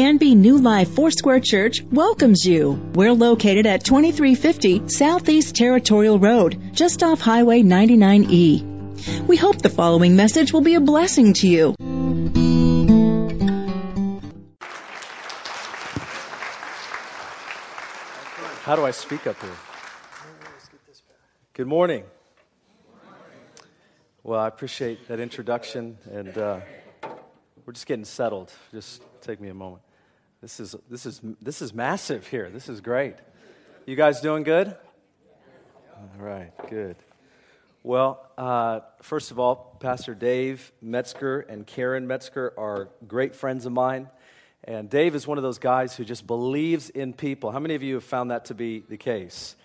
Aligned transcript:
Canby 0.00 0.34
New 0.34 0.56
Life 0.56 0.94
Foursquare 0.94 1.40
Church 1.40 1.82
welcomes 1.82 2.46
you. 2.46 2.70
We're 2.94 3.12
located 3.12 3.66
at 3.66 3.84
2350 3.84 4.88
Southeast 4.88 5.54
Territorial 5.54 6.18
Road, 6.18 6.58
just 6.72 7.02
off 7.02 7.20
Highway 7.20 7.60
99E. 7.60 9.26
We 9.26 9.36
hope 9.36 9.60
the 9.60 9.68
following 9.68 10.16
message 10.16 10.54
will 10.54 10.62
be 10.62 10.74
a 10.74 10.80
blessing 10.80 11.34
to 11.34 11.46
you. 11.46 11.74
How 18.62 18.76
do 18.76 18.86
I 18.86 18.92
speak 18.92 19.26
up 19.26 19.38
here? 19.38 19.50
Good 21.52 21.66
morning. 21.66 22.04
Well, 24.22 24.40
I 24.40 24.48
appreciate 24.48 25.08
that 25.08 25.20
introduction, 25.20 25.98
and 26.10 26.38
uh, 26.38 26.60
we're 27.66 27.74
just 27.74 27.86
getting 27.86 28.06
settled. 28.06 28.50
Just 28.72 29.02
take 29.20 29.42
me 29.42 29.50
a 29.50 29.54
moment. 29.54 29.82
This 30.40 30.58
is 30.58 30.74
this 30.88 31.04
is 31.04 31.20
this 31.42 31.60
is 31.60 31.74
massive 31.74 32.26
here. 32.26 32.48
This 32.48 32.70
is 32.70 32.80
great. 32.80 33.14
You 33.84 33.94
guys 33.94 34.22
doing 34.22 34.42
good? 34.42 34.74
All 35.94 36.08
right, 36.24 36.50
good. 36.70 36.96
Well, 37.82 38.26
uh, 38.38 38.80
first 39.02 39.32
of 39.32 39.38
all, 39.38 39.76
Pastor 39.80 40.14
Dave 40.14 40.72
Metzger 40.80 41.40
and 41.40 41.66
Karen 41.66 42.06
Metzger 42.06 42.54
are 42.58 42.88
great 43.06 43.34
friends 43.34 43.66
of 43.66 43.72
mine. 43.72 44.08
And 44.64 44.88
Dave 44.88 45.14
is 45.14 45.26
one 45.26 45.36
of 45.36 45.42
those 45.42 45.58
guys 45.58 45.94
who 45.94 46.06
just 46.06 46.26
believes 46.26 46.88
in 46.88 47.12
people. 47.12 47.50
How 47.50 47.58
many 47.58 47.74
of 47.74 47.82
you 47.82 47.94
have 47.94 48.04
found 48.04 48.30
that 48.30 48.46
to 48.46 48.54
be 48.54 48.82
the 48.88 48.96
case? 48.96 49.56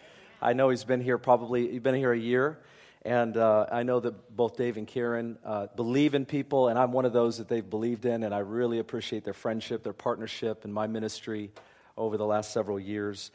I 0.42 0.52
know 0.52 0.70
he's 0.70 0.84
been 0.84 1.02
here 1.02 1.18
probably, 1.18 1.72
he's 1.72 1.82
been 1.82 1.96
here 1.96 2.12
a 2.12 2.20
year. 2.20 2.60
And 3.06 3.38
uh, 3.38 3.68
I 3.72 3.84
know 3.84 4.00
that 4.00 4.36
both 4.36 4.58
Dave 4.58 4.78
and 4.78 4.88
Karen 4.88 5.38
uh, 5.46 5.68
believe 5.76 6.16
in 6.16 6.26
people, 6.26 6.70
and 6.70 6.80
I'm 6.80 6.92
one 6.92 7.06
of 7.06 7.14
those 7.14 7.38
that 7.38 7.48
they've 7.48 7.70
believed 7.70 8.06
in, 8.06 8.24
and 8.24 8.34
I 8.34 8.40
really 8.40 8.80
appreciate 8.80 9.24
their 9.24 9.36
friendship, 9.36 9.84
their 9.84 9.94
partnership, 9.94 10.66
and 10.66 10.74
my 10.74 10.88
ministry 10.88 11.52
over 11.96 12.18
the 12.18 12.26
last 12.26 12.52
several 12.52 12.80
years. 12.80 13.30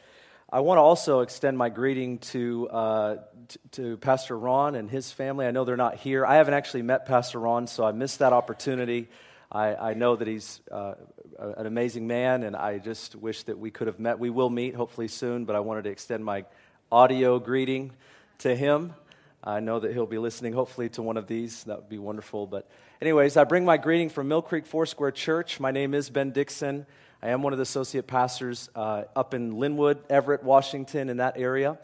I 0.51 0.59
want 0.59 0.77
to 0.77 0.81
also 0.81 1.21
extend 1.21 1.57
my 1.57 1.69
greeting 1.69 2.17
to, 2.17 2.67
uh, 2.69 3.15
t- 3.47 3.59
to 3.71 3.95
Pastor 3.95 4.37
Ron 4.37 4.75
and 4.75 4.89
his 4.89 5.09
family. 5.09 5.47
I 5.47 5.51
know 5.51 5.63
they're 5.63 5.77
not 5.77 5.95
here. 5.95 6.25
I 6.25 6.35
haven't 6.35 6.53
actually 6.53 6.81
met 6.81 7.05
Pastor 7.05 7.39
Ron, 7.39 7.65
so 7.67 7.85
I 7.85 7.93
missed 7.93 8.19
that 8.19 8.33
opportunity. 8.33 9.07
I, 9.49 9.75
I 9.75 9.93
know 9.93 10.17
that 10.17 10.27
he's 10.27 10.59
uh, 10.69 10.95
an 11.39 11.65
amazing 11.65 12.07
man, 12.07 12.43
and 12.43 12.57
I 12.57 12.79
just 12.79 13.15
wish 13.15 13.43
that 13.43 13.57
we 13.57 13.71
could 13.71 13.87
have 13.87 14.01
met. 14.01 14.19
We 14.19 14.31
will 14.31 14.49
meet 14.49 14.75
hopefully 14.75 15.07
soon, 15.07 15.45
but 15.45 15.55
I 15.55 15.61
wanted 15.61 15.85
to 15.85 15.91
extend 15.91 16.25
my 16.25 16.43
audio 16.91 17.39
greeting 17.39 17.93
to 18.39 18.53
him. 18.53 18.95
I 19.43 19.59
know 19.59 19.79
that 19.79 19.91
he'll 19.91 20.05
be 20.05 20.19
listening, 20.19 20.53
hopefully, 20.53 20.89
to 20.89 21.01
one 21.01 21.17
of 21.17 21.25
these. 21.25 21.63
That 21.63 21.77
would 21.77 21.89
be 21.89 21.97
wonderful. 21.97 22.45
But, 22.45 22.69
anyways, 23.01 23.37
I 23.37 23.43
bring 23.43 23.65
my 23.65 23.77
greeting 23.77 24.09
from 24.09 24.27
Mill 24.27 24.43
Creek 24.43 24.67
Foursquare 24.67 25.09
Church. 25.09 25.59
My 25.59 25.71
name 25.71 25.95
is 25.95 26.11
Ben 26.11 26.29
Dixon. 26.29 26.85
I 27.23 27.29
am 27.29 27.41
one 27.41 27.51
of 27.51 27.57
the 27.57 27.63
associate 27.63 28.05
pastors 28.05 28.69
uh, 28.75 29.05
up 29.15 29.33
in 29.33 29.53
Lynnwood, 29.53 29.97
Everett, 30.11 30.43
Washington, 30.43 31.09
in 31.09 31.17
that 31.17 31.39
area. 31.39 31.79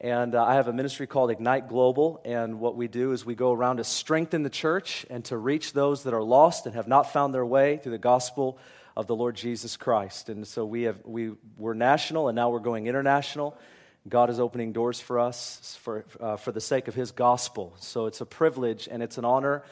And 0.00 0.34
uh, 0.34 0.46
I 0.46 0.54
have 0.54 0.66
a 0.66 0.72
ministry 0.72 1.06
called 1.06 1.30
Ignite 1.30 1.68
Global. 1.68 2.22
And 2.24 2.58
what 2.58 2.74
we 2.74 2.88
do 2.88 3.12
is 3.12 3.26
we 3.26 3.34
go 3.34 3.52
around 3.52 3.76
to 3.76 3.84
strengthen 3.84 4.42
the 4.42 4.48
church 4.48 5.04
and 5.10 5.22
to 5.26 5.36
reach 5.36 5.74
those 5.74 6.04
that 6.04 6.14
are 6.14 6.22
lost 6.22 6.64
and 6.64 6.74
have 6.74 6.88
not 6.88 7.12
found 7.12 7.34
their 7.34 7.44
way 7.44 7.76
through 7.76 7.92
the 7.92 7.98
gospel 7.98 8.56
of 8.96 9.06
the 9.06 9.14
Lord 9.14 9.36
Jesus 9.36 9.76
Christ. 9.76 10.30
And 10.30 10.46
so 10.46 10.64
we 10.64 10.84
have, 10.84 10.96
we, 11.04 11.32
we're 11.58 11.74
national 11.74 12.28
and 12.28 12.36
now 12.36 12.48
we're 12.48 12.60
going 12.60 12.86
international. 12.86 13.58
God 14.06 14.28
is 14.28 14.38
opening 14.38 14.72
doors 14.72 15.00
for 15.00 15.18
us 15.18 15.78
for, 15.80 16.04
uh, 16.20 16.36
for 16.36 16.52
the 16.52 16.60
sake 16.60 16.88
of 16.88 16.94
His 16.94 17.10
gospel. 17.10 17.72
So 17.78 18.04
it's 18.04 18.20
a 18.20 18.26
privilege 18.26 18.86
and 18.90 19.02
it's 19.02 19.16
an 19.16 19.24
honor 19.24 19.62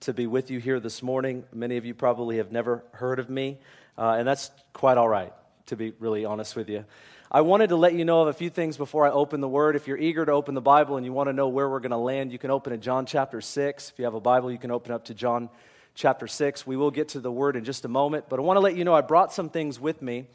to 0.00 0.12
be 0.12 0.26
with 0.26 0.50
you 0.50 0.60
here 0.60 0.78
this 0.78 1.02
morning. 1.02 1.44
Many 1.54 1.78
of 1.78 1.86
you 1.86 1.94
probably 1.94 2.36
have 2.36 2.52
never 2.52 2.84
heard 2.92 3.18
of 3.18 3.30
me, 3.30 3.56
uh, 3.96 4.16
and 4.18 4.28
that's 4.28 4.50
quite 4.74 4.98
all 4.98 5.08
right, 5.08 5.32
to 5.66 5.76
be 5.76 5.94
really 6.00 6.26
honest 6.26 6.54
with 6.54 6.68
you. 6.68 6.84
I 7.32 7.40
wanted 7.40 7.70
to 7.70 7.76
let 7.76 7.94
you 7.94 8.04
know 8.04 8.20
of 8.20 8.28
a 8.28 8.34
few 8.34 8.50
things 8.50 8.76
before 8.76 9.06
I 9.06 9.10
open 9.10 9.40
the 9.40 9.48
Word. 9.48 9.74
If 9.74 9.88
you're 9.88 9.96
eager 9.96 10.26
to 10.26 10.32
open 10.32 10.54
the 10.54 10.60
Bible 10.60 10.98
and 10.98 11.06
you 11.06 11.14
want 11.14 11.30
to 11.30 11.32
know 11.32 11.48
where 11.48 11.66
we're 11.66 11.80
going 11.80 11.90
to 11.92 11.96
land, 11.96 12.30
you 12.30 12.38
can 12.38 12.50
open 12.50 12.74
in 12.74 12.82
John 12.82 13.06
chapter 13.06 13.40
6. 13.40 13.90
If 13.90 13.98
you 13.98 14.04
have 14.04 14.14
a 14.14 14.20
Bible, 14.20 14.52
you 14.52 14.58
can 14.58 14.70
open 14.70 14.92
up 14.92 15.06
to 15.06 15.14
John 15.14 15.48
chapter 15.94 16.26
6. 16.26 16.66
We 16.66 16.76
will 16.76 16.90
get 16.90 17.08
to 17.10 17.20
the 17.20 17.32
Word 17.32 17.56
in 17.56 17.64
just 17.64 17.86
a 17.86 17.88
moment, 17.88 18.26
but 18.28 18.38
I 18.38 18.42
want 18.42 18.58
to 18.58 18.60
let 18.60 18.76
you 18.76 18.84
know 18.84 18.94
I 18.94 19.00
brought 19.00 19.32
some 19.32 19.48
things 19.48 19.80
with 19.80 20.02
me 20.02 20.26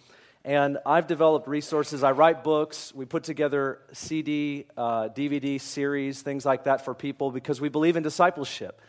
and 0.45 0.77
I've 0.85 1.07
developed 1.07 1.47
resources. 1.47 2.03
I 2.03 2.11
write 2.11 2.43
books. 2.43 2.93
We 2.93 3.05
put 3.05 3.23
together 3.23 3.79
CD, 3.93 4.65
uh, 4.75 5.07
DVD 5.09 5.59
series, 5.59 6.21
things 6.21 6.45
like 6.45 6.65
that 6.65 6.83
for 6.83 6.93
people 6.93 7.31
because 7.31 7.61
we 7.61 7.69
believe 7.69 7.95
in 7.95 8.03
discipleship. 8.03 8.81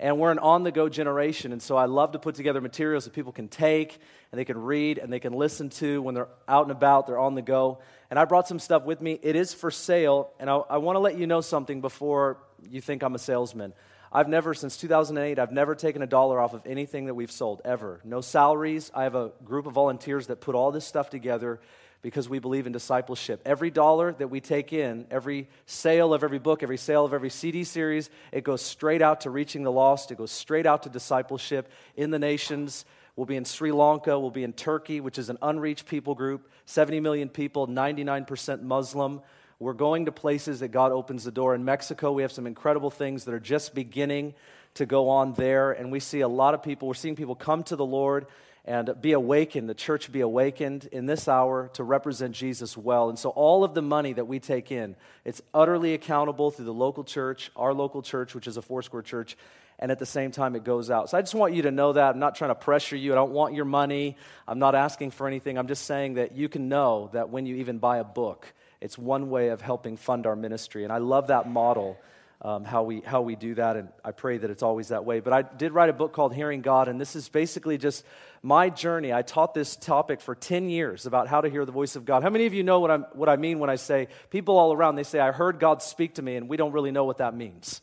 And 0.00 0.18
we're 0.18 0.32
an 0.32 0.38
on 0.38 0.62
the 0.62 0.72
go 0.72 0.88
generation. 0.88 1.52
And 1.52 1.62
so 1.62 1.76
I 1.76 1.84
love 1.84 2.12
to 2.12 2.18
put 2.18 2.34
together 2.34 2.60
materials 2.60 3.04
that 3.04 3.12
people 3.12 3.32
can 3.32 3.48
take 3.48 3.98
and 4.32 4.38
they 4.38 4.44
can 4.44 4.58
read 4.58 4.98
and 4.98 5.12
they 5.12 5.20
can 5.20 5.34
listen 5.34 5.68
to 5.70 6.00
when 6.00 6.14
they're 6.14 6.28
out 6.48 6.62
and 6.62 6.72
about, 6.72 7.06
they're 7.06 7.18
on 7.18 7.34
the 7.34 7.42
go. 7.42 7.78
And 8.10 8.18
I 8.18 8.24
brought 8.24 8.48
some 8.48 8.58
stuff 8.58 8.84
with 8.84 9.00
me. 9.00 9.18
It 9.22 9.36
is 9.36 9.52
for 9.52 9.70
sale. 9.70 10.30
And 10.40 10.48
I, 10.48 10.56
I 10.56 10.78
want 10.78 10.96
to 10.96 11.00
let 11.00 11.18
you 11.18 11.26
know 11.26 11.42
something 11.42 11.80
before 11.82 12.38
you 12.68 12.80
think 12.80 13.02
I'm 13.02 13.14
a 13.14 13.18
salesman. 13.18 13.74
I've 14.16 14.28
never, 14.28 14.54
since 14.54 14.76
2008, 14.76 15.40
I've 15.40 15.50
never 15.50 15.74
taken 15.74 16.00
a 16.00 16.06
dollar 16.06 16.40
off 16.40 16.54
of 16.54 16.62
anything 16.66 17.06
that 17.06 17.14
we've 17.14 17.32
sold, 17.32 17.60
ever. 17.64 18.00
No 18.04 18.20
salaries. 18.20 18.92
I 18.94 19.02
have 19.02 19.16
a 19.16 19.32
group 19.44 19.66
of 19.66 19.72
volunteers 19.72 20.28
that 20.28 20.40
put 20.40 20.54
all 20.54 20.70
this 20.70 20.86
stuff 20.86 21.10
together 21.10 21.58
because 22.00 22.28
we 22.28 22.38
believe 22.38 22.68
in 22.68 22.72
discipleship. 22.72 23.42
Every 23.44 23.72
dollar 23.72 24.12
that 24.12 24.28
we 24.28 24.40
take 24.40 24.72
in, 24.72 25.06
every 25.10 25.48
sale 25.66 26.14
of 26.14 26.22
every 26.22 26.38
book, 26.38 26.62
every 26.62 26.76
sale 26.76 27.04
of 27.04 27.12
every 27.12 27.30
CD 27.30 27.64
series, 27.64 28.08
it 28.30 28.44
goes 28.44 28.62
straight 28.62 29.02
out 29.02 29.22
to 29.22 29.30
reaching 29.30 29.64
the 29.64 29.72
lost. 29.72 30.12
It 30.12 30.18
goes 30.18 30.30
straight 30.30 30.66
out 30.66 30.84
to 30.84 30.90
discipleship 30.90 31.68
in 31.96 32.12
the 32.12 32.18
nations. 32.20 32.84
We'll 33.16 33.26
be 33.26 33.36
in 33.36 33.44
Sri 33.44 33.72
Lanka. 33.72 34.20
We'll 34.20 34.30
be 34.30 34.44
in 34.44 34.52
Turkey, 34.52 35.00
which 35.00 35.18
is 35.18 35.28
an 35.28 35.38
unreached 35.42 35.86
people 35.86 36.14
group 36.14 36.48
70 36.66 37.00
million 37.00 37.28
people, 37.30 37.66
99% 37.66 38.62
Muslim. 38.62 39.22
We're 39.64 39.72
going 39.72 40.04
to 40.04 40.12
places 40.12 40.60
that 40.60 40.68
God 40.68 40.92
opens 40.92 41.24
the 41.24 41.32
door. 41.32 41.54
In 41.54 41.64
Mexico, 41.64 42.12
we 42.12 42.20
have 42.20 42.30
some 42.30 42.46
incredible 42.46 42.90
things 42.90 43.24
that 43.24 43.32
are 43.32 43.40
just 43.40 43.74
beginning 43.74 44.34
to 44.74 44.84
go 44.84 45.08
on 45.08 45.32
there. 45.32 45.72
And 45.72 45.90
we 45.90 46.00
see 46.00 46.20
a 46.20 46.28
lot 46.28 46.52
of 46.52 46.62
people, 46.62 46.86
we're 46.86 46.92
seeing 46.92 47.16
people 47.16 47.34
come 47.34 47.62
to 47.64 47.76
the 47.76 47.84
Lord 47.84 48.26
and 48.66 48.94
be 49.00 49.12
awakened, 49.12 49.70
the 49.70 49.74
church 49.74 50.12
be 50.12 50.20
awakened 50.20 50.86
in 50.92 51.06
this 51.06 51.28
hour 51.28 51.70
to 51.74 51.82
represent 51.82 52.34
Jesus 52.34 52.76
well. 52.76 53.08
And 53.08 53.18
so 53.18 53.30
all 53.30 53.64
of 53.64 53.72
the 53.72 53.80
money 53.80 54.12
that 54.12 54.26
we 54.26 54.38
take 54.38 54.70
in, 54.70 54.96
it's 55.24 55.40
utterly 55.54 55.94
accountable 55.94 56.50
through 56.50 56.66
the 56.66 56.74
local 56.74 57.02
church, 57.02 57.50
our 57.56 57.72
local 57.72 58.02
church, 58.02 58.34
which 58.34 58.46
is 58.46 58.58
a 58.58 58.62
Foursquare 58.62 59.00
church, 59.02 59.34
and 59.78 59.90
at 59.90 59.98
the 59.98 60.06
same 60.06 60.30
time 60.30 60.56
it 60.56 60.64
goes 60.64 60.90
out. 60.90 61.08
So 61.08 61.16
I 61.16 61.22
just 61.22 61.34
want 61.34 61.54
you 61.54 61.62
to 61.62 61.70
know 61.70 61.94
that. 61.94 62.10
I'm 62.14 62.18
not 62.18 62.34
trying 62.34 62.50
to 62.50 62.54
pressure 62.54 62.96
you. 62.96 63.12
I 63.12 63.14
don't 63.14 63.32
want 63.32 63.54
your 63.54 63.64
money. 63.64 64.18
I'm 64.46 64.58
not 64.58 64.74
asking 64.74 65.12
for 65.12 65.26
anything. 65.26 65.56
I'm 65.56 65.68
just 65.68 65.86
saying 65.86 66.14
that 66.14 66.36
you 66.36 66.50
can 66.50 66.68
know 66.68 67.08
that 67.14 67.30
when 67.30 67.46
you 67.46 67.56
even 67.56 67.78
buy 67.78 67.96
a 67.96 68.04
book, 68.04 68.52
it's 68.84 68.98
one 68.98 69.30
way 69.30 69.48
of 69.48 69.62
helping 69.62 69.96
fund 69.96 70.26
our 70.26 70.36
ministry. 70.36 70.84
And 70.84 70.92
I 70.92 70.98
love 70.98 71.28
that 71.28 71.48
model, 71.48 71.96
um, 72.42 72.64
how, 72.64 72.82
we, 72.82 73.00
how 73.00 73.22
we 73.22 73.34
do 73.34 73.54
that, 73.54 73.76
and 73.76 73.88
I 74.04 74.12
pray 74.12 74.36
that 74.36 74.50
it's 74.50 74.62
always 74.62 74.88
that 74.88 75.06
way. 75.06 75.20
But 75.20 75.32
I 75.32 75.40
did 75.40 75.72
write 75.72 75.88
a 75.88 75.94
book 75.94 76.12
called 76.12 76.34
Hearing 76.34 76.60
God, 76.60 76.88
and 76.88 77.00
this 77.00 77.16
is 77.16 77.30
basically 77.30 77.78
just 77.78 78.04
my 78.42 78.68
journey. 78.68 79.10
I 79.10 79.22
taught 79.22 79.54
this 79.54 79.74
topic 79.74 80.20
for 80.20 80.34
10 80.34 80.68
years 80.68 81.06
about 81.06 81.28
how 81.28 81.40
to 81.40 81.48
hear 81.48 81.64
the 81.64 81.72
voice 81.72 81.96
of 81.96 82.04
God. 82.04 82.22
How 82.22 82.28
many 82.28 82.44
of 82.44 82.52
you 82.52 82.62
know 82.62 82.80
what, 82.80 82.90
I'm, 82.90 83.06
what 83.14 83.30
I 83.30 83.36
mean 83.36 83.58
when 83.58 83.70
I 83.70 83.76
say, 83.76 84.08
people 84.28 84.58
all 84.58 84.74
around, 84.74 84.96
they 84.96 85.02
say, 85.02 85.18
I 85.18 85.32
heard 85.32 85.58
God 85.58 85.80
speak 85.82 86.16
to 86.16 86.22
me, 86.22 86.36
and 86.36 86.46
we 86.46 86.58
don't 86.58 86.72
really 86.72 86.90
know 86.90 87.04
what 87.04 87.16
that 87.18 87.34
means. 87.34 87.80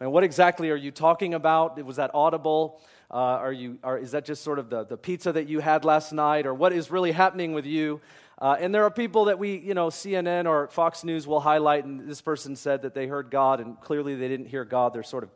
And 0.00 0.10
what 0.10 0.24
exactly 0.24 0.70
are 0.70 0.76
you 0.76 0.90
talking 0.90 1.32
about? 1.32 1.80
Was 1.84 1.96
that 1.96 2.10
audible? 2.12 2.80
Uh, 3.08 3.14
are 3.14 3.52
you, 3.52 3.78
are, 3.84 3.98
is 3.98 4.10
that 4.12 4.24
just 4.24 4.42
sort 4.42 4.58
of 4.58 4.68
the, 4.68 4.82
the 4.82 4.96
pizza 4.96 5.30
that 5.30 5.48
you 5.48 5.60
had 5.60 5.84
last 5.84 6.12
night? 6.12 6.44
Or 6.44 6.54
what 6.54 6.72
is 6.72 6.90
really 6.90 7.12
happening 7.12 7.52
with 7.52 7.66
you? 7.66 8.00
Uh, 8.40 8.56
and 8.58 8.74
there 8.74 8.84
are 8.84 8.90
people 8.90 9.26
that 9.26 9.38
we, 9.38 9.58
you 9.58 9.74
know, 9.74 9.88
CNN 9.88 10.46
or 10.46 10.68
Fox 10.68 11.04
News 11.04 11.26
will 11.26 11.40
highlight, 11.40 11.84
and 11.84 12.08
this 12.08 12.22
person 12.22 12.56
said 12.56 12.82
that 12.82 12.94
they 12.94 13.06
heard 13.06 13.30
God, 13.30 13.60
and 13.60 13.78
clearly 13.80 14.14
they 14.14 14.28
didn't 14.28 14.46
hear 14.46 14.64
God. 14.64 14.94
They're 14.94 15.02
sort 15.02 15.24
of 15.24 15.30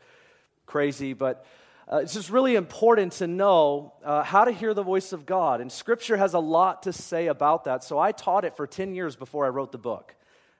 crazy, 0.64 1.12
but 1.12 1.44
uh, 1.92 1.96
it's 1.98 2.14
just 2.14 2.30
really 2.30 2.56
important 2.56 3.12
to 3.12 3.26
know 3.26 3.92
uh, 4.02 4.22
how 4.22 4.46
to 4.46 4.52
hear 4.52 4.72
the 4.72 4.82
voice 4.82 5.12
of 5.12 5.26
God. 5.26 5.60
And 5.60 5.70
Scripture 5.70 6.16
has 6.16 6.32
a 6.32 6.38
lot 6.38 6.84
to 6.84 6.94
say 6.94 7.26
about 7.26 7.64
that. 7.64 7.84
So 7.84 7.98
I 7.98 8.12
taught 8.12 8.46
it 8.46 8.56
for 8.56 8.66
10 8.66 8.94
years 8.94 9.16
before 9.16 9.44
I 9.44 9.50
wrote 9.50 9.70
the 9.70 9.78
book. 9.78 10.14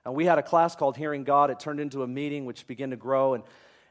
And 0.05 0.13
we 0.13 0.25
had 0.25 0.37
a 0.37 0.43
class 0.43 0.75
called 0.75 0.97
Hearing 0.97 1.23
God. 1.23 1.49
It 1.49 1.59
turned 1.59 1.79
into 1.79 2.03
a 2.03 2.07
meeting 2.07 2.45
which 2.45 2.67
began 2.67 2.91
to 2.91 2.95
grow. 2.95 3.33
And 3.33 3.43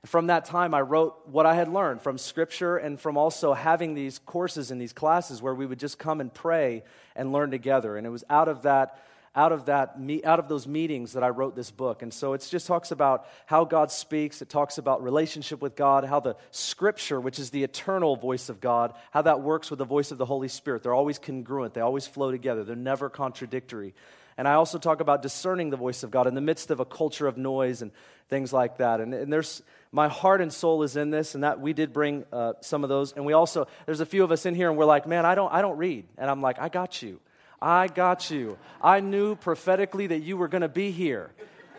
from 0.04 0.26
that 0.26 0.44
time, 0.44 0.74
I 0.74 0.82
wrote 0.82 1.16
what 1.26 1.46
I 1.46 1.54
had 1.54 1.68
learned 1.68 2.02
from 2.02 2.18
Scripture 2.18 2.76
and 2.76 3.00
from 3.00 3.16
also 3.16 3.54
having 3.54 3.94
these 3.94 4.18
courses 4.18 4.70
and 4.70 4.80
these 4.80 4.92
classes 4.92 5.40
where 5.40 5.54
we 5.54 5.66
would 5.66 5.78
just 5.78 5.98
come 5.98 6.20
and 6.20 6.32
pray 6.32 6.82
and 7.16 7.32
learn 7.32 7.50
together. 7.50 7.96
And 7.96 8.06
it 8.06 8.10
was 8.10 8.22
out 8.28 8.48
of 8.48 8.62
that, 8.62 9.02
out 9.34 9.50
of 9.50 9.64
that, 9.66 9.96
out 10.24 10.38
of 10.38 10.48
those 10.48 10.66
meetings 10.66 11.14
that 11.14 11.24
I 11.24 11.30
wrote 11.30 11.56
this 11.56 11.70
book. 11.70 12.02
And 12.02 12.12
so 12.12 12.34
it 12.34 12.46
just 12.50 12.66
talks 12.66 12.90
about 12.90 13.26
how 13.46 13.64
God 13.64 13.90
speaks. 13.90 14.42
It 14.42 14.50
talks 14.50 14.76
about 14.76 15.02
relationship 15.02 15.62
with 15.62 15.74
God, 15.74 16.04
how 16.04 16.20
the 16.20 16.36
Scripture, 16.50 17.18
which 17.18 17.38
is 17.38 17.48
the 17.48 17.64
eternal 17.64 18.14
voice 18.14 18.50
of 18.50 18.60
God, 18.60 18.92
how 19.10 19.22
that 19.22 19.40
works 19.40 19.70
with 19.70 19.78
the 19.78 19.86
voice 19.86 20.10
of 20.10 20.18
the 20.18 20.26
Holy 20.26 20.48
Spirit. 20.48 20.82
They're 20.82 20.92
always 20.92 21.18
congruent. 21.18 21.72
They 21.72 21.80
always 21.80 22.06
flow 22.06 22.30
together. 22.30 22.62
They're 22.62 22.76
never 22.76 23.08
contradictory. 23.08 23.94
And 24.36 24.48
I 24.48 24.54
also 24.54 24.78
talk 24.78 25.00
about 25.00 25.22
discerning 25.22 25.70
the 25.70 25.76
voice 25.76 26.02
of 26.02 26.10
God 26.10 26.26
in 26.26 26.34
the 26.34 26.40
midst 26.40 26.70
of 26.70 26.80
a 26.80 26.84
culture 26.84 27.26
of 27.26 27.38
noise 27.38 27.82
and 27.82 27.92
things 28.28 28.52
like 28.52 28.78
that. 28.78 29.00
And, 29.00 29.14
and 29.14 29.32
there's 29.32 29.62
my 29.92 30.08
heart 30.08 30.40
and 30.40 30.52
soul 30.52 30.82
is 30.82 30.96
in 30.96 31.10
this, 31.10 31.34
and 31.34 31.44
that 31.44 31.60
we 31.60 31.72
did 31.72 31.92
bring 31.92 32.24
uh, 32.32 32.54
some 32.60 32.82
of 32.82 32.88
those. 32.88 33.12
And 33.12 33.24
we 33.24 33.32
also 33.32 33.68
there's 33.86 34.00
a 34.00 34.06
few 34.06 34.24
of 34.24 34.32
us 34.32 34.46
in 34.46 34.54
here, 34.54 34.68
and 34.68 34.76
we're 34.76 34.84
like, 34.84 35.06
man, 35.06 35.24
I 35.24 35.34
don't 35.34 35.52
I 35.52 35.62
don't 35.62 35.76
read, 35.76 36.06
and 36.18 36.30
I'm 36.30 36.42
like, 36.42 36.58
I 36.58 36.68
got 36.68 37.02
you, 37.02 37.20
I 37.62 37.86
got 37.86 38.30
you. 38.30 38.58
I 38.82 39.00
knew 39.00 39.36
prophetically 39.36 40.08
that 40.08 40.20
you 40.20 40.36
were 40.36 40.48
going 40.48 40.62
to 40.62 40.68
be 40.68 40.90
here. 40.90 41.32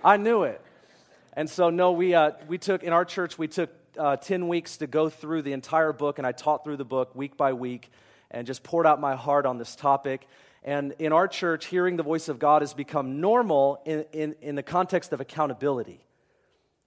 I 0.03 0.17
knew 0.17 0.43
it. 0.43 0.61
And 1.33 1.49
so 1.49 1.69
no, 1.69 1.91
we 1.91 2.13
uh, 2.13 2.31
we 2.47 2.57
took 2.57 2.83
in 2.83 2.93
our 2.93 3.05
church 3.05 3.37
we 3.37 3.47
took 3.47 3.69
uh, 3.97 4.17
10 4.17 4.47
weeks 4.47 4.77
to 4.77 4.87
go 4.87 5.09
through 5.09 5.41
the 5.41 5.53
entire 5.53 5.93
book, 5.93 6.17
and 6.17 6.27
I 6.27 6.31
taught 6.31 6.63
through 6.63 6.77
the 6.77 6.85
book 6.85 7.15
week 7.15 7.37
by 7.37 7.53
week 7.53 7.91
and 8.31 8.47
just 8.47 8.63
poured 8.63 8.85
out 8.85 8.99
my 8.99 9.15
heart 9.15 9.45
on 9.45 9.57
this 9.57 9.75
topic. 9.75 10.27
And 10.63 10.95
in 10.99 11.13
our 11.13 11.27
church, 11.27 11.67
hearing 11.67 11.95
the 11.95 12.03
voice 12.03 12.27
of 12.27 12.39
God 12.39 12.61
has 12.61 12.73
become 12.73 13.21
normal 13.21 13.81
in, 13.85 14.05
in, 14.11 14.35
in 14.41 14.55
the 14.55 14.63
context 14.63 15.13
of 15.13 15.21
accountability. 15.21 16.05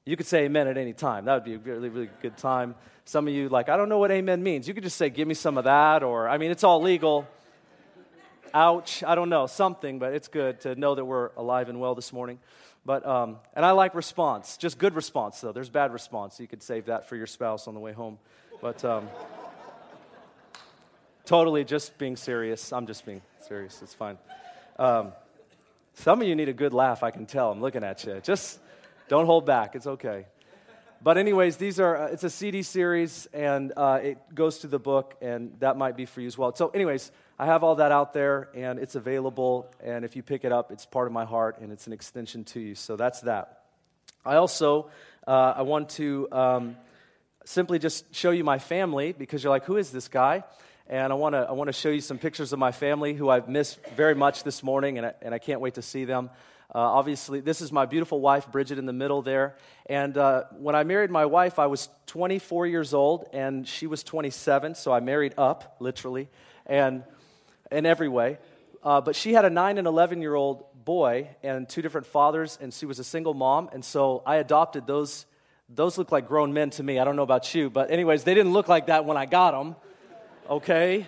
You 0.08 0.16
could 0.16 0.24
say 0.24 0.44
amen 0.44 0.68
at 0.68 0.78
any 0.78 0.94
time. 0.94 1.26
That 1.26 1.34
would 1.34 1.44
be 1.44 1.52
a 1.52 1.58
really, 1.58 1.90
really 1.90 2.08
good 2.22 2.38
time. 2.38 2.76
Some 3.04 3.28
of 3.28 3.34
you, 3.34 3.50
like, 3.50 3.68
I 3.68 3.76
don't 3.76 3.90
know 3.90 3.98
what 3.98 4.10
amen 4.10 4.42
means. 4.42 4.66
You 4.66 4.72
could 4.72 4.82
just 4.82 4.96
say, 4.96 5.10
give 5.10 5.28
me 5.28 5.34
some 5.34 5.58
of 5.58 5.64
that, 5.64 6.02
or, 6.02 6.30
I 6.30 6.38
mean, 6.38 6.50
it's 6.50 6.64
all 6.64 6.80
legal. 6.80 7.28
Ouch. 8.54 9.04
I 9.04 9.14
don't 9.14 9.28
know, 9.28 9.46
something, 9.46 9.98
but 9.98 10.14
it's 10.14 10.28
good 10.28 10.62
to 10.62 10.74
know 10.76 10.94
that 10.94 11.04
we're 11.04 11.28
alive 11.36 11.68
and 11.68 11.78
well 11.78 11.94
this 11.94 12.10
morning. 12.10 12.38
But, 12.86 13.04
um, 13.04 13.36
and 13.52 13.66
I 13.66 13.72
like 13.72 13.94
response, 13.94 14.56
just 14.56 14.78
good 14.78 14.94
response, 14.94 15.42
though. 15.42 15.52
There's 15.52 15.68
bad 15.68 15.92
response. 15.92 16.40
You 16.40 16.46
could 16.46 16.62
save 16.62 16.86
that 16.86 17.06
for 17.06 17.14
your 17.14 17.26
spouse 17.26 17.68
on 17.68 17.74
the 17.74 17.80
way 17.80 17.92
home. 17.92 18.18
But, 18.62 18.82
um, 18.86 19.10
totally 21.26 21.64
just 21.64 21.98
being 21.98 22.16
serious. 22.16 22.72
I'm 22.72 22.86
just 22.86 23.04
being 23.04 23.20
serious. 23.46 23.82
It's 23.82 23.92
fine. 23.92 24.16
Um, 24.78 25.12
some 25.96 26.22
of 26.22 26.26
you 26.26 26.34
need 26.34 26.48
a 26.48 26.54
good 26.54 26.72
laugh, 26.72 27.02
I 27.02 27.10
can 27.10 27.26
tell. 27.26 27.52
I'm 27.52 27.60
looking 27.60 27.84
at 27.84 28.06
you. 28.06 28.18
Just 28.22 28.60
don't 29.08 29.26
hold 29.26 29.46
back. 29.46 29.74
It's 29.74 29.86
okay. 29.86 30.26
But, 31.00 31.16
anyways, 31.16 31.56
these 31.56 31.78
are, 31.78 31.96
uh, 31.96 32.06
it's 32.08 32.24
a 32.24 32.30
CD 32.30 32.62
series 32.62 33.26
and 33.32 33.72
uh, 33.76 34.00
it 34.02 34.18
goes 34.34 34.58
to 34.58 34.66
the 34.66 34.80
book, 34.80 35.14
and 35.22 35.52
that 35.60 35.76
might 35.76 35.96
be 35.96 36.06
for 36.06 36.20
you 36.20 36.26
as 36.26 36.36
well. 36.36 36.54
So, 36.54 36.68
anyways, 36.70 37.12
I 37.38 37.46
have 37.46 37.62
all 37.62 37.76
that 37.76 37.92
out 37.92 38.12
there 38.12 38.48
and 38.54 38.80
it's 38.80 38.96
available. 38.96 39.72
And 39.82 40.04
if 40.04 40.16
you 40.16 40.22
pick 40.22 40.44
it 40.44 40.50
up, 40.50 40.72
it's 40.72 40.86
part 40.86 41.06
of 41.06 41.12
my 41.12 41.24
heart 41.24 41.58
and 41.60 41.72
it's 41.72 41.86
an 41.86 41.92
extension 41.92 42.44
to 42.46 42.60
you. 42.60 42.74
So, 42.74 42.96
that's 42.96 43.20
that. 43.22 43.62
I 44.24 44.36
also, 44.36 44.90
uh, 45.26 45.54
I 45.56 45.62
want 45.62 45.90
to 45.90 46.28
um, 46.32 46.76
simply 47.44 47.78
just 47.78 48.12
show 48.14 48.30
you 48.30 48.42
my 48.42 48.58
family 48.58 49.12
because 49.12 49.42
you're 49.42 49.52
like, 49.52 49.64
who 49.64 49.76
is 49.76 49.90
this 49.90 50.08
guy? 50.08 50.42
And 50.88 51.12
I 51.12 51.16
want 51.16 51.34
to 51.34 51.40
I 51.40 51.52
wanna 51.52 51.72
show 51.72 51.90
you 51.90 52.00
some 52.00 52.18
pictures 52.18 52.52
of 52.54 52.58
my 52.58 52.72
family 52.72 53.12
who 53.12 53.28
I've 53.28 53.46
missed 53.46 53.78
very 53.94 54.14
much 54.14 54.42
this 54.42 54.62
morning, 54.62 54.96
and 54.96 55.06
I, 55.06 55.12
and 55.20 55.34
I 55.34 55.38
can't 55.38 55.60
wait 55.60 55.74
to 55.74 55.82
see 55.82 56.06
them. 56.06 56.30
Uh, 56.74 56.78
obviously, 56.78 57.40
this 57.40 57.60
is 57.60 57.72
my 57.72 57.86
beautiful 57.86 58.20
wife, 58.20 58.50
Bridget, 58.52 58.78
in 58.78 58.86
the 58.86 58.92
middle 58.92 59.22
there. 59.22 59.56
And 59.86 60.16
uh, 60.18 60.44
when 60.58 60.74
I 60.74 60.84
married 60.84 61.10
my 61.10 61.24
wife, 61.24 61.58
I 61.58 61.66
was 61.66 61.88
24 62.06 62.66
years 62.66 62.92
old, 62.92 63.26
and 63.32 63.66
she 63.66 63.86
was 63.86 64.02
27, 64.02 64.74
so 64.74 64.92
I 64.92 65.00
married 65.00 65.34
up, 65.38 65.76
literally, 65.80 66.28
and 66.66 67.04
in 67.72 67.86
every 67.86 68.08
way. 68.08 68.38
Uh, 68.82 69.00
but 69.00 69.16
she 69.16 69.32
had 69.32 69.44
a 69.44 69.50
9 69.50 69.78
and 69.78 69.86
11 69.86 70.20
year 70.20 70.34
old 70.34 70.64
boy 70.84 71.28
and 71.42 71.68
two 71.68 71.82
different 71.82 72.06
fathers, 72.06 72.58
and 72.60 72.72
she 72.72 72.86
was 72.86 72.98
a 72.98 73.04
single 73.04 73.34
mom. 73.34 73.70
And 73.72 73.84
so 73.84 74.22
I 74.26 74.36
adopted 74.36 74.86
those. 74.86 75.26
Those 75.70 75.98
look 75.98 76.10
like 76.10 76.26
grown 76.28 76.54
men 76.54 76.70
to 76.70 76.82
me. 76.82 76.98
I 76.98 77.04
don't 77.04 77.14
know 77.16 77.22
about 77.22 77.54
you, 77.54 77.68
but, 77.68 77.90
anyways, 77.90 78.24
they 78.24 78.32
didn't 78.32 78.54
look 78.54 78.68
like 78.68 78.86
that 78.86 79.04
when 79.04 79.18
I 79.18 79.26
got 79.26 79.50
them 79.50 79.76
okay? 80.48 81.06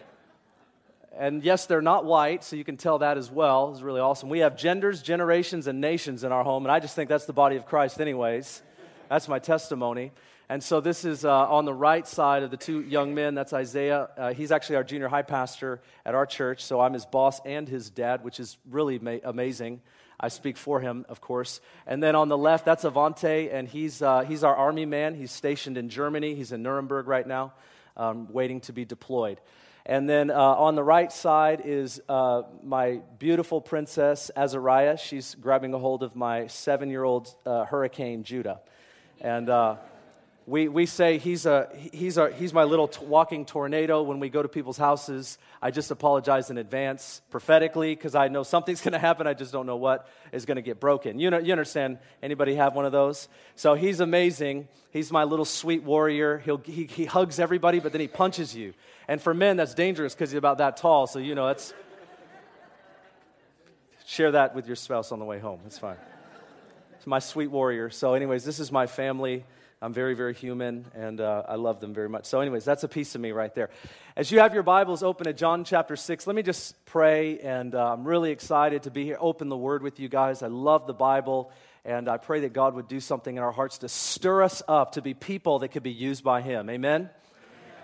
And 1.18 1.42
yes, 1.42 1.66
they're 1.66 1.82
not 1.82 2.04
white, 2.04 2.44
so 2.44 2.56
you 2.56 2.64
can 2.64 2.76
tell 2.76 2.98
that 2.98 3.18
as 3.18 3.30
well. 3.30 3.72
It's 3.72 3.82
really 3.82 4.00
awesome. 4.00 4.28
We 4.28 4.40
have 4.40 4.56
genders, 4.56 5.02
generations, 5.02 5.66
and 5.66 5.80
nations 5.80 6.22
in 6.22 6.32
our 6.32 6.44
home, 6.44 6.64
and 6.64 6.72
I 6.72 6.78
just 6.78 6.94
think 6.94 7.08
that's 7.08 7.26
the 7.26 7.32
body 7.32 7.56
of 7.56 7.66
Christ, 7.66 8.00
anyways. 8.00 8.62
That's 9.08 9.26
my 9.26 9.40
testimony. 9.40 10.12
And 10.48 10.62
so 10.62 10.80
this 10.80 11.04
is 11.04 11.24
uh, 11.24 11.30
on 11.30 11.64
the 11.64 11.74
right 11.74 12.06
side 12.06 12.42
of 12.42 12.50
the 12.50 12.56
two 12.56 12.82
young 12.82 13.14
men. 13.14 13.34
That's 13.34 13.52
Isaiah. 13.52 14.08
Uh, 14.16 14.32
he's 14.34 14.50
actually 14.50 14.76
our 14.76 14.84
junior 14.84 15.08
high 15.08 15.22
pastor 15.22 15.80
at 16.04 16.14
our 16.14 16.26
church, 16.26 16.64
so 16.64 16.80
I'm 16.80 16.92
his 16.92 17.06
boss 17.06 17.40
and 17.44 17.68
his 17.68 17.90
dad, 17.90 18.24
which 18.24 18.40
is 18.40 18.56
really 18.68 18.98
ma- 18.98 19.18
amazing. 19.24 19.80
I 20.18 20.28
speak 20.28 20.56
for 20.56 20.80
him, 20.80 21.06
of 21.08 21.20
course. 21.20 21.60
And 21.86 22.02
then 22.02 22.14
on 22.14 22.28
the 22.28 22.38
left, 22.38 22.64
that's 22.64 22.84
Avante, 22.84 23.52
and 23.52 23.66
he's, 23.68 24.02
uh, 24.02 24.20
he's 24.20 24.44
our 24.44 24.54
army 24.54 24.86
man. 24.86 25.14
He's 25.14 25.32
stationed 25.32 25.76
in 25.76 25.88
Germany. 25.88 26.34
He's 26.34 26.52
in 26.52 26.62
Nuremberg 26.62 27.08
right 27.08 27.26
now 27.26 27.52
um, 27.96 28.32
waiting 28.32 28.60
to 28.62 28.72
be 28.72 28.84
deployed. 28.84 29.40
And 29.86 30.08
then 30.08 30.30
uh, 30.30 30.34
on 30.34 30.74
the 30.74 30.82
right 30.82 31.10
side 31.10 31.62
is 31.64 32.00
uh, 32.08 32.42
my 32.62 33.00
beautiful 33.18 33.60
princess 33.60 34.30
Azariah. 34.36 34.96
She's 34.96 35.34
grabbing 35.34 35.72
a 35.74 35.78
hold 35.78 36.02
of 36.02 36.14
my 36.14 36.46
seven 36.48 36.90
year 36.90 37.04
old 37.04 37.34
uh, 37.46 37.64
hurricane 37.64 38.22
Judah. 38.22 38.60
And 39.20 39.48
uh, 39.48 39.76
we, 40.50 40.66
we 40.66 40.84
say 40.84 41.18
he's, 41.18 41.46
a, 41.46 41.68
he's, 41.92 42.16
a, 42.16 42.32
he's 42.32 42.52
my 42.52 42.64
little 42.64 42.88
t- 42.88 43.04
walking 43.04 43.46
tornado 43.46 44.02
when 44.02 44.18
we 44.18 44.28
go 44.28 44.42
to 44.42 44.48
people's 44.48 44.76
houses. 44.76 45.38
I 45.62 45.70
just 45.70 45.92
apologize 45.92 46.50
in 46.50 46.58
advance 46.58 47.22
prophetically 47.30 47.94
because 47.94 48.16
I 48.16 48.26
know 48.26 48.42
something's 48.42 48.80
going 48.84 48.94
to 48.94 48.98
happen. 48.98 49.28
I 49.28 49.34
just 49.34 49.52
don't 49.52 49.64
know 49.64 49.76
what 49.76 50.08
is 50.32 50.46
going 50.46 50.56
to 50.56 50.62
get 50.62 50.80
broken. 50.80 51.20
You, 51.20 51.30
know, 51.30 51.38
you 51.38 51.52
understand? 51.52 51.98
Anybody 52.20 52.56
have 52.56 52.74
one 52.74 52.84
of 52.84 52.90
those? 52.90 53.28
So 53.54 53.74
he's 53.74 54.00
amazing. 54.00 54.66
He's 54.90 55.12
my 55.12 55.22
little 55.22 55.44
sweet 55.44 55.84
warrior. 55.84 56.38
He'll, 56.38 56.58
he, 56.58 56.86
he 56.86 57.04
hugs 57.04 57.38
everybody, 57.38 57.78
but 57.78 57.92
then 57.92 58.00
he 58.00 58.08
punches 58.08 58.52
you. 58.52 58.74
And 59.06 59.22
for 59.22 59.32
men, 59.32 59.56
that's 59.56 59.74
dangerous 59.74 60.16
because 60.16 60.32
he's 60.32 60.38
about 60.38 60.58
that 60.58 60.76
tall. 60.76 61.06
So, 61.06 61.20
you 61.20 61.36
know, 61.36 61.46
that's. 61.46 61.72
Share 64.04 64.32
that 64.32 64.56
with 64.56 64.66
your 64.66 64.74
spouse 64.74 65.12
on 65.12 65.20
the 65.20 65.24
way 65.24 65.38
home. 65.38 65.60
It's 65.66 65.78
fine. 65.78 65.96
It's 66.96 67.06
my 67.06 67.20
sweet 67.20 67.52
warrior. 67.52 67.88
So, 67.90 68.14
anyways, 68.14 68.44
this 68.44 68.58
is 68.58 68.72
my 68.72 68.88
family. 68.88 69.44
I'm 69.82 69.94
very, 69.94 70.12
very 70.12 70.34
human, 70.34 70.84
and 70.94 71.22
uh, 71.22 71.44
I 71.48 71.54
love 71.54 71.80
them 71.80 71.94
very 71.94 72.10
much. 72.10 72.26
So, 72.26 72.40
anyways, 72.40 72.66
that's 72.66 72.84
a 72.84 72.88
piece 72.88 73.14
of 73.14 73.22
me 73.22 73.32
right 73.32 73.54
there. 73.54 73.70
As 74.14 74.30
you 74.30 74.40
have 74.40 74.52
your 74.52 74.62
Bibles 74.62 75.02
open 75.02 75.26
at 75.26 75.38
John 75.38 75.64
chapter 75.64 75.96
6, 75.96 76.26
let 76.26 76.36
me 76.36 76.42
just 76.42 76.84
pray, 76.84 77.38
and 77.38 77.74
uh, 77.74 77.94
I'm 77.94 78.06
really 78.06 78.30
excited 78.30 78.82
to 78.82 78.90
be 78.90 79.06
here, 79.06 79.16
open 79.18 79.48
the 79.48 79.56
Word 79.56 79.82
with 79.82 79.98
you 79.98 80.10
guys. 80.10 80.42
I 80.42 80.48
love 80.48 80.86
the 80.86 80.92
Bible, 80.92 81.50
and 81.82 82.10
I 82.10 82.18
pray 82.18 82.40
that 82.40 82.52
God 82.52 82.74
would 82.74 82.88
do 82.88 83.00
something 83.00 83.34
in 83.34 83.42
our 83.42 83.52
hearts 83.52 83.78
to 83.78 83.88
stir 83.88 84.42
us 84.42 84.62
up 84.68 84.92
to 84.92 85.00
be 85.00 85.14
people 85.14 85.60
that 85.60 85.68
could 85.68 85.82
be 85.82 85.92
used 85.92 86.22
by 86.22 86.42
Him. 86.42 86.68
Amen? 86.68 87.08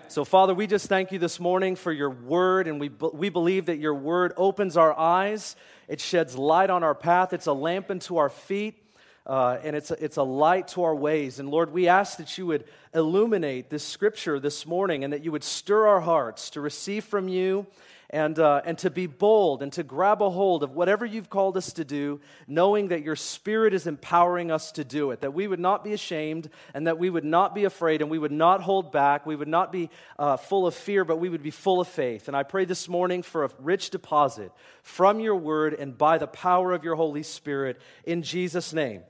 So, 0.07 0.23
Father, 0.23 0.53
we 0.53 0.67
just 0.67 0.85
thank 0.85 1.11
you 1.11 1.17
this 1.17 1.39
morning 1.39 1.75
for 1.75 1.91
your 1.91 2.11
word, 2.11 2.67
and 2.67 2.79
we, 2.79 2.89
we 2.89 3.29
believe 3.29 3.65
that 3.65 3.79
your 3.79 3.95
word 3.95 4.33
opens 4.37 4.77
our 4.77 4.95
eyes. 4.95 5.55
It 5.87 5.99
sheds 5.99 6.37
light 6.37 6.69
on 6.69 6.83
our 6.83 6.93
path. 6.93 7.33
It's 7.33 7.47
a 7.47 7.53
lamp 7.53 7.89
unto 7.89 8.17
our 8.17 8.29
feet 8.29 8.83
uh, 9.27 9.59
and 9.61 9.75
it's 9.75 9.91
a, 9.91 10.03
it's 10.03 10.17
a 10.17 10.23
light 10.23 10.69
to 10.69 10.83
our 10.83 10.95
ways. 10.95 11.39
And 11.39 11.49
Lord, 11.49 11.73
we 11.73 11.89
ask 11.89 12.17
that 12.17 12.37
you 12.37 12.47
would 12.47 12.63
illuminate 12.93 13.69
this 13.69 13.83
scripture 13.83 14.39
this 14.39 14.65
morning 14.65 15.03
and 15.03 15.11
that 15.11 15.23
you 15.23 15.33
would 15.33 15.43
stir 15.43 15.85
our 15.85 15.99
hearts 15.99 16.49
to 16.51 16.61
receive 16.61 17.03
from 17.03 17.27
you 17.27 17.67
and, 18.09 18.39
uh, 18.39 18.61
and 18.63 18.77
to 18.77 18.89
be 18.89 19.05
bold 19.05 19.61
and 19.61 19.73
to 19.73 19.83
grab 19.83 20.21
a 20.21 20.29
hold 20.29 20.63
of 20.63 20.71
whatever 20.71 21.05
you've 21.05 21.29
called 21.29 21.57
us 21.57 21.73
to 21.73 21.83
do, 21.83 22.21
knowing 22.47 22.87
that 22.87 23.03
your 23.03 23.17
Spirit 23.17 23.73
is 23.73 23.85
empowering 23.85 24.49
us 24.49 24.71
to 24.71 24.85
do 24.85 25.11
it, 25.11 25.19
that 25.19 25.33
we 25.33 25.45
would 25.45 25.59
not 25.59 25.83
be 25.83 25.91
ashamed 25.91 26.49
and 26.73 26.87
that 26.87 26.97
we 26.97 27.09
would 27.09 27.25
not 27.25 27.53
be 27.53 27.65
afraid 27.65 28.01
and 28.01 28.09
we 28.09 28.19
would 28.19 28.31
not 28.31 28.61
hold 28.61 28.93
back. 28.93 29.25
We 29.25 29.35
would 29.35 29.49
not 29.49 29.73
be 29.73 29.89
uh, 30.17 30.37
full 30.37 30.65
of 30.65 30.73
fear, 30.73 31.03
but 31.03 31.17
we 31.17 31.27
would 31.27 31.43
be 31.43 31.51
full 31.51 31.81
of 31.81 31.87
faith. 31.89 32.29
And 32.29 32.37
I 32.37 32.43
pray 32.43 32.63
this 32.63 32.87
morning 32.87 33.23
for 33.23 33.43
a 33.43 33.49
rich 33.59 33.89
deposit 33.89 34.53
from 34.83 35.19
your 35.19 35.35
word 35.35 35.73
and 35.73 35.97
by 35.97 36.17
the 36.17 36.27
power 36.27 36.71
of 36.71 36.85
your 36.85 36.95
Holy 36.95 37.23
Spirit 37.23 37.81
in 38.05 38.23
Jesus' 38.23 38.71
name. 38.71 39.01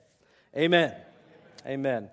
Amen. 0.56 0.94
Amen. 1.66 2.10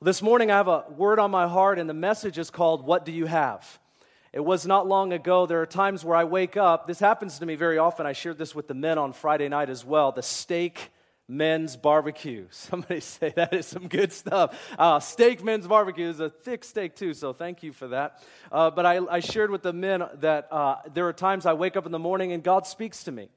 This 0.00 0.22
morning 0.22 0.50
I 0.50 0.56
have 0.58 0.68
a 0.68 0.84
word 0.96 1.18
on 1.18 1.30
my 1.30 1.48
heart, 1.48 1.78
and 1.78 1.90
the 1.90 1.94
message 1.94 2.38
is 2.38 2.48
called 2.50 2.86
What 2.86 3.04
Do 3.04 3.10
You 3.10 3.26
Have? 3.26 3.80
It 4.32 4.44
was 4.44 4.64
not 4.64 4.86
long 4.86 5.12
ago. 5.12 5.46
There 5.46 5.60
are 5.60 5.66
times 5.66 6.04
where 6.04 6.16
I 6.16 6.24
wake 6.24 6.56
up. 6.56 6.86
This 6.86 7.00
happens 7.00 7.40
to 7.40 7.46
me 7.46 7.56
very 7.56 7.78
often. 7.78 8.06
I 8.06 8.12
shared 8.12 8.38
this 8.38 8.54
with 8.54 8.68
the 8.68 8.74
men 8.74 8.96
on 8.96 9.12
Friday 9.12 9.48
night 9.48 9.70
as 9.70 9.84
well. 9.84 10.12
The 10.12 10.22
steak 10.22 10.92
men's 11.26 11.76
barbecue. 11.76 12.46
Somebody 12.50 13.00
say 13.00 13.32
that 13.34 13.52
is 13.52 13.66
some 13.66 13.88
good 13.88 14.12
stuff. 14.12 14.56
Uh, 14.78 15.00
steak 15.00 15.42
men's 15.42 15.66
barbecue 15.66 16.08
is 16.08 16.20
a 16.20 16.30
thick 16.30 16.62
steak 16.62 16.94
too, 16.94 17.12
so 17.12 17.32
thank 17.32 17.64
you 17.64 17.72
for 17.72 17.88
that. 17.88 18.22
Uh, 18.52 18.70
but 18.70 18.86
I, 18.86 19.00
I, 19.10 19.20
shared 19.20 19.50
with 19.50 19.62
the 19.62 19.72
men 19.72 20.04
that 20.20 20.48
uh, 20.52 20.76
there 20.92 21.08
are 21.08 21.12
times 21.12 21.44
I 21.44 21.54
wake 21.54 21.76
up 21.76 21.86
in 21.86 21.92
the 21.92 21.98
morning 21.98 22.32
and 22.32 22.42
God 22.42 22.66
speaks 22.66 23.04
to 23.04 23.12
me. 23.12 23.30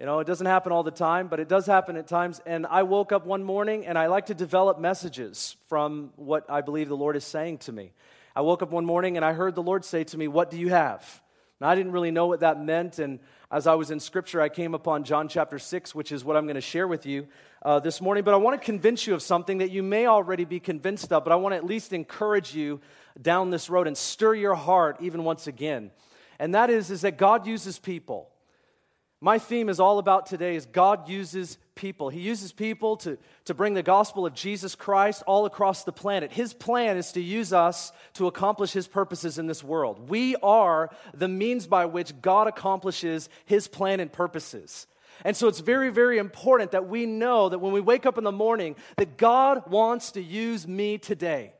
You 0.00 0.06
know, 0.06 0.20
it 0.20 0.26
doesn't 0.26 0.46
happen 0.46 0.72
all 0.72 0.82
the 0.82 0.90
time, 0.90 1.28
but 1.28 1.40
it 1.40 1.48
does 1.48 1.66
happen 1.66 1.98
at 1.98 2.06
times. 2.08 2.40
And 2.46 2.66
I 2.66 2.84
woke 2.84 3.12
up 3.12 3.26
one 3.26 3.44
morning 3.44 3.84
and 3.84 3.98
I 3.98 4.06
like 4.06 4.26
to 4.26 4.34
develop 4.34 4.78
messages 4.78 5.56
from 5.68 6.14
what 6.16 6.46
I 6.48 6.62
believe 6.62 6.88
the 6.88 6.96
Lord 6.96 7.16
is 7.16 7.24
saying 7.24 7.58
to 7.58 7.72
me. 7.72 7.92
I 8.34 8.40
woke 8.40 8.62
up 8.62 8.70
one 8.70 8.86
morning 8.86 9.18
and 9.18 9.26
I 9.26 9.34
heard 9.34 9.54
the 9.54 9.62
Lord 9.62 9.84
say 9.84 10.04
to 10.04 10.16
me, 10.16 10.26
What 10.26 10.50
do 10.50 10.56
you 10.56 10.70
have? 10.70 11.22
Now, 11.60 11.68
I 11.68 11.74
didn't 11.74 11.92
really 11.92 12.12
know 12.12 12.28
what 12.28 12.40
that 12.40 12.58
meant. 12.64 12.98
And 12.98 13.18
as 13.50 13.66
I 13.66 13.74
was 13.74 13.90
in 13.90 14.00
scripture, 14.00 14.40
I 14.40 14.48
came 14.48 14.72
upon 14.72 15.04
John 15.04 15.28
chapter 15.28 15.58
6, 15.58 15.94
which 15.94 16.12
is 16.12 16.24
what 16.24 16.34
I'm 16.34 16.44
going 16.46 16.54
to 16.54 16.62
share 16.62 16.88
with 16.88 17.04
you 17.04 17.26
uh, 17.62 17.80
this 17.80 18.00
morning. 18.00 18.24
But 18.24 18.32
I 18.32 18.38
want 18.38 18.58
to 18.58 18.64
convince 18.64 19.06
you 19.06 19.12
of 19.12 19.20
something 19.20 19.58
that 19.58 19.70
you 19.70 19.82
may 19.82 20.06
already 20.06 20.46
be 20.46 20.60
convinced 20.60 21.12
of, 21.12 21.24
but 21.24 21.32
I 21.32 21.36
want 21.36 21.52
to 21.52 21.58
at 21.58 21.66
least 21.66 21.92
encourage 21.92 22.54
you 22.54 22.80
down 23.20 23.50
this 23.50 23.68
road 23.68 23.86
and 23.86 23.98
stir 23.98 24.32
your 24.32 24.54
heart 24.54 24.96
even 25.00 25.24
once 25.24 25.46
again. 25.46 25.90
And 26.38 26.54
that 26.54 26.70
is, 26.70 26.90
is 26.90 27.02
that 27.02 27.18
God 27.18 27.46
uses 27.46 27.78
people. 27.78 28.30
My 29.22 29.38
theme 29.38 29.68
is 29.68 29.80
all 29.80 29.98
about 29.98 30.24
today 30.24 30.56
is 30.56 30.64
God 30.64 31.06
uses 31.06 31.58
people. 31.74 32.08
He 32.08 32.20
uses 32.20 32.52
people 32.52 32.96
to, 32.98 33.18
to 33.44 33.52
bring 33.52 33.74
the 33.74 33.82
gospel 33.82 34.24
of 34.24 34.32
Jesus 34.32 34.74
Christ 34.74 35.22
all 35.26 35.44
across 35.44 35.84
the 35.84 35.92
planet. 35.92 36.32
His 36.32 36.54
plan 36.54 36.96
is 36.96 37.12
to 37.12 37.20
use 37.20 37.52
us 37.52 37.92
to 38.14 38.28
accomplish 38.28 38.72
his 38.72 38.88
purposes 38.88 39.38
in 39.38 39.46
this 39.46 39.62
world. 39.62 40.08
We 40.08 40.36
are 40.36 40.88
the 41.12 41.28
means 41.28 41.66
by 41.66 41.84
which 41.84 42.22
God 42.22 42.48
accomplishes 42.48 43.28
his 43.44 43.68
plan 43.68 44.00
and 44.00 44.10
purposes. 44.10 44.86
And 45.22 45.36
so 45.36 45.48
it's 45.48 45.60
very, 45.60 45.90
very 45.90 46.16
important 46.16 46.70
that 46.70 46.88
we 46.88 47.04
know 47.04 47.50
that 47.50 47.58
when 47.58 47.72
we 47.72 47.80
wake 47.82 48.06
up 48.06 48.16
in 48.16 48.24
the 48.24 48.32
morning, 48.32 48.74
that 48.96 49.18
God 49.18 49.70
wants 49.70 50.12
to 50.12 50.22
use 50.22 50.66
me 50.66 50.96
today. 50.96 51.52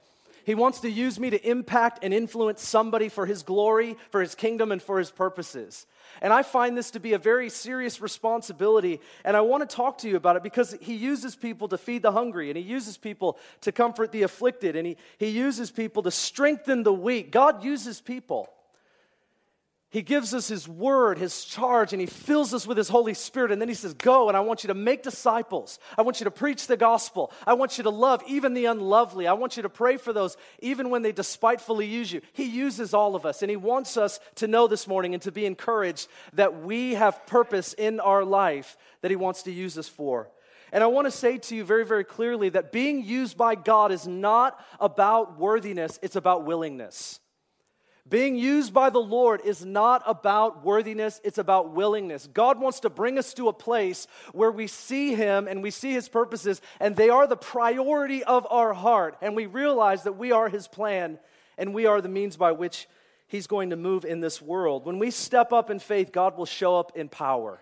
He 0.44 0.54
wants 0.54 0.80
to 0.80 0.90
use 0.90 1.18
me 1.18 1.30
to 1.30 1.48
impact 1.48 2.00
and 2.02 2.12
influence 2.14 2.62
somebody 2.62 3.08
for 3.08 3.26
His 3.26 3.42
glory, 3.42 3.96
for 4.10 4.20
His 4.20 4.34
kingdom, 4.34 4.72
and 4.72 4.82
for 4.82 4.98
His 4.98 5.10
purposes. 5.10 5.86
And 6.22 6.32
I 6.32 6.42
find 6.42 6.76
this 6.76 6.90
to 6.92 7.00
be 7.00 7.12
a 7.12 7.18
very 7.18 7.48
serious 7.50 8.00
responsibility. 8.00 9.00
And 9.24 9.36
I 9.36 9.40
want 9.42 9.68
to 9.68 9.76
talk 9.76 9.98
to 9.98 10.08
you 10.08 10.16
about 10.16 10.36
it 10.36 10.42
because 10.42 10.76
he 10.80 10.94
uses 10.94 11.36
people 11.36 11.68
to 11.68 11.78
feed 11.78 12.02
the 12.02 12.12
hungry, 12.12 12.50
and 12.50 12.56
he 12.56 12.64
uses 12.64 12.96
people 12.96 13.38
to 13.62 13.72
comfort 13.72 14.12
the 14.12 14.22
afflicted, 14.22 14.76
and 14.76 14.86
he, 14.86 14.96
he 15.18 15.28
uses 15.28 15.70
people 15.70 16.02
to 16.02 16.10
strengthen 16.10 16.82
the 16.82 16.92
weak. 16.92 17.30
God 17.30 17.64
uses 17.64 18.00
people. 18.00 18.50
He 19.90 20.02
gives 20.02 20.32
us 20.34 20.46
His 20.46 20.68
word, 20.68 21.18
His 21.18 21.44
charge, 21.44 21.92
and 21.92 22.00
He 22.00 22.06
fills 22.06 22.54
us 22.54 22.64
with 22.64 22.78
His 22.78 22.88
Holy 22.88 23.12
Spirit. 23.12 23.50
And 23.50 23.60
then 23.60 23.68
He 23.68 23.74
says, 23.74 23.92
Go, 23.92 24.28
and 24.28 24.36
I 24.36 24.40
want 24.40 24.62
you 24.62 24.68
to 24.68 24.74
make 24.74 25.02
disciples. 25.02 25.80
I 25.98 26.02
want 26.02 26.20
you 26.20 26.24
to 26.24 26.30
preach 26.30 26.68
the 26.68 26.76
gospel. 26.76 27.32
I 27.44 27.54
want 27.54 27.76
you 27.76 27.82
to 27.84 27.90
love 27.90 28.22
even 28.28 28.54
the 28.54 28.66
unlovely. 28.66 29.26
I 29.26 29.32
want 29.32 29.56
you 29.56 29.64
to 29.64 29.68
pray 29.68 29.96
for 29.96 30.12
those 30.12 30.36
even 30.60 30.90
when 30.90 31.02
they 31.02 31.10
despitefully 31.10 31.86
use 31.86 32.12
you. 32.12 32.20
He 32.32 32.44
uses 32.44 32.94
all 32.94 33.16
of 33.16 33.26
us, 33.26 33.42
and 33.42 33.50
He 33.50 33.56
wants 33.56 33.96
us 33.96 34.20
to 34.36 34.46
know 34.46 34.68
this 34.68 34.86
morning 34.86 35.12
and 35.12 35.22
to 35.24 35.32
be 35.32 35.44
encouraged 35.44 36.06
that 36.34 36.62
we 36.62 36.94
have 36.94 37.26
purpose 37.26 37.72
in 37.72 37.98
our 37.98 38.24
life 38.24 38.76
that 39.02 39.10
He 39.10 39.16
wants 39.16 39.42
to 39.42 39.52
use 39.52 39.76
us 39.76 39.88
for. 39.88 40.30
And 40.72 40.84
I 40.84 40.86
want 40.86 41.08
to 41.08 41.10
say 41.10 41.38
to 41.38 41.56
you 41.56 41.64
very, 41.64 41.84
very 41.84 42.04
clearly 42.04 42.50
that 42.50 42.70
being 42.70 43.04
used 43.04 43.36
by 43.36 43.56
God 43.56 43.90
is 43.90 44.06
not 44.06 44.64
about 44.78 45.36
worthiness, 45.36 45.98
it's 46.00 46.14
about 46.14 46.44
willingness. 46.44 47.18
Being 48.10 48.36
used 48.36 48.74
by 48.74 48.90
the 48.90 48.98
Lord 48.98 49.40
is 49.44 49.64
not 49.64 50.02
about 50.04 50.64
worthiness, 50.64 51.20
it's 51.22 51.38
about 51.38 51.70
willingness. 51.70 52.28
God 52.34 52.60
wants 52.60 52.80
to 52.80 52.90
bring 52.90 53.18
us 53.18 53.32
to 53.34 53.48
a 53.48 53.52
place 53.52 54.08
where 54.32 54.50
we 54.50 54.66
see 54.66 55.14
Him 55.14 55.46
and 55.46 55.62
we 55.62 55.70
see 55.70 55.92
His 55.92 56.08
purposes, 56.08 56.60
and 56.80 56.96
they 56.96 57.08
are 57.08 57.28
the 57.28 57.36
priority 57.36 58.24
of 58.24 58.48
our 58.50 58.74
heart. 58.74 59.16
And 59.22 59.36
we 59.36 59.46
realize 59.46 60.02
that 60.02 60.18
we 60.18 60.32
are 60.32 60.48
His 60.48 60.66
plan 60.66 61.20
and 61.56 61.72
we 61.72 61.86
are 61.86 62.00
the 62.00 62.08
means 62.08 62.36
by 62.36 62.50
which 62.52 62.88
He's 63.28 63.46
going 63.46 63.70
to 63.70 63.76
move 63.76 64.04
in 64.04 64.18
this 64.18 64.42
world. 64.42 64.84
When 64.86 64.98
we 64.98 65.12
step 65.12 65.52
up 65.52 65.70
in 65.70 65.78
faith, 65.78 66.10
God 66.10 66.36
will 66.36 66.46
show 66.46 66.76
up 66.76 66.96
in 66.96 67.08
power. 67.08 67.60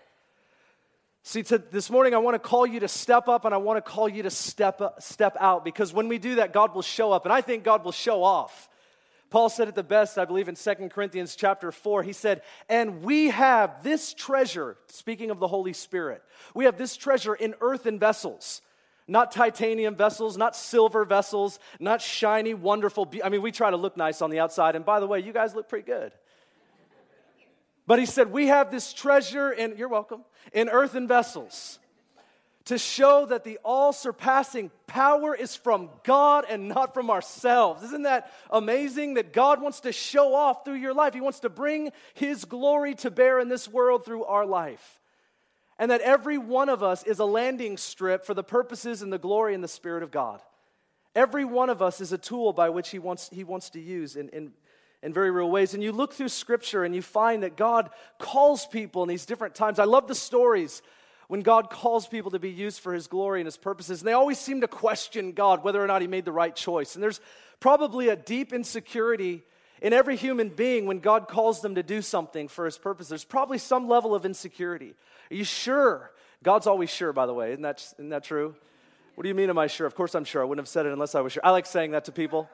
See, 1.21 1.43
to, 1.43 1.59
this 1.59 1.91
morning 1.91 2.15
I 2.15 2.17
want 2.17 2.33
to 2.35 2.39
call 2.39 2.65
you 2.65 2.79
to 2.79 2.87
step 2.87 3.27
up 3.27 3.45
and 3.45 3.53
I 3.53 3.57
want 3.57 3.77
to 3.77 3.87
call 3.87 4.09
you 4.09 4.23
to 4.23 4.31
step, 4.31 4.81
up, 4.81 5.03
step 5.03 5.37
out 5.39 5.63
because 5.63 5.93
when 5.93 6.07
we 6.07 6.17
do 6.17 6.35
that, 6.35 6.53
God 6.53 6.73
will 6.73 6.81
show 6.81 7.11
up. 7.11 7.25
And 7.25 7.33
I 7.33 7.41
think 7.41 7.63
God 7.63 7.85
will 7.85 7.91
show 7.91 8.23
off. 8.23 8.68
Paul 9.29 9.49
said 9.49 9.67
it 9.67 9.75
the 9.75 9.83
best, 9.83 10.17
I 10.17 10.25
believe, 10.25 10.47
in 10.47 10.55
2 10.55 10.73
Corinthians 10.89 11.35
chapter 11.35 11.71
4. 11.71 12.03
He 12.03 12.13
said, 12.13 12.41
And 12.67 13.03
we 13.03 13.27
have 13.27 13.83
this 13.83 14.13
treasure, 14.13 14.77
speaking 14.87 15.29
of 15.29 15.39
the 15.39 15.47
Holy 15.47 15.73
Spirit, 15.73 16.23
we 16.55 16.65
have 16.65 16.77
this 16.77 16.97
treasure 16.97 17.35
in 17.35 17.53
earthen 17.61 17.99
vessels. 17.99 18.61
Not 19.07 19.31
titanium 19.31 19.95
vessels, 19.95 20.37
not 20.37 20.55
silver 20.55 21.03
vessels, 21.03 21.59
not 21.79 22.01
shiny, 22.01 22.53
wonderful. 22.53 23.05
Be- 23.05 23.23
I 23.23 23.29
mean, 23.29 23.41
we 23.41 23.51
try 23.51 23.71
to 23.71 23.77
look 23.77 23.97
nice 23.97 24.21
on 24.21 24.29
the 24.29 24.39
outside. 24.39 24.75
And 24.75 24.85
by 24.85 24.99
the 24.99 25.07
way, 25.07 25.19
you 25.19 25.33
guys 25.33 25.55
look 25.55 25.67
pretty 25.67 25.85
good. 25.85 26.11
But 27.87 27.97
he 27.97 28.05
said, 28.05 28.31
We 28.31 28.47
have 28.47 28.69
this 28.69 28.93
treasure, 28.93 29.49
and 29.49 29.77
you're 29.77 29.89
welcome, 29.89 30.23
in 30.53 30.69
earthen 30.69 31.07
vessels 31.07 31.79
to 32.69 32.77
show 32.77 33.25
that 33.25 33.43
the 33.43 33.57
all 33.65 33.91
surpassing 33.91 34.69
power 34.85 35.33
is 35.33 35.55
from 35.55 35.89
God 36.03 36.45
and 36.47 36.67
not 36.67 36.93
from 36.93 37.09
ourselves. 37.09 37.81
Isn't 37.81 38.03
that 38.03 38.31
amazing 38.51 39.15
that 39.15 39.33
God 39.33 39.59
wants 39.59 39.79
to 39.79 39.91
show 39.91 40.35
off 40.35 40.63
through 40.63 40.75
your 40.75 40.93
life? 40.93 41.15
He 41.15 41.19
wants 41.19 41.39
to 41.39 41.49
bring 41.49 41.91
His 42.13 42.45
glory 42.45 42.93
to 42.95 43.09
bear 43.09 43.39
in 43.39 43.49
this 43.49 43.67
world 43.67 44.05
through 44.05 44.23
our 44.25 44.45
life. 44.45 44.99
And 45.79 45.89
that 45.89 46.01
every 46.01 46.37
one 46.37 46.69
of 46.69 46.83
us 46.83 47.01
is 47.01 47.17
a 47.17 47.25
landing 47.25 47.75
strip 47.75 48.23
for 48.23 48.35
the 48.35 48.43
purposes 48.43 49.01
and 49.01 49.11
the 49.11 49.17
glory 49.17 49.55
and 49.55 49.63
the 49.63 49.67
Spirit 49.67 50.03
of 50.03 50.11
God. 50.11 50.39
Every 51.15 51.45
one 51.45 51.71
of 51.71 51.81
us 51.81 51.99
is 51.99 52.13
a 52.13 52.19
tool 52.19 52.53
by 52.53 52.69
which 52.69 52.89
He 52.89 52.99
wants, 52.99 53.29
he 53.29 53.43
wants 53.43 53.71
to 53.71 53.79
use 53.79 54.15
in, 54.15 54.29
in, 54.29 54.51
in 55.01 55.11
very 55.11 55.31
real 55.31 55.49
ways. 55.49 55.73
And 55.73 55.81
you 55.81 55.91
look 55.91 56.13
through 56.13 56.29
Scripture 56.29 56.83
and 56.83 56.93
you 56.93 57.01
find 57.01 57.41
that 57.41 57.57
God 57.57 57.89
calls 58.19 58.67
people 58.67 59.01
in 59.01 59.09
these 59.09 59.25
different 59.25 59.55
times. 59.55 59.79
I 59.79 59.85
love 59.85 60.07
the 60.07 60.13
stories 60.13 60.83
when 61.29 61.41
God 61.41 61.69
calls 61.69 62.07
people 62.07 62.31
to 62.31 62.39
be 62.39 62.49
used 62.49 62.81
for 62.81 62.91
his 62.91 63.05
glory 63.05 63.39
and 63.39 63.45
his 63.45 63.55
purposes. 63.55 64.01
And 64.01 64.07
they 64.07 64.13
always 64.13 64.39
seem 64.39 64.61
to 64.61 64.67
question 64.67 65.31
God 65.31 65.63
whether 65.63 65.81
or 65.81 65.85
not 65.85 66.01
he 66.01 66.07
made 66.07 66.25
the 66.25 66.31
right 66.31 66.55
choice. 66.55 66.95
And 66.95 67.03
there's 67.03 67.21
probably 67.59 68.09
a 68.09 68.15
deep 68.15 68.51
insecurity 68.51 69.43
in 69.79 69.93
every 69.93 70.15
human 70.15 70.49
being 70.49 70.87
when 70.87 70.99
God 70.99 71.27
calls 71.27 71.61
them 71.61 71.75
to 71.75 71.83
do 71.83 72.01
something 72.01 72.47
for 72.47 72.65
his 72.65 72.79
purpose. 72.79 73.09
There's 73.09 73.23
probably 73.23 73.59
some 73.59 73.87
level 73.87 74.15
of 74.15 74.25
insecurity. 74.25 74.95
Are 75.29 75.35
you 75.35 75.43
sure? 75.43 76.11
God's 76.41 76.65
always 76.65 76.89
sure, 76.89 77.13
by 77.13 77.27
the 77.27 77.33
way. 77.33 77.51
Isn't 77.51 77.61
that, 77.61 77.77
isn't 77.99 78.09
that 78.09 78.23
true? 78.23 78.55
What 79.13 79.21
do 79.21 79.29
you 79.29 79.35
mean, 79.35 79.51
am 79.51 79.59
I 79.59 79.67
sure? 79.67 79.85
Of 79.85 79.93
course 79.93 80.15
I'm 80.15 80.25
sure. 80.25 80.41
I 80.41 80.45
wouldn't 80.45 80.65
have 80.65 80.67
said 80.67 80.87
it 80.87 80.93
unless 80.93 81.13
I 81.13 81.21
was 81.21 81.33
sure. 81.33 81.45
I 81.45 81.51
like 81.51 81.67
saying 81.67 81.91
that 81.91 82.05
to 82.05 82.11
people. 82.11 82.49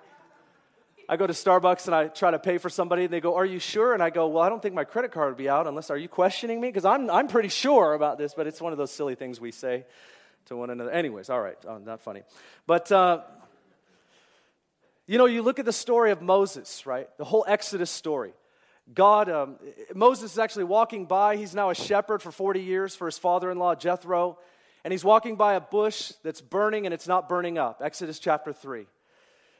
I 1.07 1.17
go 1.17 1.27
to 1.27 1.33
Starbucks 1.33 1.85
and 1.85 1.95
I 1.95 2.07
try 2.07 2.31
to 2.31 2.39
pay 2.39 2.57
for 2.57 2.69
somebody, 2.69 3.03
and 3.03 3.13
they 3.13 3.19
go, 3.19 3.35
Are 3.35 3.45
you 3.45 3.59
sure? 3.59 3.93
And 3.93 4.01
I 4.01 4.09
go, 4.09 4.27
Well, 4.27 4.43
I 4.43 4.49
don't 4.49 4.61
think 4.61 4.73
my 4.73 4.83
credit 4.83 5.11
card 5.11 5.29
would 5.29 5.37
be 5.37 5.49
out 5.49 5.67
unless, 5.67 5.89
are 5.89 5.97
you 5.97 6.09
questioning 6.09 6.59
me? 6.59 6.69
Because 6.69 6.85
I'm, 6.85 7.09
I'm 7.09 7.27
pretty 7.27 7.49
sure 7.49 7.93
about 7.93 8.17
this, 8.17 8.33
but 8.33 8.47
it's 8.47 8.61
one 8.61 8.71
of 8.71 8.77
those 8.77 8.91
silly 8.91 9.15
things 9.15 9.39
we 9.39 9.51
say 9.51 9.85
to 10.45 10.55
one 10.55 10.69
another. 10.69 10.91
Anyways, 10.91 11.29
all 11.29 11.41
right, 11.41 11.57
oh, 11.67 11.77
not 11.77 12.01
funny. 12.01 12.23
But, 12.65 12.91
uh, 12.91 13.21
you 15.07 15.17
know, 15.17 15.25
you 15.25 15.41
look 15.43 15.59
at 15.59 15.65
the 15.65 15.73
story 15.73 16.11
of 16.11 16.21
Moses, 16.21 16.85
right? 16.85 17.07
The 17.17 17.25
whole 17.25 17.45
Exodus 17.47 17.91
story. 17.91 18.33
God, 18.93 19.29
um, 19.29 19.55
Moses 19.93 20.33
is 20.33 20.39
actually 20.39 20.65
walking 20.65 21.05
by. 21.05 21.37
He's 21.37 21.55
now 21.55 21.71
a 21.71 21.75
shepherd 21.75 22.21
for 22.21 22.31
40 22.31 22.61
years 22.61 22.95
for 22.95 23.05
his 23.07 23.17
father 23.17 23.49
in 23.49 23.57
law, 23.57 23.73
Jethro. 23.73 24.37
And 24.83 24.91
he's 24.91 25.03
walking 25.03 25.35
by 25.35 25.55
a 25.55 25.61
bush 25.61 26.13
that's 26.21 26.41
burning 26.41 26.85
and 26.85 26.93
it's 26.93 27.07
not 27.07 27.27
burning 27.27 27.57
up. 27.57 27.81
Exodus 27.83 28.19
chapter 28.19 28.53
3. 28.53 28.85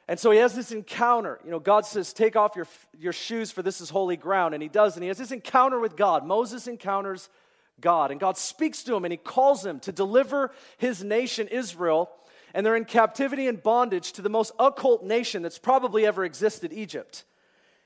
And 0.08 0.20
so 0.20 0.30
he 0.30 0.38
has 0.38 0.56
this 0.56 0.72
encounter. 0.72 1.40
You 1.44 1.52
know, 1.52 1.60
God 1.60 1.86
says, 1.86 2.14
Take 2.14 2.36
off 2.36 2.56
your, 2.56 2.68
your 3.00 3.14
shoes, 3.14 3.52
for 3.52 3.64
this 3.64 3.82
is 3.82 3.90
holy 3.90 4.18
ground. 4.18 4.54
And 4.54 4.62
he 4.62 4.70
does. 4.70 4.96
And 4.96 5.04
he 5.04 5.08
has 5.08 5.18
this 5.18 5.32
encounter 5.32 5.80
with 5.80 5.96
God. 5.96 6.26
Moses 6.26 6.68
encounters 6.68 7.30
God. 7.82 8.12
And 8.12 8.20
God 8.20 8.38
speaks 8.38 8.84
to 8.84 8.96
him 8.96 9.04
and 9.04 9.12
he 9.12 9.18
calls 9.18 9.66
him 9.66 9.80
to 9.82 9.92
deliver 9.92 10.52
his 10.78 11.04
nation, 11.04 11.48
Israel. 11.48 12.12
And 12.54 12.66
they're 12.66 12.76
in 12.76 12.86
captivity 12.86 13.48
and 13.48 13.62
bondage 13.62 14.14
to 14.14 14.22
the 14.22 14.30
most 14.30 14.54
occult 14.60 15.04
nation 15.04 15.42
that's 15.42 15.60
probably 15.60 16.06
ever 16.06 16.24
existed, 16.24 16.72
Egypt. 16.72 17.26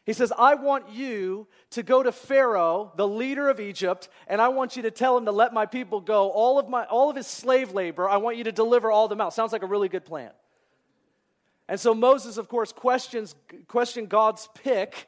He 0.06 0.14
says, 0.14 0.34
I 0.38 0.56
want 0.56 0.90
you 0.90 1.48
to 1.72 1.84
go 1.84 2.04
to 2.04 2.12
Pharaoh, 2.12 2.92
the 2.96 3.08
leader 3.08 3.48
of 3.50 3.60
Egypt, 3.60 4.10
and 4.28 4.42
I 4.42 4.48
want 4.48 4.76
you 4.76 4.84
to 4.84 4.92
tell 4.92 5.18
him 5.18 5.26
to 5.26 5.32
let 5.32 5.54
my 5.54 5.66
people 5.66 6.02
go. 6.02 6.30
All 6.30 6.58
of, 6.58 6.68
my, 6.68 6.86
all 6.86 7.10
of 7.10 7.16
his 7.16 7.28
slave 7.28 7.72
labor, 7.72 8.10
I 8.10 8.18
want 8.18 8.38
you 8.38 8.44
to 8.46 8.52
deliver 8.52 8.90
all 8.90 9.06
of 9.06 9.10
them 9.10 9.22
out. 9.22 9.34
Sounds 9.34 9.52
like 9.52 9.62
a 9.62 9.68
really 9.68 9.90
good 9.90 10.06
plan. 10.06 10.32
And 11.70 11.80
so 11.80 11.94
Moses, 11.94 12.38
of 12.38 12.50
course, 12.50 12.74
questions 12.74 13.36
question 13.68 14.08
God's 14.08 14.50
pick. 14.56 15.08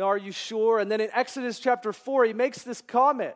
Are 0.00 0.16
you 0.16 0.30
sure? 0.30 0.78
And 0.78 0.88
then 0.88 1.00
in 1.00 1.10
Exodus 1.12 1.58
chapter 1.58 1.92
4, 1.92 2.26
he 2.26 2.32
makes 2.32 2.62
this 2.62 2.80
comment. 2.80 3.34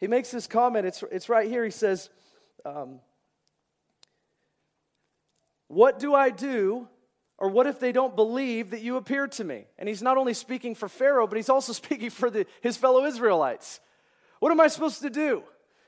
He 0.00 0.06
makes 0.06 0.30
this 0.30 0.46
comment. 0.46 0.86
It's, 0.86 1.04
it's 1.12 1.28
right 1.28 1.46
here. 1.46 1.64
He 1.66 1.70
says, 1.70 2.08
um, 2.64 3.00
What 5.68 5.98
do 5.98 6.14
I 6.14 6.30
do? 6.30 6.88
Or 7.36 7.48
what 7.48 7.66
if 7.66 7.78
they 7.78 7.92
don't 7.92 8.16
believe 8.16 8.70
that 8.70 8.80
you 8.80 8.96
appeared 8.96 9.32
to 9.32 9.44
me? 9.44 9.66
And 9.78 9.86
he's 9.86 10.00
not 10.00 10.16
only 10.16 10.32
speaking 10.32 10.74
for 10.74 10.88
Pharaoh, 10.88 11.26
but 11.26 11.36
he's 11.36 11.50
also 11.50 11.72
speaking 11.84 12.08
for 12.08 12.30
the, 12.30 12.46
his 12.62 12.78
fellow 12.78 13.04
Israelites. 13.04 13.80
What 14.40 14.50
am 14.50 14.60
I 14.60 14.68
supposed 14.68 15.02
to 15.02 15.10
do? 15.10 15.42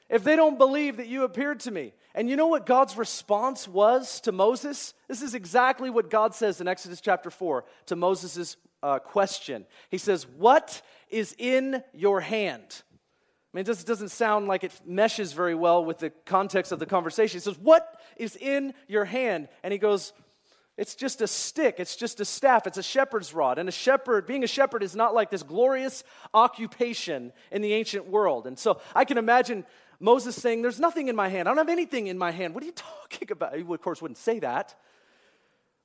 If 0.09 0.25
they 0.25 0.37
don't 0.37 0.59
believe 0.59 0.99
that 0.99 1.07
you 1.07 1.25
appeared 1.25 1.61
to 1.61 1.71
me. 1.71 1.93
And 2.15 2.29
you 2.29 2.37
know 2.37 2.47
what 2.47 2.67
God's 2.67 2.97
response 2.97 3.67
was 3.67 4.21
to 4.21 4.33
Moses? 4.33 4.95
This 5.09 5.23
is 5.23 5.35
exactly 5.35 5.91
what 5.91 6.11
God 6.11 6.35
says 6.35 6.61
in 6.61 6.69
Exodus 6.69 7.01
chapter 7.01 7.31
4 7.31 7.65
to 7.87 7.97
Moses' 7.97 8.57
uh, 8.83 8.99
question. 8.99 9.67
He 9.91 9.99
says, 9.99 10.27
What 10.37 10.83
is 11.11 11.35
in 11.39 11.83
your 11.93 12.21
hand? 12.21 12.83
I 13.53 13.57
mean, 13.57 13.63
it 13.69 13.87
doesn't 13.87 14.11
sound 14.11 14.49
like 14.49 14.65
it 14.65 14.73
meshes 14.85 15.33
very 15.33 15.55
well 15.55 15.85
with 15.85 15.99
the 15.99 16.11
context 16.11 16.73
of 16.73 16.79
the 16.79 16.87
conversation. 16.87 17.37
He 17.37 17.43
says, 17.43 17.59
What 17.59 18.01
is 18.17 18.37
in 18.37 18.75
your 18.87 19.05
hand? 19.05 19.49
And 19.63 19.73
he 19.73 19.79
goes, 19.79 20.13
it's 20.77 20.97
just 20.97 21.21
a 21.21 21.29
stick, 21.29 21.77
it's 21.79 21.95
just 21.95 22.19
a 22.19 22.25
staff, 22.25 22.67
it's 22.67 22.79
a 22.79 22.83
shepherd's 22.83 23.33
rod. 23.33 23.59
And 23.59 23.69
a 23.69 23.73
shepherd, 23.73 24.27
being 24.27 24.43
a 24.43 24.49
shepherd, 24.49 24.83
is 24.83 24.97
not 24.97 25.15
like 25.15 25.31
this 25.31 25.45
glorious 25.45 26.03
occupation 26.33 27.33
in 27.53 27.63
the 27.63 27.75
ancient 27.75 28.09
world. 28.09 28.49
And 28.49 28.59
so 28.59 28.81
I 28.93 29.05
can 29.05 29.17
imagine 29.17 29.65
Moses 30.05 30.41
saying, 30.41 30.61
There's 30.61 30.79
nothing 30.79 31.09
in 31.09 31.17
my 31.17 31.29
hand. 31.29 31.49
I 31.49 31.51
don't 31.51 31.57
have 31.59 31.71
anything 31.71 32.09
in 32.09 32.19
my 32.19 32.31
hand. 32.31 32.55
What 32.55 32.63
are 32.63 32.67
you 32.67 32.73
talking 32.77 33.33
about? 33.33 33.57
He, 33.57 33.63
of 33.63 33.81
course, 33.81 34.03
wouldn't 34.03 34.19
say 34.19 34.39
that. 34.41 34.75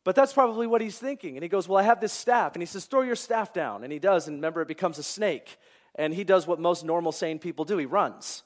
But 0.04 0.16
that's 0.16 0.34
probably 0.34 0.68
what 0.68 0.82
he's 0.82 0.98
thinking. 0.98 1.38
And 1.38 1.44
he 1.44 1.50
goes, 1.50 1.68
Well, 1.68 1.78
I 1.78 1.84
have 1.84 2.02
this 2.02 2.12
staff. 2.14 2.54
And 2.54 2.62
he 2.62 2.66
says, 2.66 2.86
Throw 2.86 3.02
your 3.02 3.16
staff 3.16 3.54
down. 3.54 3.84
And 3.84 3.94
he 3.94 4.00
does. 4.00 4.28
And 4.28 4.38
remember, 4.38 4.62
it 4.62 4.68
becomes 4.68 4.98
a 5.00 5.04
snake. 5.04 5.58
and 5.96 6.14
he 6.14 6.24
does 6.24 6.46
what 6.46 6.60
most 6.60 6.84
normal, 6.84 7.12
sane 7.12 7.40
people 7.40 7.64
do 7.66 7.78
he 7.78 7.86
runs. 7.86 8.44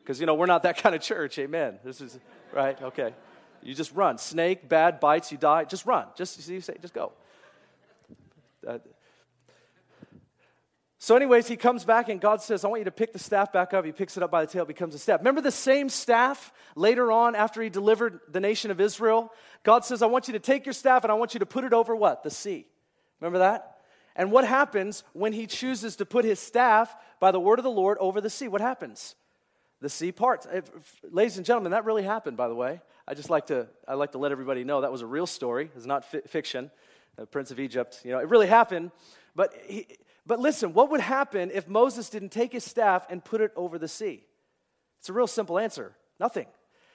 Because, 0.00 0.18
you 0.18 0.26
know, 0.26 0.34
we're 0.34 0.46
not 0.46 0.64
that 0.64 0.76
kind 0.82 0.94
of 0.94 1.00
church. 1.00 1.38
Amen. 1.38 1.78
This 1.84 2.00
is, 2.00 2.18
right? 2.52 2.80
Okay. 2.82 3.14
You 3.62 3.74
just 3.74 3.94
run. 3.94 4.18
Snake, 4.18 4.68
bad, 4.68 4.98
bites, 4.98 5.30
you 5.30 5.38
die. 5.38 5.64
Just 5.64 5.86
run. 5.86 6.06
Just, 6.16 6.48
you 6.48 6.60
say, 6.60 6.76
just 6.82 6.94
go. 6.94 7.12
Uh, 8.66 8.78
so, 11.02 11.16
anyways, 11.16 11.48
he 11.48 11.56
comes 11.56 11.84
back 11.84 12.08
and 12.08 12.20
God 12.20 12.42
says, 12.42 12.64
I 12.64 12.68
want 12.68 12.82
you 12.82 12.84
to 12.84 12.92
pick 12.92 13.12
the 13.12 13.18
staff 13.18 13.52
back 13.52 13.74
up. 13.74 13.84
He 13.84 13.90
picks 13.90 14.16
it 14.16 14.22
up 14.22 14.30
by 14.30 14.44
the 14.44 14.52
tail, 14.52 14.64
becomes 14.64 14.94
a 14.94 15.00
staff. 15.00 15.18
Remember 15.18 15.40
the 15.40 15.50
same 15.50 15.88
staff 15.88 16.52
later 16.76 17.10
on 17.10 17.34
after 17.34 17.60
he 17.60 17.70
delivered 17.70 18.20
the 18.28 18.38
nation 18.38 18.70
of 18.70 18.80
Israel? 18.80 19.32
God 19.64 19.84
says, 19.84 20.00
I 20.00 20.06
want 20.06 20.28
you 20.28 20.34
to 20.34 20.38
take 20.38 20.64
your 20.64 20.72
staff 20.72 21.02
and 21.02 21.10
I 21.10 21.16
want 21.16 21.34
you 21.34 21.40
to 21.40 21.44
put 21.44 21.64
it 21.64 21.72
over 21.72 21.96
what? 21.96 22.22
The 22.22 22.30
sea. 22.30 22.68
Remember 23.20 23.40
that? 23.40 23.78
And 24.14 24.30
what 24.30 24.44
happens 24.44 25.02
when 25.12 25.32
he 25.32 25.48
chooses 25.48 25.96
to 25.96 26.06
put 26.06 26.24
his 26.24 26.38
staff 26.38 26.94
by 27.18 27.32
the 27.32 27.40
word 27.40 27.58
of 27.58 27.64
the 27.64 27.68
Lord 27.68 27.98
over 27.98 28.20
the 28.20 28.30
sea? 28.30 28.46
What 28.46 28.60
happens? 28.60 29.16
The 29.80 29.88
sea 29.88 30.12
parts. 30.12 30.46
If, 30.52 30.70
ladies 31.10 31.36
and 31.36 31.44
gentlemen, 31.44 31.72
that 31.72 31.84
really 31.84 32.04
happened, 32.04 32.36
by 32.36 32.46
the 32.46 32.54
way. 32.54 32.80
I 33.08 33.14
just 33.14 33.28
like 33.28 33.46
to, 33.46 33.66
I 33.88 33.94
like 33.94 34.12
to 34.12 34.18
let 34.18 34.30
everybody 34.30 34.62
know 34.62 34.82
that 34.82 34.92
was 34.92 35.02
a 35.02 35.06
real 35.08 35.26
story. 35.26 35.68
It's 35.74 35.84
not 35.84 36.04
fi- 36.04 36.20
fiction. 36.28 36.70
The 37.16 37.26
Prince 37.26 37.50
of 37.50 37.58
Egypt, 37.58 38.02
you 38.04 38.12
know, 38.12 38.20
it 38.20 38.28
really 38.28 38.46
happened. 38.46 38.92
But 39.34 39.52
he, 39.66 39.86
but 40.26 40.38
listen, 40.38 40.72
what 40.72 40.90
would 40.90 41.00
happen 41.00 41.50
if 41.52 41.68
Moses 41.68 42.08
didn't 42.08 42.30
take 42.30 42.52
his 42.52 42.64
staff 42.64 43.06
and 43.10 43.24
put 43.24 43.40
it 43.40 43.52
over 43.56 43.78
the 43.78 43.88
sea? 43.88 44.24
It's 45.00 45.08
a 45.08 45.12
real 45.12 45.26
simple 45.26 45.58
answer 45.58 45.94
nothing. 46.20 46.46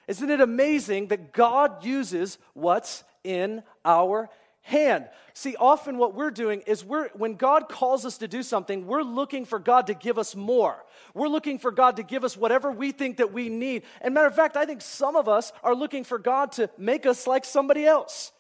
Isn't 0.07 0.29
it 0.29 0.39
amazing 0.39 1.07
that 1.07 1.34
God 1.34 1.84
uses 1.84 2.38
what's 2.53 3.03
in 3.24 3.62
our 3.84 4.29
hand. 4.67 5.07
See, 5.34 5.55
often 5.57 5.98
what 5.98 6.13
we're 6.13 6.31
doing 6.31 6.62
is 6.67 6.84
we're 6.84 7.07
when 7.10 7.36
God 7.36 7.69
calls 7.69 8.05
us 8.05 8.17
to 8.17 8.27
do 8.27 8.43
something, 8.43 8.86
we're 8.86 9.01
looking 9.01 9.46
for 9.46 9.60
God 9.60 9.88
to 9.88 9.93
give 9.93 10.17
us 10.17 10.36
more. 10.36 10.84
We're 11.13 11.29
looking 11.29 11.57
for 11.57 11.72
God 11.72 11.96
to 11.98 12.03
give 12.03 12.25
us 12.25 12.36
whatever 12.36 12.69
we 12.69 12.91
think 12.91 13.17
that 13.17 13.31
we 13.31 13.48
need. 13.48 13.84
And 14.01 14.13
matter 14.13 14.27
of 14.27 14.36
fact, 14.36 14.57
I 14.57 14.65
think 14.65 14.81
some 14.81 15.15
of 15.15 15.29
us 15.29 15.53
are 15.63 15.74
looking 15.74 16.03
for 16.03 16.19
God 16.19 16.51
to 16.53 16.69
make 16.77 17.05
us 17.05 17.27
like 17.27 17.46
somebody 17.46 17.86
else. 17.86 18.34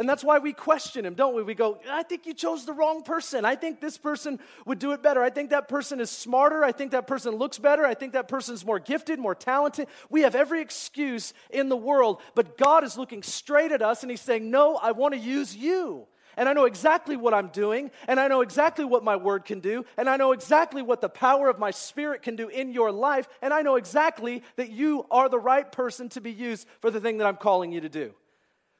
And 0.00 0.08
that's 0.08 0.24
why 0.24 0.38
we 0.38 0.54
question 0.54 1.04
him, 1.04 1.12
don't 1.12 1.34
we? 1.34 1.42
We 1.42 1.54
go, 1.54 1.78
I 1.86 2.02
think 2.04 2.24
you 2.24 2.32
chose 2.32 2.64
the 2.64 2.72
wrong 2.72 3.02
person. 3.02 3.44
I 3.44 3.54
think 3.54 3.82
this 3.82 3.98
person 3.98 4.40
would 4.64 4.78
do 4.78 4.92
it 4.92 5.02
better. 5.02 5.22
I 5.22 5.28
think 5.28 5.50
that 5.50 5.68
person 5.68 6.00
is 6.00 6.08
smarter. 6.08 6.64
I 6.64 6.72
think 6.72 6.92
that 6.92 7.06
person 7.06 7.34
looks 7.34 7.58
better. 7.58 7.84
I 7.84 7.92
think 7.92 8.14
that 8.14 8.26
person 8.26 8.54
is 8.54 8.64
more 8.64 8.78
gifted, 8.78 9.18
more 9.18 9.34
talented. 9.34 9.88
We 10.08 10.22
have 10.22 10.34
every 10.34 10.62
excuse 10.62 11.34
in 11.50 11.68
the 11.68 11.76
world, 11.76 12.22
but 12.34 12.56
God 12.56 12.82
is 12.82 12.96
looking 12.96 13.22
straight 13.22 13.72
at 13.72 13.82
us 13.82 14.02
and 14.02 14.10
he's 14.10 14.22
saying, 14.22 14.50
No, 14.50 14.76
I 14.76 14.92
want 14.92 15.12
to 15.12 15.20
use 15.20 15.54
you. 15.54 16.06
And 16.34 16.48
I 16.48 16.54
know 16.54 16.64
exactly 16.64 17.18
what 17.18 17.34
I'm 17.34 17.48
doing, 17.48 17.90
and 18.08 18.18
I 18.18 18.28
know 18.28 18.40
exactly 18.40 18.86
what 18.86 19.04
my 19.04 19.16
word 19.16 19.44
can 19.44 19.60
do, 19.60 19.84
and 19.98 20.08
I 20.08 20.16
know 20.16 20.32
exactly 20.32 20.80
what 20.80 21.02
the 21.02 21.10
power 21.10 21.50
of 21.50 21.58
my 21.58 21.72
spirit 21.72 22.22
can 22.22 22.36
do 22.36 22.48
in 22.48 22.72
your 22.72 22.90
life, 22.90 23.28
and 23.42 23.52
I 23.52 23.60
know 23.60 23.76
exactly 23.76 24.42
that 24.56 24.70
you 24.70 25.04
are 25.10 25.28
the 25.28 25.38
right 25.38 25.70
person 25.70 26.08
to 26.10 26.22
be 26.22 26.32
used 26.32 26.66
for 26.80 26.90
the 26.90 27.02
thing 27.02 27.18
that 27.18 27.26
I'm 27.26 27.36
calling 27.36 27.70
you 27.70 27.82
to 27.82 27.90
do. 27.90 28.14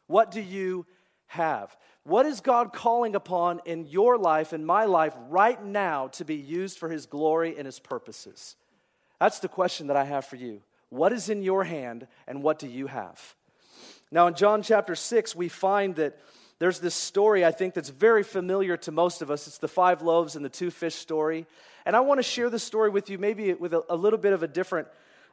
What 0.06 0.30
do 0.30 0.40
you 0.40 0.86
have? 1.30 1.76
What 2.02 2.26
is 2.26 2.40
God 2.40 2.72
calling 2.72 3.14
upon 3.14 3.60
in 3.64 3.86
your 3.86 4.18
life, 4.18 4.52
in 4.52 4.64
my 4.64 4.84
life, 4.84 5.14
right 5.28 5.62
now 5.64 6.08
to 6.08 6.24
be 6.24 6.34
used 6.34 6.78
for 6.78 6.88
His 6.88 7.06
glory 7.06 7.56
and 7.56 7.66
His 7.66 7.78
purposes? 7.78 8.56
That's 9.20 9.38
the 9.38 9.48
question 9.48 9.86
that 9.88 9.96
I 9.96 10.04
have 10.04 10.24
for 10.24 10.36
you. 10.36 10.62
What 10.88 11.12
is 11.12 11.28
in 11.28 11.42
your 11.42 11.62
hand, 11.62 12.08
and 12.26 12.42
what 12.42 12.58
do 12.58 12.66
you 12.66 12.88
have? 12.88 13.34
Now, 14.10 14.26
in 14.26 14.34
John 14.34 14.62
chapter 14.62 14.96
6, 14.96 15.36
we 15.36 15.48
find 15.48 15.94
that 15.96 16.18
there's 16.58 16.80
this 16.80 16.96
story 16.96 17.44
I 17.44 17.52
think 17.52 17.74
that's 17.74 17.90
very 17.90 18.24
familiar 18.24 18.76
to 18.78 18.90
most 18.90 19.22
of 19.22 19.30
us. 19.30 19.46
It's 19.46 19.58
the 19.58 19.68
five 19.68 20.02
loaves 20.02 20.34
and 20.34 20.44
the 20.44 20.50
two 20.50 20.70
fish 20.70 20.96
story. 20.96 21.46
And 21.86 21.94
I 21.94 22.00
want 22.00 22.18
to 22.18 22.24
share 22.24 22.50
this 22.50 22.64
story 22.64 22.90
with 22.90 23.08
you, 23.08 23.18
maybe 23.18 23.52
with 23.54 23.72
a, 23.72 23.82
a 23.88 23.96
little 23.96 24.18
bit 24.18 24.32
of 24.32 24.42
a 24.42 24.48
different, 24.48 24.88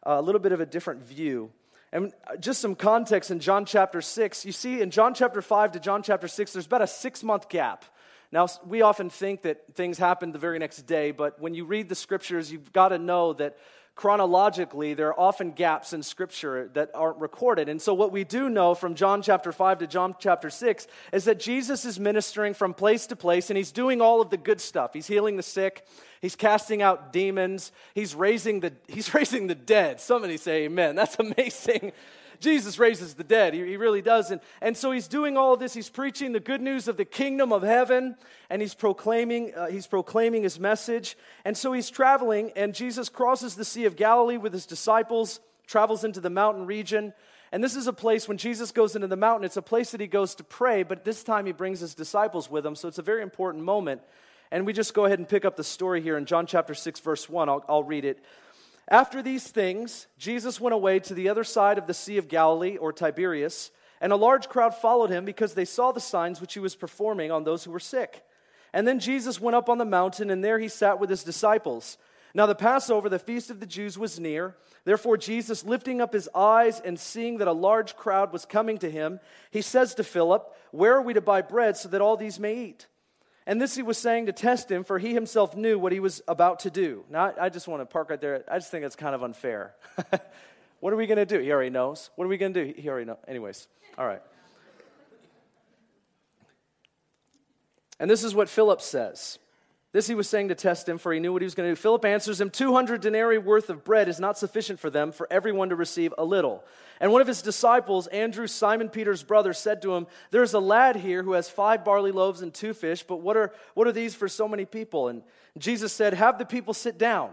uh, 0.05 0.17
a 0.19 0.21
little 0.21 0.39
bit 0.39 0.51
of 0.51 0.61
a 0.61 0.65
different 0.65 1.01
view. 1.01 1.51
And 1.91 2.13
uh, 2.29 2.35
just 2.37 2.61
some 2.61 2.75
context 2.75 3.31
in 3.31 3.39
John 3.39 3.65
chapter 3.65 4.01
6, 4.01 4.45
you 4.45 4.51
see 4.51 4.81
in 4.81 4.91
John 4.91 5.13
chapter 5.13 5.41
5 5.41 5.73
to 5.73 5.79
John 5.79 6.03
chapter 6.03 6.27
6, 6.27 6.53
there's 6.53 6.65
about 6.65 6.81
a 6.81 6.87
six 6.87 7.23
month 7.23 7.49
gap. 7.49 7.85
Now, 8.31 8.47
we 8.65 8.81
often 8.81 9.09
think 9.09 9.43
that 9.43 9.75
things 9.75 9.97
happen 9.97 10.33
the 10.33 10.39
very 10.39 10.59
next 10.59 10.81
day, 10.81 11.11
but 11.11 11.39
when 11.39 11.53
you 11.53 11.63
read 11.63 11.87
the 11.87 11.95
scriptures, 11.95 12.51
you've 12.51 12.73
got 12.73 12.89
to 12.89 12.97
know 12.97 13.31
that 13.33 13.57
chronologically, 13.97 14.93
there 14.93 15.07
are 15.07 15.19
often 15.19 15.51
gaps 15.51 15.91
in 15.91 16.03
Scripture 16.03 16.69
that 16.75 16.91
aren't 16.93 17.17
recorded. 17.17 17.67
And 17.67 17.81
so, 17.81 17.95
what 17.95 18.11
we 18.11 18.23
do 18.23 18.47
know 18.47 18.75
from 18.75 18.93
John 18.93 19.23
chapter 19.23 19.51
5 19.51 19.79
to 19.79 19.87
John 19.87 20.15
chapter 20.19 20.51
6 20.51 20.87
is 21.11 21.25
that 21.25 21.39
Jesus 21.39 21.83
is 21.83 21.99
ministering 21.99 22.53
from 22.53 22.75
place 22.75 23.07
to 23.07 23.15
place 23.15 23.49
and 23.49 23.57
he's 23.57 23.71
doing 23.71 23.99
all 23.99 24.21
of 24.21 24.29
the 24.29 24.37
good 24.37 24.61
stuff. 24.61 24.93
He's 24.93 25.07
healing 25.07 25.35
the 25.35 25.43
sick, 25.43 25.85
he's 26.21 26.35
casting 26.35 26.83
out 26.83 27.11
demons, 27.11 27.71
he's 27.95 28.13
raising 28.13 28.59
the, 28.59 28.71
he's 28.87 29.13
raising 29.13 29.47
the 29.47 29.55
dead. 29.55 29.99
Somebody 29.99 30.37
say 30.37 30.65
amen. 30.65 30.95
That's 30.95 31.17
amazing. 31.19 31.91
Jesus 32.39 32.79
raises 32.79 33.13
the 33.13 33.23
dead. 33.23 33.53
He, 33.53 33.65
he 33.65 33.77
really 33.77 34.01
does. 34.01 34.31
And, 34.31 34.41
and 34.61 34.75
so 34.75 34.91
he's 34.91 35.07
doing 35.07 35.37
all 35.37 35.53
of 35.53 35.59
this. 35.59 35.73
He's 35.73 35.89
preaching 35.89 36.31
the 36.31 36.39
good 36.39 36.61
news 36.61 36.87
of 36.87 36.97
the 36.97 37.05
kingdom 37.05 37.51
of 37.51 37.63
heaven, 37.63 38.15
and 38.49 38.61
he's 38.61 38.73
proclaiming, 38.73 39.53
uh, 39.55 39.67
he's 39.67 39.87
proclaiming 39.87 40.43
his 40.43 40.59
message. 40.59 41.17
And 41.45 41.57
so 41.57 41.73
he's 41.73 41.89
traveling, 41.89 42.51
and 42.55 42.73
Jesus 42.73 43.09
crosses 43.09 43.55
the 43.55 43.65
Sea 43.65 43.85
of 43.85 43.95
Galilee 43.95 44.37
with 44.37 44.53
his 44.53 44.65
disciples, 44.65 45.39
travels 45.65 46.03
into 46.03 46.19
the 46.19 46.29
mountain 46.29 46.65
region. 46.65 47.13
And 47.51 47.63
this 47.63 47.75
is 47.75 47.87
a 47.87 47.93
place, 47.93 48.27
when 48.27 48.37
Jesus 48.37 48.71
goes 48.71 48.95
into 48.95 49.07
the 49.07 49.15
mountain, 49.15 49.45
it's 49.45 49.57
a 49.57 49.61
place 49.61 49.91
that 49.91 50.01
he 50.01 50.07
goes 50.07 50.35
to 50.35 50.43
pray, 50.43 50.83
but 50.83 51.05
this 51.05 51.23
time 51.23 51.45
he 51.45 51.53
brings 51.53 51.79
his 51.79 51.95
disciples 51.95 52.49
with 52.49 52.65
him. 52.65 52.75
So 52.75 52.87
it's 52.87 52.97
a 52.97 53.03
very 53.03 53.21
important 53.21 53.63
moment. 53.63 54.01
And 54.51 54.65
we 54.65 54.73
just 54.73 54.93
go 54.93 55.05
ahead 55.05 55.19
and 55.19 55.27
pick 55.27 55.45
up 55.45 55.55
the 55.55 55.63
story 55.63 56.01
here 56.01 56.17
in 56.17 56.25
John 56.25 56.45
chapter 56.45 56.73
6, 56.73 56.99
verse 57.01 57.29
1. 57.29 57.49
I'll, 57.49 57.65
I'll 57.67 57.83
read 57.83 58.05
it. 58.05 58.19
After 58.89 59.21
these 59.21 59.47
things, 59.47 60.07
Jesus 60.17 60.61
went 60.61 60.73
away 60.73 60.99
to 61.01 61.13
the 61.13 61.27
other 61.29 61.43
side 61.43 61.77
of 61.77 61.87
the 61.87 61.93
Sea 61.93 62.17
of 62.17 62.29
Galilee, 62.29 62.77
or 62.77 62.93
Tiberias, 62.93 63.71
and 63.99 64.13
a 64.13 64.17
large 64.17 64.47
crowd 64.47 64.75
followed 64.75 65.09
him 65.09 65.25
because 65.25 65.53
they 65.53 65.65
saw 65.65 65.91
the 65.91 65.99
signs 65.99 66.39
which 66.39 66.53
he 66.53 66.59
was 66.59 66.75
performing 66.75 67.31
on 67.31 67.43
those 67.43 67.63
who 67.63 67.71
were 67.71 67.79
sick. 67.79 68.23
And 68.73 68.87
then 68.87 68.99
Jesus 68.99 69.41
went 69.41 69.55
up 69.55 69.69
on 69.69 69.77
the 69.77 69.85
mountain, 69.85 70.29
and 70.29 70.43
there 70.43 70.59
he 70.59 70.67
sat 70.67 70.99
with 70.99 71.09
his 71.09 71.23
disciples. 71.23 71.97
Now, 72.33 72.45
the 72.45 72.55
Passover, 72.55 73.09
the 73.09 73.19
feast 73.19 73.49
of 73.49 73.59
the 73.59 73.65
Jews, 73.65 73.97
was 73.97 74.19
near. 74.19 74.55
Therefore, 74.85 75.17
Jesus, 75.17 75.65
lifting 75.65 75.99
up 75.99 76.13
his 76.13 76.29
eyes 76.35 76.79
and 76.79 76.99
seeing 76.99 77.39
that 77.39 77.47
a 77.47 77.53
large 77.53 77.95
crowd 77.95 78.31
was 78.31 78.45
coming 78.45 78.77
to 78.77 78.91
him, 78.91 79.19
he 79.51 79.61
says 79.61 79.95
to 79.95 80.03
Philip, 80.03 80.55
Where 80.71 80.95
are 80.95 81.01
we 81.01 81.13
to 81.13 81.21
buy 81.21 81.41
bread 81.41 81.75
so 81.75 81.89
that 81.89 82.01
all 82.01 82.15
these 82.15 82.39
may 82.39 82.55
eat? 82.55 82.87
And 83.47 83.61
this 83.61 83.75
he 83.75 83.81
was 83.81 83.97
saying 83.97 84.25
to 84.25 84.33
test 84.33 84.69
him, 84.69 84.83
for 84.83 84.99
he 84.99 85.13
himself 85.13 85.55
knew 85.55 85.79
what 85.79 85.93
he 85.93 86.01
was 86.01 86.21
about 86.27 86.59
to 86.59 86.69
do. 86.69 87.05
Now, 87.09 87.33
I 87.39 87.47
just 87.47 87.65
want 87.65 87.81
to 87.81 87.85
park 87.85 88.09
right 88.09 88.19
there. 88.19 88.43
I 88.51 88.57
just 88.57 88.69
think 88.69 88.83
it's 88.83 88.97
kind 88.97 89.15
of 89.15 89.23
unfair. 89.23 89.73
what 90.81 90.91
are 90.91 90.97
we 90.97 91.07
going 91.07 91.17
to 91.17 91.25
do? 91.25 91.39
He 91.39 91.49
already 91.53 91.69
knows. 91.69 92.09
What 92.17 92.25
are 92.25 92.27
we 92.27 92.37
going 92.37 92.53
to 92.53 92.65
do? 92.65 92.73
He 92.77 92.89
already 92.89 93.05
knows. 93.05 93.19
Anyways, 93.25 93.69
all 93.97 94.05
right. 94.05 94.21
And 98.01 98.11
this 98.11 98.25
is 98.25 98.35
what 98.35 98.49
Philip 98.49 98.81
says. 98.81 99.39
This 99.93 100.07
he 100.07 100.15
was 100.15 100.27
saying 100.27 100.49
to 100.49 100.55
test 100.55 100.87
him, 100.87 100.97
for 100.97 101.13
he 101.13 101.19
knew 101.19 101.31
what 101.31 101.41
he 101.41 101.45
was 101.45 101.55
going 101.55 101.69
to 101.69 101.71
do. 101.71 101.81
Philip 101.81 102.03
answers 102.03 102.41
him 102.41 102.49
200 102.49 102.99
denarii 102.99 103.37
worth 103.37 103.69
of 103.69 103.85
bread 103.85 104.09
is 104.09 104.19
not 104.19 104.37
sufficient 104.37 104.79
for 104.79 104.89
them, 104.89 105.13
for 105.13 105.27
everyone 105.31 105.69
to 105.69 105.75
receive 105.75 106.13
a 106.17 106.25
little. 106.25 106.63
And 106.99 107.11
one 107.11 107.21
of 107.21 107.27
his 107.27 107.41
disciples, 107.41 108.07
Andrew, 108.07 108.47
Simon 108.47 108.89
Peter's 108.89 109.23
brother, 109.23 109.53
said 109.53 109.81
to 109.83 109.95
him, 109.95 110.07
There's 110.31 110.53
a 110.53 110.59
lad 110.59 110.97
here 110.97 111.23
who 111.23 111.33
has 111.33 111.49
five 111.49 111.85
barley 111.85 112.11
loaves 112.11 112.41
and 112.41 112.53
two 112.53 112.73
fish, 112.73 113.03
but 113.03 113.21
what 113.21 113.37
are, 113.37 113.53
what 113.75 113.87
are 113.87 113.93
these 113.93 114.13
for 114.13 114.27
so 114.27 114.47
many 114.47 114.65
people? 114.65 115.07
And 115.07 115.23
Jesus 115.57 115.93
said, 115.93 116.13
Have 116.13 116.37
the 116.37 116.45
people 116.45 116.73
sit 116.73 116.97
down. 116.97 117.31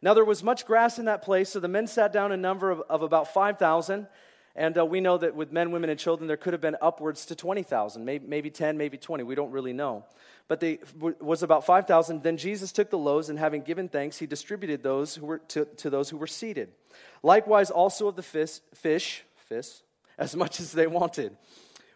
Now 0.00 0.14
there 0.14 0.24
was 0.24 0.42
much 0.42 0.64
grass 0.66 0.98
in 0.98 1.04
that 1.04 1.22
place, 1.22 1.50
so 1.50 1.60
the 1.60 1.68
men 1.68 1.86
sat 1.86 2.12
down 2.12 2.32
in 2.32 2.40
number 2.40 2.70
of, 2.70 2.82
of 2.88 3.02
about 3.02 3.34
5,000. 3.34 4.06
And 4.56 4.76
uh, 4.76 4.84
we 4.84 5.00
know 5.00 5.16
that 5.16 5.34
with 5.36 5.52
men, 5.52 5.70
women, 5.70 5.90
and 5.90 5.98
children, 5.98 6.26
there 6.26 6.36
could 6.36 6.54
have 6.54 6.60
been 6.60 6.76
upwards 6.82 7.26
to 7.26 7.36
20,000, 7.36 8.04
maybe, 8.04 8.26
maybe 8.26 8.50
10, 8.50 8.76
maybe 8.76 8.98
20. 8.98 9.22
We 9.22 9.36
don't 9.36 9.52
really 9.52 9.72
know. 9.72 10.04
But 10.50 10.58
they 10.58 10.80
was 11.20 11.44
about 11.44 11.64
5,000. 11.64 12.24
Then 12.24 12.36
Jesus 12.36 12.72
took 12.72 12.90
the 12.90 12.98
loaves, 12.98 13.28
and 13.28 13.38
having 13.38 13.62
given 13.62 13.88
thanks, 13.88 14.18
he 14.18 14.26
distributed 14.26 14.82
those 14.82 15.14
who 15.14 15.26
were 15.26 15.38
to, 15.38 15.64
to 15.76 15.88
those 15.88 16.10
who 16.10 16.16
were 16.16 16.26
seated. 16.26 16.72
Likewise, 17.22 17.70
also 17.70 18.08
of 18.08 18.16
the 18.16 18.24
fish, 18.24 18.58
fish, 18.74 19.22
fish, 19.48 19.68
as 20.18 20.34
much 20.34 20.58
as 20.58 20.72
they 20.72 20.88
wanted. 20.88 21.36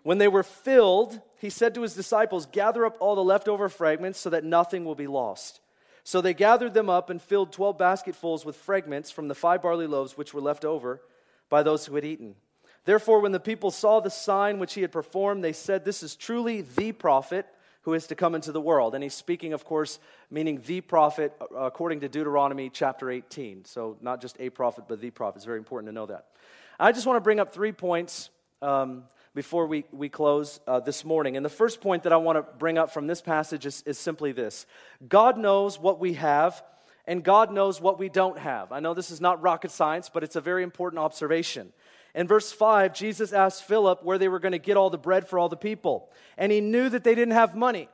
When 0.04 0.18
they 0.18 0.28
were 0.28 0.44
filled, 0.44 1.20
he 1.40 1.50
said 1.50 1.74
to 1.74 1.82
his 1.82 1.94
disciples, 1.94 2.46
Gather 2.46 2.86
up 2.86 2.96
all 3.00 3.16
the 3.16 3.24
leftover 3.24 3.68
fragments 3.68 4.20
so 4.20 4.30
that 4.30 4.44
nothing 4.44 4.84
will 4.84 4.94
be 4.94 5.08
lost. 5.08 5.58
So 6.04 6.20
they 6.20 6.32
gathered 6.32 6.74
them 6.74 6.88
up 6.88 7.10
and 7.10 7.20
filled 7.20 7.50
12 7.50 7.76
basketfuls 7.76 8.44
with 8.44 8.54
fragments 8.54 9.10
from 9.10 9.26
the 9.26 9.34
five 9.34 9.62
barley 9.62 9.88
loaves 9.88 10.16
which 10.16 10.32
were 10.32 10.40
left 10.40 10.64
over 10.64 11.00
by 11.48 11.64
those 11.64 11.86
who 11.86 11.96
had 11.96 12.04
eaten. 12.04 12.36
Therefore, 12.84 13.18
when 13.18 13.32
the 13.32 13.40
people 13.40 13.72
saw 13.72 13.98
the 13.98 14.10
sign 14.10 14.60
which 14.60 14.74
he 14.74 14.82
had 14.82 14.92
performed, 14.92 15.42
they 15.42 15.52
said, 15.52 15.84
This 15.84 16.04
is 16.04 16.14
truly 16.14 16.60
the 16.60 16.92
prophet 16.92 17.48
who 17.84 17.94
is 17.94 18.06
to 18.08 18.14
come 18.14 18.34
into 18.34 18.50
the 18.50 18.60
world. 18.60 18.94
And 18.94 19.02
he's 19.02 19.14
speaking, 19.14 19.52
of 19.52 19.64
course, 19.64 19.98
meaning 20.30 20.62
the 20.66 20.80
prophet 20.80 21.32
uh, 21.40 21.56
according 21.56 22.00
to 22.00 22.08
Deuteronomy 22.08 22.70
chapter 22.70 23.10
18. 23.10 23.64
So, 23.64 23.96
not 24.00 24.20
just 24.20 24.36
a 24.40 24.50
prophet, 24.50 24.84
but 24.88 25.00
the 25.00 25.10
prophet. 25.10 25.36
It's 25.36 25.44
very 25.44 25.58
important 25.58 25.88
to 25.88 25.94
know 25.94 26.06
that. 26.06 26.26
I 26.78 26.92
just 26.92 27.06
want 27.06 27.16
to 27.16 27.20
bring 27.20 27.40
up 27.40 27.52
three 27.52 27.72
points 27.72 28.30
um, 28.62 29.04
before 29.34 29.66
we, 29.66 29.84
we 29.92 30.08
close 30.08 30.60
uh, 30.66 30.80
this 30.80 31.04
morning. 31.04 31.36
And 31.36 31.44
the 31.44 31.50
first 31.50 31.80
point 31.80 32.04
that 32.04 32.12
I 32.12 32.16
want 32.16 32.36
to 32.36 32.58
bring 32.58 32.78
up 32.78 32.92
from 32.92 33.06
this 33.06 33.20
passage 33.20 33.66
is, 33.66 33.82
is 33.82 33.98
simply 33.98 34.32
this 34.32 34.66
God 35.06 35.38
knows 35.38 35.78
what 35.78 36.00
we 36.00 36.14
have 36.14 36.62
and 37.06 37.22
God 37.22 37.52
knows 37.52 37.80
what 37.80 37.98
we 37.98 38.08
don't 38.08 38.38
have. 38.38 38.72
I 38.72 38.80
know 38.80 38.94
this 38.94 39.10
is 39.10 39.20
not 39.20 39.42
rocket 39.42 39.70
science, 39.70 40.10
but 40.12 40.24
it's 40.24 40.36
a 40.36 40.40
very 40.40 40.62
important 40.62 41.00
observation. 41.00 41.72
In 42.14 42.28
verse 42.28 42.52
5, 42.52 42.94
Jesus 42.94 43.32
asked 43.32 43.64
Philip 43.64 44.04
where 44.04 44.18
they 44.18 44.28
were 44.28 44.38
going 44.38 44.52
to 44.52 44.58
get 44.58 44.76
all 44.76 44.90
the 44.90 44.98
bread 44.98 45.28
for 45.28 45.38
all 45.38 45.48
the 45.48 45.56
people. 45.56 46.10
And 46.36 46.52
he 46.52 46.60
knew 46.60 46.88
that 46.88 47.04
they 47.04 47.14
didn't 47.14 47.34
have 47.34 47.56
money. 47.56 47.88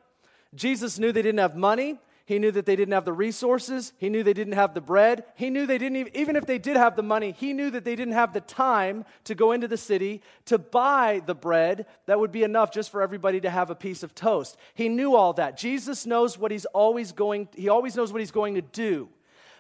Jesus 0.55 0.99
knew 0.99 1.13
they 1.13 1.23
didn't 1.23 1.41
have 1.41 1.57
money. 1.57 1.99
He 2.27 2.39
knew 2.39 2.53
that 2.53 2.65
they 2.65 2.77
didn't 2.77 2.93
have 2.93 3.05
the 3.05 3.13
resources. 3.13 3.93
He 3.99 4.09
knew 4.09 4.23
they 4.23 4.35
didn't 4.35 4.53
have 4.53 4.73
the 4.73 4.81
bread. 4.81 5.25
He 5.35 5.51
knew 5.51 5.67
they 5.67 5.79
didn't 5.79 5.97
even, 5.97 6.17
even 6.17 6.37
if 6.37 6.47
they 6.47 6.59
did 6.59 6.77
have 6.77 6.95
the 6.95 7.03
money, 7.03 7.33
he 7.33 7.53
knew 7.53 7.71
that 7.71 7.85
they 7.85 7.97
didn't 7.97 8.15
have 8.15 8.33
the 8.33 8.41
time 8.41 9.05
to 9.25 9.35
go 9.35 9.51
into 9.51 9.67
the 9.67 9.77
city 9.77 10.23
to 10.45 10.57
buy 10.57 11.23
the 11.27 11.35
bread 11.35 11.87
that 12.07 12.21
would 12.21 12.31
be 12.31 12.45
enough 12.45 12.73
just 12.73 12.93
for 12.93 13.03
everybody 13.03 13.41
to 13.41 13.51
have 13.51 13.71
a 13.71 13.75
piece 13.75 14.05
of 14.05 14.15
toast. 14.15 14.57
He 14.75 14.89
knew 14.89 15.17
all 15.17 15.33
that. 15.33 15.57
Jesus 15.57 16.07
knows 16.07 16.39
what 16.39 16.53
he's 16.53 16.67
always 16.67 17.11
going, 17.11 17.49
he 17.57 17.69
always 17.69 17.97
knows 17.97 18.13
what 18.13 18.21
he's 18.21 18.31
going 18.31 18.55
to 18.55 18.63
do. 18.63 19.09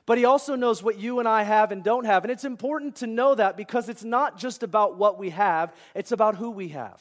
But 0.06 0.18
he 0.18 0.24
also 0.24 0.54
knows 0.56 0.82
what 0.82 0.98
you 0.98 1.18
and 1.18 1.28
I 1.28 1.42
have 1.42 1.72
and 1.72 1.84
don't 1.84 2.04
have. 2.04 2.24
And 2.24 2.30
it's 2.30 2.44
important 2.44 2.96
to 2.96 3.06
know 3.06 3.34
that 3.34 3.56
because 3.56 3.88
it's 3.88 4.04
not 4.04 4.38
just 4.38 4.62
about 4.62 4.96
what 4.96 5.18
we 5.18 5.30
have, 5.30 5.74
it's 5.94 6.12
about 6.12 6.36
who 6.36 6.50
we 6.50 6.68
have. 6.68 7.00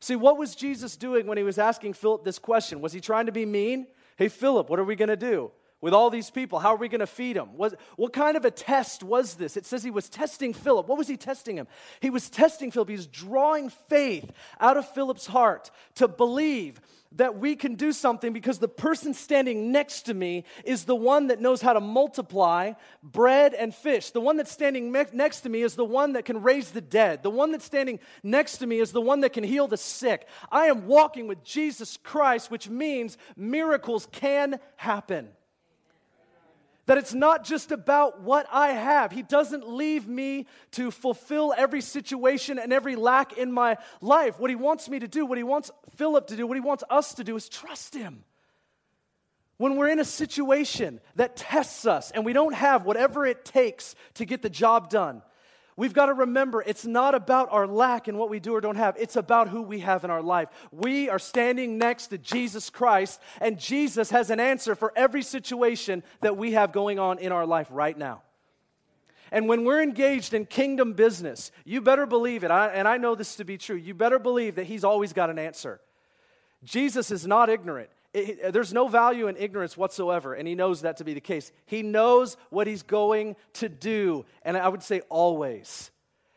See, 0.00 0.16
what 0.16 0.38
was 0.38 0.54
Jesus 0.54 0.96
doing 0.96 1.26
when 1.26 1.38
he 1.38 1.44
was 1.44 1.58
asking 1.58 1.94
Philip 1.94 2.24
this 2.24 2.38
question? 2.38 2.80
Was 2.80 2.92
he 2.92 3.00
trying 3.00 3.26
to 3.26 3.32
be 3.32 3.46
mean? 3.46 3.86
Hey, 4.16 4.28
Philip, 4.28 4.68
what 4.68 4.78
are 4.78 4.84
we 4.84 4.96
going 4.96 5.08
to 5.08 5.16
do? 5.16 5.50
With 5.80 5.92
all 5.92 6.08
these 6.08 6.30
people, 6.30 6.58
how 6.58 6.70
are 6.74 6.78
we 6.78 6.88
going 6.88 7.00
to 7.00 7.06
feed 7.06 7.36
them? 7.36 7.50
What, 7.56 7.78
what 7.96 8.12
kind 8.12 8.36
of 8.36 8.46
a 8.46 8.50
test 8.50 9.02
was 9.02 9.34
this? 9.34 9.56
It 9.56 9.66
says 9.66 9.82
he 9.82 9.90
was 9.90 10.08
testing 10.08 10.54
Philip. 10.54 10.88
What 10.88 10.96
was 10.96 11.06
he 11.06 11.18
testing 11.18 11.56
him? 11.56 11.68
He 12.00 12.08
was 12.08 12.30
testing 12.30 12.70
Philip. 12.70 12.88
He 12.88 12.96
was 12.96 13.06
drawing 13.06 13.68
faith 13.68 14.30
out 14.58 14.78
of 14.78 14.88
Philip's 14.88 15.26
heart 15.26 15.70
to 15.96 16.08
believe 16.08 16.80
that 17.16 17.38
we 17.38 17.56
can 17.56 17.74
do 17.74 17.92
something 17.92 18.32
because 18.32 18.58
the 18.58 18.68
person 18.68 19.14
standing 19.14 19.72
next 19.72 20.02
to 20.02 20.14
me 20.14 20.44
is 20.64 20.84
the 20.84 20.94
one 20.94 21.28
that 21.28 21.40
knows 21.40 21.60
how 21.60 21.72
to 21.72 21.80
multiply 21.80 22.72
bread 23.02 23.54
and 23.54 23.74
fish. 23.74 24.10
The 24.10 24.20
one 24.20 24.36
that's 24.36 24.52
standing 24.52 24.92
me- 24.92 25.04
next 25.12 25.40
to 25.42 25.48
me 25.48 25.62
is 25.62 25.74
the 25.74 25.84
one 25.84 26.12
that 26.14 26.24
can 26.24 26.42
raise 26.42 26.70
the 26.70 26.80
dead. 26.80 27.22
The 27.22 27.30
one 27.30 27.52
that's 27.52 27.64
standing 27.64 27.98
next 28.22 28.58
to 28.58 28.66
me 28.66 28.78
is 28.78 28.92
the 28.92 29.00
one 29.00 29.20
that 29.20 29.32
can 29.32 29.44
heal 29.44 29.66
the 29.66 29.76
sick. 29.76 30.26
I 30.50 30.66
am 30.66 30.86
walking 30.86 31.26
with 31.26 31.42
Jesus 31.42 31.96
Christ, 31.96 32.50
which 32.50 32.68
means 32.68 33.18
miracles 33.36 34.06
can 34.12 34.60
happen. 34.76 35.28
That 36.86 36.98
it's 36.98 37.14
not 37.14 37.44
just 37.44 37.72
about 37.72 38.22
what 38.22 38.46
I 38.52 38.68
have. 38.68 39.10
He 39.10 39.22
doesn't 39.22 39.68
leave 39.68 40.06
me 40.06 40.46
to 40.72 40.90
fulfill 40.90 41.52
every 41.56 41.80
situation 41.80 42.58
and 42.58 42.72
every 42.72 42.94
lack 42.94 43.36
in 43.36 43.50
my 43.50 43.76
life. 44.00 44.38
What 44.38 44.50
He 44.50 44.56
wants 44.56 44.88
me 44.88 45.00
to 45.00 45.08
do, 45.08 45.26
what 45.26 45.36
He 45.38 45.44
wants 45.44 45.70
Philip 45.96 46.28
to 46.28 46.36
do, 46.36 46.46
what 46.46 46.56
He 46.56 46.60
wants 46.60 46.84
us 46.88 47.14
to 47.14 47.24
do 47.24 47.34
is 47.36 47.48
trust 47.48 47.94
Him. 47.94 48.24
When 49.56 49.76
we're 49.76 49.88
in 49.88 50.00
a 50.00 50.04
situation 50.04 51.00
that 51.16 51.36
tests 51.36 51.86
us 51.86 52.10
and 52.10 52.24
we 52.24 52.32
don't 52.32 52.54
have 52.54 52.84
whatever 52.84 53.26
it 53.26 53.44
takes 53.44 53.94
to 54.14 54.24
get 54.24 54.42
the 54.42 54.50
job 54.50 54.90
done, 54.90 55.22
We've 55.78 55.92
got 55.92 56.06
to 56.06 56.14
remember 56.14 56.62
it's 56.66 56.86
not 56.86 57.14
about 57.14 57.52
our 57.52 57.66
lack 57.66 58.08
in 58.08 58.16
what 58.16 58.30
we 58.30 58.40
do 58.40 58.54
or 58.54 58.62
don't 58.62 58.76
have. 58.76 58.96
It's 58.98 59.16
about 59.16 59.50
who 59.50 59.60
we 59.60 59.80
have 59.80 60.04
in 60.04 60.10
our 60.10 60.22
life. 60.22 60.48
We 60.72 61.10
are 61.10 61.18
standing 61.18 61.76
next 61.76 62.06
to 62.08 62.18
Jesus 62.18 62.70
Christ, 62.70 63.20
and 63.42 63.58
Jesus 63.58 64.08
has 64.10 64.30
an 64.30 64.40
answer 64.40 64.74
for 64.74 64.92
every 64.96 65.22
situation 65.22 66.02
that 66.22 66.38
we 66.38 66.52
have 66.52 66.72
going 66.72 66.98
on 66.98 67.18
in 67.18 67.30
our 67.30 67.44
life 67.44 67.68
right 67.70 67.96
now. 67.96 68.22
And 69.30 69.48
when 69.48 69.64
we're 69.64 69.82
engaged 69.82 70.32
in 70.32 70.46
kingdom 70.46 70.94
business, 70.94 71.50
you 71.64 71.82
better 71.82 72.06
believe 72.06 72.42
it, 72.42 72.50
I, 72.50 72.68
and 72.68 72.88
I 72.88 72.96
know 72.96 73.14
this 73.14 73.36
to 73.36 73.44
be 73.44 73.58
true, 73.58 73.76
you 73.76 73.92
better 73.92 74.18
believe 74.18 74.54
that 74.54 74.64
He's 74.64 74.84
always 74.84 75.12
got 75.12 75.28
an 75.28 75.38
answer. 75.38 75.80
Jesus 76.64 77.10
is 77.10 77.26
not 77.26 77.50
ignorant 77.50 77.90
it, 78.16 78.52
there's 78.52 78.72
no 78.72 78.88
value 78.88 79.28
in 79.28 79.36
ignorance 79.36 79.76
whatsoever, 79.76 80.32
and 80.34 80.48
he 80.48 80.54
knows 80.54 80.82
that 80.82 80.96
to 80.98 81.04
be 81.04 81.14
the 81.14 81.20
case. 81.20 81.52
He 81.66 81.82
knows 81.82 82.36
what 82.50 82.66
he's 82.66 82.82
going 82.82 83.36
to 83.54 83.68
do, 83.68 84.24
and 84.42 84.56
I 84.56 84.68
would 84.68 84.82
say 84.82 85.00
always. 85.08 85.90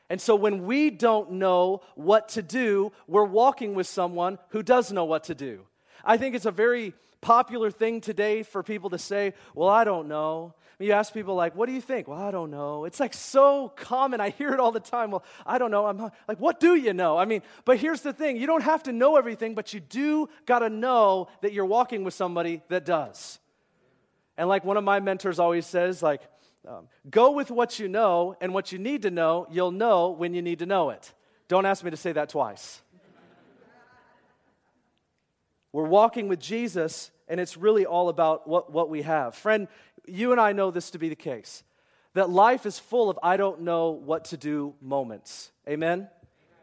And 0.10 0.20
so 0.20 0.36
when 0.36 0.66
we 0.66 0.90
don't 0.90 1.34
know 1.34 1.82
what 1.96 2.30
to 2.30 2.42
do, 2.42 2.92
we're 3.08 3.24
walking 3.24 3.76
with 3.76 3.88
someone 3.88 4.40
who 4.50 4.64
does 4.64 4.92
know 4.92 5.06
what 5.06 5.26
to 5.26 5.36
do. 5.36 5.62
I 6.04 6.18
think 6.18 6.36
it's 6.36 6.46
a 6.46 6.52
very 6.52 6.94
popular 7.22 7.72
thing 7.72 8.02
today 8.02 8.44
for 8.44 8.64
people 8.64 8.90
to 8.90 8.98
say, 8.98 9.34
Well, 9.54 9.70
I 9.70 9.84
don't 9.84 10.08
know. 10.08 10.56
You 10.82 10.94
ask 10.94 11.14
people, 11.14 11.36
like, 11.36 11.58
what 11.58 11.66
do 11.66 11.74
you 11.74 11.82
think? 11.82 12.08
Well, 12.08 12.18
I 12.18 12.32
don't 12.32 12.52
know. 12.52 12.86
It's 12.86 13.02
like 13.02 13.14
so 13.14 13.68
common. 13.76 14.22
I 14.22 14.30
hear 14.30 14.54
it 14.54 14.62
all 14.62 14.72
the 14.72 14.80
time. 14.80 15.12
Well, 15.12 15.26
I 15.46 15.58
don't 15.58 15.72
know. 15.72 15.86
I'm 15.86 15.98
not, 15.98 16.14
like, 16.26 16.40
what 16.40 16.62
do 16.62 16.74
you 16.74 16.94
know? 16.94 17.18
I 17.18 17.26
mean, 17.26 17.42
but 17.66 17.78
here's 17.78 18.00
the 18.00 18.14
thing 18.14 18.38
you 18.38 18.48
don't 18.48 18.64
have 18.64 18.84
to 18.84 18.94
know 18.94 19.18
everything, 19.18 19.56
but 19.56 19.74
you 19.74 19.82
do 19.82 20.30
got 20.46 20.60
to 20.60 20.70
know 20.70 21.28
that 21.42 21.52
you're 21.52 21.66
walking 21.66 22.06
with 22.06 22.14
somebody 22.14 22.62
that 22.70 22.86
does. 22.86 23.40
And 24.38 24.48
like 24.48 24.64
one 24.64 24.78
of 24.78 24.86
my 24.86 25.02
mentors 25.02 25.38
always 25.38 25.66
says, 25.66 26.02
like, 26.02 26.22
um, 26.66 26.88
go 27.10 27.32
with 27.32 27.52
what 27.52 27.78
you 27.78 27.90
know, 27.90 28.38
and 28.40 28.54
what 28.54 28.72
you 28.72 28.80
need 28.80 29.02
to 29.02 29.12
know, 29.12 29.48
you'll 29.52 29.72
know 29.72 30.12
when 30.12 30.34
you 30.34 30.42
need 30.42 30.60
to 30.60 30.66
know 30.66 30.92
it. 30.92 31.14
Don't 31.50 31.66
ask 31.66 31.84
me 31.84 31.92
to 31.92 31.98
say 31.98 32.14
that 32.14 32.30
twice. 32.30 32.82
We're 35.72 35.88
walking 35.88 36.30
with 36.30 36.40
Jesus, 36.40 37.12
and 37.28 37.40
it's 37.40 37.56
really 37.56 37.86
all 37.86 38.10
about 38.10 38.48
what, 38.48 38.72
what 38.72 38.90
we 38.90 39.04
have. 39.04 39.36
Friend, 39.36 39.68
you 40.08 40.32
and 40.32 40.42
I 40.42 40.54
know 40.54 40.72
this 40.72 40.92
to 40.92 41.00
be 41.00 41.10
the 41.10 41.16
case 41.16 41.64
that 42.14 42.30
life 42.30 42.66
is 42.66 42.80
full 42.80 43.10
of 43.10 43.20
I 43.22 43.38
don't 43.38 43.62
know 43.62 43.92
what 43.92 44.26
to 44.26 44.38
do 44.38 44.74
moments. 44.82 45.52
Amen? 45.68 46.10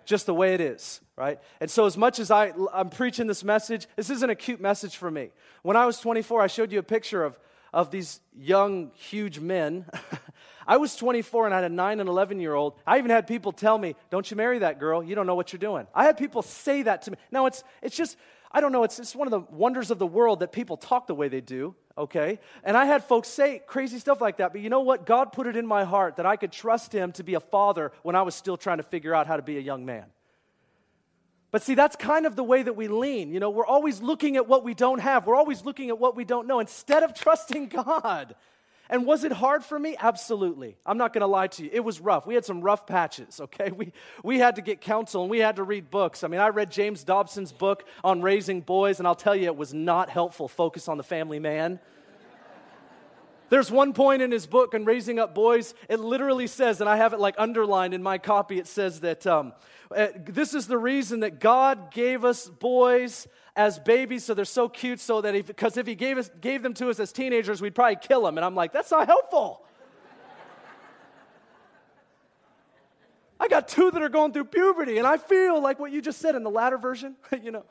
Just 0.05 0.27
the 0.27 0.35
way 0.35 0.55
it 0.55 0.61
is, 0.61 1.01
right? 1.16 1.40
And 1.61 1.70
so, 1.70 1.87
as 1.87 1.96
much 1.96 2.18
as 2.18 2.31
I, 2.31 2.53
I'm 2.72 2.90
preaching 2.90 3.27
this 3.27 3.42
message, 3.42 3.87
this 3.96 4.11
isn't 4.11 4.31
a 4.31 4.35
cute 4.35 4.61
message 4.61 4.96
for 4.96 5.11
me. 5.11 5.31
When 5.62 5.77
I 5.77 5.87
was 5.87 5.99
24, 5.99 6.42
I 6.42 6.46
showed 6.46 6.70
you 6.70 6.79
a 6.79 6.85
picture 6.85 7.25
of, 7.25 7.38
of 7.72 7.90
these 7.90 8.20
young, 8.37 8.92
huge 8.94 9.40
men. 9.40 9.87
I 10.68 10.79
was 10.79 10.96
24 10.96 11.46
and 11.46 11.55
I 11.55 11.62
had 11.62 11.70
a 11.70 11.75
9 11.75 12.01
and 12.01 12.09
11 12.09 12.40
year 12.40 12.55
old. 12.55 12.75
I 12.87 12.99
even 12.99 13.11
had 13.11 13.27
people 13.27 13.53
tell 13.53 13.79
me, 13.79 13.94
Don't 14.11 14.31
you 14.31 14.37
marry 14.37 14.61
that 14.61 14.79
girl. 14.79 15.03
You 15.03 15.14
don't 15.14 15.27
know 15.27 15.35
what 15.35 15.53
you're 15.53 15.59
doing. 15.59 15.87
I 15.94 16.05
had 16.05 16.16
people 16.18 16.42
say 16.42 16.83
that 16.83 17.03
to 17.03 17.12
me. 17.12 17.16
Now, 17.31 17.46
it's, 17.46 17.64
it's 17.83 17.96
just, 17.96 18.16
I 18.56 18.60
don't 18.60 18.72
know, 18.72 18.84
it's, 18.84 18.98
it's 18.98 19.14
one 19.14 19.26
of 19.26 19.32
the 19.32 19.40
wonders 19.54 19.90
of 19.90 19.98
the 19.98 20.06
world 20.06 20.40
that 20.40 20.50
people 20.50 20.78
talk 20.78 21.08
the 21.08 21.14
way 21.14 21.28
they 21.28 21.42
do, 21.42 21.74
okay? 21.98 22.38
And 22.64 22.74
I 22.74 22.86
had 22.86 23.04
folks 23.04 23.28
say 23.28 23.60
crazy 23.66 23.98
stuff 23.98 24.22
like 24.22 24.38
that, 24.38 24.52
but 24.52 24.62
you 24.62 24.70
know 24.70 24.80
what? 24.80 25.04
God 25.04 25.34
put 25.34 25.46
it 25.46 25.56
in 25.56 25.66
my 25.66 25.84
heart 25.84 26.16
that 26.16 26.24
I 26.24 26.36
could 26.36 26.52
trust 26.52 26.90
Him 26.90 27.12
to 27.12 27.22
be 27.22 27.34
a 27.34 27.40
father 27.40 27.92
when 28.02 28.16
I 28.16 28.22
was 28.22 28.34
still 28.34 28.56
trying 28.56 28.78
to 28.78 28.82
figure 28.82 29.14
out 29.14 29.26
how 29.26 29.36
to 29.36 29.42
be 29.42 29.58
a 29.58 29.60
young 29.60 29.84
man. 29.84 30.06
But 31.50 31.64
see, 31.64 31.74
that's 31.74 31.96
kind 31.96 32.24
of 32.24 32.34
the 32.34 32.42
way 32.42 32.62
that 32.62 32.76
we 32.76 32.88
lean. 32.88 33.30
You 33.30 33.40
know, 33.40 33.50
we're 33.50 33.66
always 33.66 34.00
looking 34.00 34.36
at 34.36 34.48
what 34.48 34.64
we 34.64 34.72
don't 34.72 35.00
have, 35.00 35.26
we're 35.26 35.36
always 35.36 35.62
looking 35.62 35.90
at 35.90 35.98
what 35.98 36.16
we 36.16 36.24
don't 36.24 36.46
know 36.46 36.60
instead 36.60 37.02
of 37.02 37.12
trusting 37.12 37.68
God. 37.84 38.36
And 38.88 39.05
was 39.05 39.25
it 39.25 39.33
hard 39.33 39.64
for 39.64 39.79
me? 39.79 39.96
Absolutely. 39.99 40.77
I'm 40.87 40.96
not 40.96 41.12
going 41.12 41.22
to 41.22 41.27
lie 41.27 41.49
to 41.49 41.64
you. 41.64 41.70
It 41.72 41.81
was 41.81 42.01
rough. 42.01 42.27
We 42.27 42.35
had 42.35 42.44
some 42.44 42.61
rough 42.61 42.87
patches, 42.87 43.40
okay? 43.40 43.70
We, 43.77 43.92
we 44.22 44.38
had 44.38 44.57
to 44.57 44.62
get 44.62 44.81
counsel 44.81 45.22
and 45.22 45.31
we 45.31 45.38
had 45.38 45.57
to 45.57 45.62
read 45.62 45.90
books. 45.90 46.25
I 46.25 46.29
mean, 46.29 46.40
I 46.40 46.49
read 46.49 46.70
James 46.70 47.05
Dobson's 47.05 47.53
book 47.53 47.85
on 48.03 48.22
raising 48.22 48.62
boys, 48.62 49.01
and 49.01 49.07
I'll 49.07 49.14
tell 49.14 49.37
you, 49.37 49.46
it 49.46 49.57
was 49.57 49.75
not 49.75 50.09
helpful. 50.09 50.49
Focus 50.49 50.88
on 50.88 50.96
the 50.96 51.03
family 51.03 51.38
man. 51.38 51.79
There's 53.51 53.70
one 53.70 53.92
point 53.92 54.22
in 54.22 54.31
his 54.31 54.46
book 54.46 54.75
on 54.75 54.87
raising 54.87 55.18
up 55.18 55.35
boys, 55.35 55.75
it 55.90 56.01
literally 56.01 56.46
says, 56.46 56.81
and 56.81 56.88
I 56.88 56.96
have 56.96 57.12
it 57.12 57.20
like 57.20 57.35
underlined 57.37 57.92
in 57.92 58.03
my 58.03 58.16
copy, 58.16 58.59
it 58.59 58.66
says 58.66 59.01
that 59.01 59.27
um, 59.27 59.53
uh, 59.94 60.09
this 60.27 60.55
is 60.55 60.66
the 60.68 60.79
reason 60.79 61.20
that 61.20 61.38
God 61.38 61.92
gave 61.92 62.25
us 62.25 62.49
boys 62.49 63.27
as 63.56 63.78
babies, 63.78 64.24
so 64.24 64.34
they're 64.34 64.44
so 64.44 64.68
cute, 64.68 65.00
so 65.00 65.22
that 65.22 65.34
if, 65.34 65.46
because 65.46 65.76
if 65.76 65.86
He 65.86 65.94
gave, 65.94 66.18
us, 66.18 66.30
gave 66.40 66.62
them 66.62 66.74
to 66.74 66.90
us 66.90 67.00
as 67.00 67.12
teenagers, 67.12 67.62
we'd 67.62 67.74
probably 67.74 67.96
kill 67.96 68.22
them. 68.22 68.36
And 68.36 68.44
I'm 68.44 68.54
like, 68.54 68.72
that's 68.72 68.90
not 68.90 69.06
helpful. 69.06 69.62
I 73.38 73.48
got 73.48 73.68
two 73.68 73.90
that 73.90 74.02
are 74.02 74.08
going 74.08 74.32
through 74.32 74.44
puberty, 74.44 74.98
and 74.98 75.06
I 75.06 75.16
feel 75.16 75.60
like 75.60 75.78
what 75.78 75.92
you 75.92 76.00
just 76.00 76.20
said 76.20 76.34
in 76.34 76.42
the 76.42 76.50
latter 76.50 76.78
version, 76.78 77.16
you 77.42 77.50
know. 77.50 77.64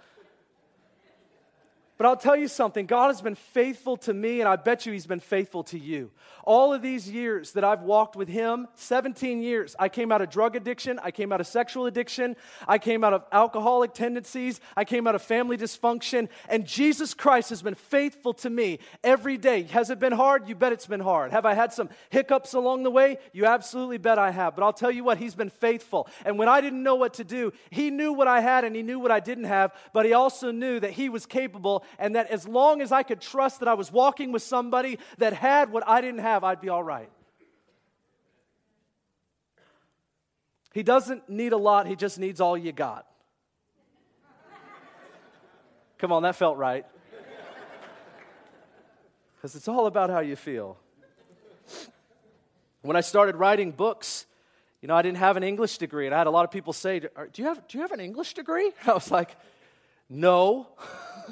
But 1.98 2.08
I'll 2.08 2.18
tell 2.18 2.36
you 2.36 2.50
something 2.50 2.88
God 2.88 3.08
has 3.08 3.22
been 3.22 3.36
faithful 3.36 3.96
to 3.98 4.14
me, 4.14 4.42
and 4.42 4.50
I 4.50 4.58
bet 4.58 4.86
you 4.86 4.92
He's 4.92 5.08
been 5.08 5.22
faithful 5.22 5.64
to 5.66 5.80
you. 5.80 6.12
All 6.44 6.74
of 6.74 6.82
these 6.82 7.10
years 7.10 7.54
that 7.54 7.64
I've 7.64 7.84
walked 7.84 8.18
with 8.18 8.28
Him, 8.28 8.68
17 8.76 9.42
years, 9.42 9.78
I 9.80 9.88
came 9.88 10.12
out 10.12 10.22
of 10.22 10.30
drug 10.30 10.58
addiction, 10.58 11.00
I 11.02 11.12
came 11.12 11.32
out 11.32 11.40
of 11.40 11.48
sexual 11.48 11.86
addiction, 11.86 12.36
I 12.68 12.80
came 12.80 13.06
out 13.06 13.14
of 13.14 13.24
alcoholic 13.32 13.94
tendencies, 13.94 14.60
I 14.76 14.84
came 14.84 15.08
out 15.08 15.16
of 15.16 15.22
family 15.22 15.58
dysfunction, 15.58 16.28
and 16.50 16.66
Jesus 16.66 17.14
Christ 17.14 17.50
has 17.50 17.62
been 17.62 17.76
faithful 17.76 18.34
to 18.36 18.50
me 18.50 18.80
every 19.02 19.38
day. 19.38 19.64
Has 19.64 19.90
it 19.90 19.98
been 19.98 20.12
hard? 20.12 20.50
You 20.50 20.56
bet 20.56 20.74
it's 20.74 20.88
been 20.88 21.00
hard. 21.00 21.32
Have 21.32 21.46
I 21.46 21.54
had 21.54 21.72
some 21.72 21.90
hiccups 22.10 22.54
along 22.54 22.84
the 22.84 22.92
way? 22.92 23.20
You 23.32 23.46
absolutely 23.46 24.00
bet 24.00 24.20
I 24.20 24.32
have. 24.32 24.54
But 24.56 24.64
I'll 24.64 24.74
tell 24.74 24.92
you 24.92 25.06
what, 25.06 25.18
He's 25.18 25.36
been 25.36 25.50
faithful. 25.50 26.10
And 26.26 26.38
when 26.38 26.50
I 26.50 26.60
didn't 26.60 26.84
know 26.84 26.96
what 26.96 27.14
to 27.16 27.24
do, 27.24 27.54
He 27.70 27.90
knew 27.90 28.12
what 28.12 28.28
I 28.28 28.42
had 28.42 28.66
and 28.66 28.76
He 28.76 28.84
knew 28.84 29.00
what 29.00 29.12
I 29.12 29.22
didn't 29.22 29.46
have, 29.46 29.74
but 29.94 30.06
He 30.06 30.12
also 30.12 30.52
knew 30.52 30.78
that 30.82 30.92
He 30.92 31.08
was 31.08 31.26
capable 31.26 31.85
and 32.00 32.16
that 32.16 32.30
as 32.30 32.48
long 32.48 32.82
as 32.82 32.92
I 32.92 33.04
could 33.04 33.22
trust 33.22 33.60
that 33.60 33.68
I 33.68 33.74
was 33.74 33.92
walking 33.92 34.32
with 34.32 34.42
somebody 34.42 35.00
that 35.18 35.34
had 35.34 35.72
what 35.72 35.84
I 35.88 36.02
didn't 36.02 36.22
have, 36.22 36.44
I'd 36.44 36.62
be 36.62 36.70
all 36.70 36.84
right. 36.84 37.10
He 40.74 40.84
doesn't 40.84 41.30
need 41.30 41.54
a 41.54 41.58
lot, 41.58 41.88
he 41.88 41.96
just 41.96 42.20
needs 42.20 42.42
all 42.42 42.58
you 42.58 42.72
got. 42.74 43.08
Come 45.98 46.12
on, 46.12 46.24
that 46.24 46.36
felt 46.36 46.58
right. 46.58 46.86
Because 49.36 49.56
it's 49.56 49.68
all 49.68 49.86
about 49.86 50.10
how 50.10 50.20
you 50.20 50.36
feel. 50.36 50.78
When 52.82 52.98
I 52.98 53.02
started 53.02 53.36
writing 53.36 53.72
books, 53.72 54.26
you 54.82 54.88
know, 54.88 54.96
I 54.96 55.02
didn't 55.02 55.18
have 55.18 55.38
an 55.38 55.44
English 55.44 55.78
degree, 55.78 56.06
and 56.06 56.14
I 56.14 56.18
had 56.18 56.28
a 56.28 56.32
lot 56.32 56.46
of 56.46 56.52
people 56.52 56.74
say, 56.74 57.00
Do 57.00 57.10
you 57.38 57.46
have, 57.46 57.68
do 57.68 57.78
you 57.78 57.82
have 57.82 57.92
an 57.92 58.00
English 58.00 58.34
degree? 58.34 58.72
I 58.86 58.94
was 58.94 59.10
like, 59.10 59.36
No. 60.10 60.68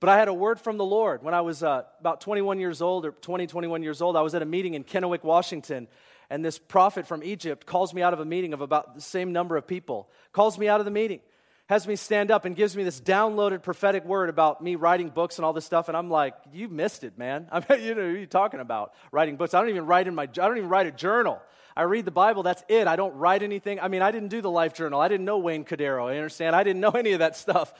but 0.00 0.08
I 0.08 0.16
had 0.16 0.28
a 0.28 0.34
word 0.34 0.60
from 0.60 0.76
the 0.76 0.84
Lord. 0.84 1.22
When 1.22 1.34
I 1.34 1.40
was 1.40 1.62
uh, 1.62 1.82
about 2.00 2.20
21 2.20 2.60
years 2.60 2.82
old, 2.82 3.06
or 3.06 3.12
20, 3.12 3.46
21 3.46 3.82
years 3.82 4.00
old, 4.02 4.16
I 4.16 4.22
was 4.22 4.34
at 4.34 4.42
a 4.42 4.46
meeting 4.46 4.74
in 4.74 4.84
Kennewick, 4.84 5.22
Washington, 5.22 5.88
and 6.30 6.44
this 6.44 6.58
prophet 6.58 7.06
from 7.06 7.22
Egypt 7.24 7.66
calls 7.66 7.92
me 7.92 8.02
out 8.02 8.12
of 8.12 8.20
a 8.20 8.24
meeting 8.24 8.52
of 8.54 8.60
about 8.60 8.94
the 8.94 9.00
same 9.00 9.32
number 9.32 9.56
of 9.56 9.66
people, 9.66 10.08
calls 10.32 10.58
me 10.58 10.68
out 10.68 10.80
of 10.80 10.84
the 10.84 10.92
meeting, 10.92 11.20
has 11.66 11.86
me 11.86 11.96
stand 11.96 12.30
up 12.30 12.44
and 12.44 12.56
gives 12.56 12.76
me 12.76 12.82
this 12.82 13.00
downloaded 13.00 13.62
prophetic 13.62 14.04
word 14.04 14.28
about 14.28 14.62
me 14.62 14.74
writing 14.74 15.08
books 15.08 15.38
and 15.38 15.44
all 15.44 15.52
this 15.52 15.64
stuff. 15.64 15.88
And 15.88 15.96
I'm 15.96 16.10
like, 16.10 16.34
you 16.52 16.68
missed 16.68 17.04
it, 17.04 17.18
man. 17.18 17.48
I 17.52 17.64
mean, 17.68 17.84
you 17.84 17.94
know, 17.94 18.02
who 18.02 18.14
are 18.14 18.18
you 18.18 18.26
talking 18.26 18.60
about? 18.60 18.94
Writing 19.12 19.36
books. 19.36 19.54
I 19.54 19.60
don't 19.60 19.70
even 19.70 19.86
write 19.86 20.08
in 20.08 20.14
my, 20.14 20.24
I 20.24 20.26
don't 20.26 20.56
even 20.56 20.68
write 20.68 20.86
a 20.86 20.92
journal. 20.92 21.40
I 21.80 21.84
read 21.84 22.04
the 22.04 22.10
Bible, 22.10 22.42
that's 22.42 22.62
it. 22.68 22.86
I 22.86 22.96
don't 22.96 23.16
write 23.16 23.42
anything. 23.42 23.80
I 23.80 23.88
mean, 23.88 24.02
I 24.02 24.10
didn't 24.10 24.28
do 24.28 24.42
the 24.42 24.50
life 24.50 24.74
journal. 24.74 25.00
I 25.00 25.08
didn't 25.08 25.24
know 25.24 25.38
Wayne 25.38 25.64
Cordeiro. 25.64 26.12
You 26.12 26.18
understand? 26.18 26.54
I 26.54 26.62
didn't 26.62 26.80
know 26.82 26.90
any 26.94 27.12
of 27.12 27.20
that 27.20 27.36
stuff. 27.36 27.72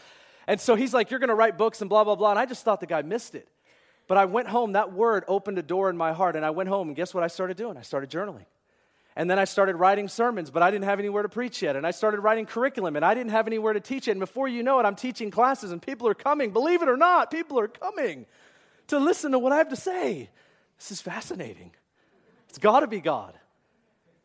And 0.47 0.59
so 0.59 0.75
he's 0.75 0.95
like, 0.95 1.11
You're 1.11 1.21
going 1.21 1.29
to 1.29 1.35
write 1.35 1.59
books 1.59 1.83
and 1.83 1.91
blah, 1.91 2.03
blah, 2.05 2.15
blah. 2.15 2.31
And 2.31 2.39
I 2.39 2.47
just 2.47 2.65
thought 2.65 2.81
the 2.81 2.87
guy 2.87 3.03
missed 3.03 3.35
it. 3.35 3.47
But 4.09 4.17
I 4.17 4.25
went 4.25 4.49
home, 4.49 4.73
that 4.73 4.95
word 4.95 5.25
opened 5.29 5.59
a 5.59 5.63
door 5.63 5.91
in 5.91 5.99
my 5.99 6.15
heart. 6.15 6.35
And 6.35 6.47
I 6.47 6.51
went 6.51 6.71
home, 6.71 6.89
and 6.89 6.97
guess 6.97 7.13
what 7.13 7.23
I 7.23 7.27
started 7.27 7.59
doing? 7.59 7.77
I 7.77 7.83
started 7.83 8.09
journaling. 8.09 8.47
And 9.17 9.29
then 9.29 9.39
I 9.39 9.45
started 9.45 9.77
writing 9.77 10.09
sermons, 10.09 10.51
but 10.51 10.63
I 10.63 10.71
didn't 10.71 10.87
have 10.87 10.99
anywhere 10.99 11.23
to 11.23 11.29
preach 11.29 11.61
yet. 11.61 11.77
And 11.77 11.87
I 11.87 11.91
started 11.91 12.21
writing 12.21 12.47
curriculum, 12.47 12.97
and 12.97 13.05
I 13.05 13.13
didn't 13.13 13.33
have 13.33 13.47
anywhere 13.49 13.75
to 13.75 13.81
teach 13.81 14.09
it. 14.09 14.13
And 14.13 14.21
before 14.21 14.49
you 14.49 14.63
know 14.63 14.81
it, 14.81 14.87
I'm 14.87 14.97
teaching 14.97 15.31
classes, 15.31 15.73
and 15.73 15.83
people 15.83 16.09
are 16.09 16.15
coming. 16.15 16.53
Believe 16.53 16.81
it 16.81 16.89
or 16.89 16.97
not, 16.97 17.31
people 17.31 17.61
are 17.61 17.69
coming 17.69 18.25
to 18.87 18.99
listen 18.99 19.33
to 19.33 19.39
what 19.39 19.53
I 19.53 19.59
have 19.59 19.69
to 19.69 19.77
say. 19.77 20.31
This 20.79 20.91
is 20.91 21.03
fascinating. 21.03 21.73
It's 22.49 22.57
got 22.57 22.81
to 22.81 22.87
be 22.87 23.01
God. 23.01 23.35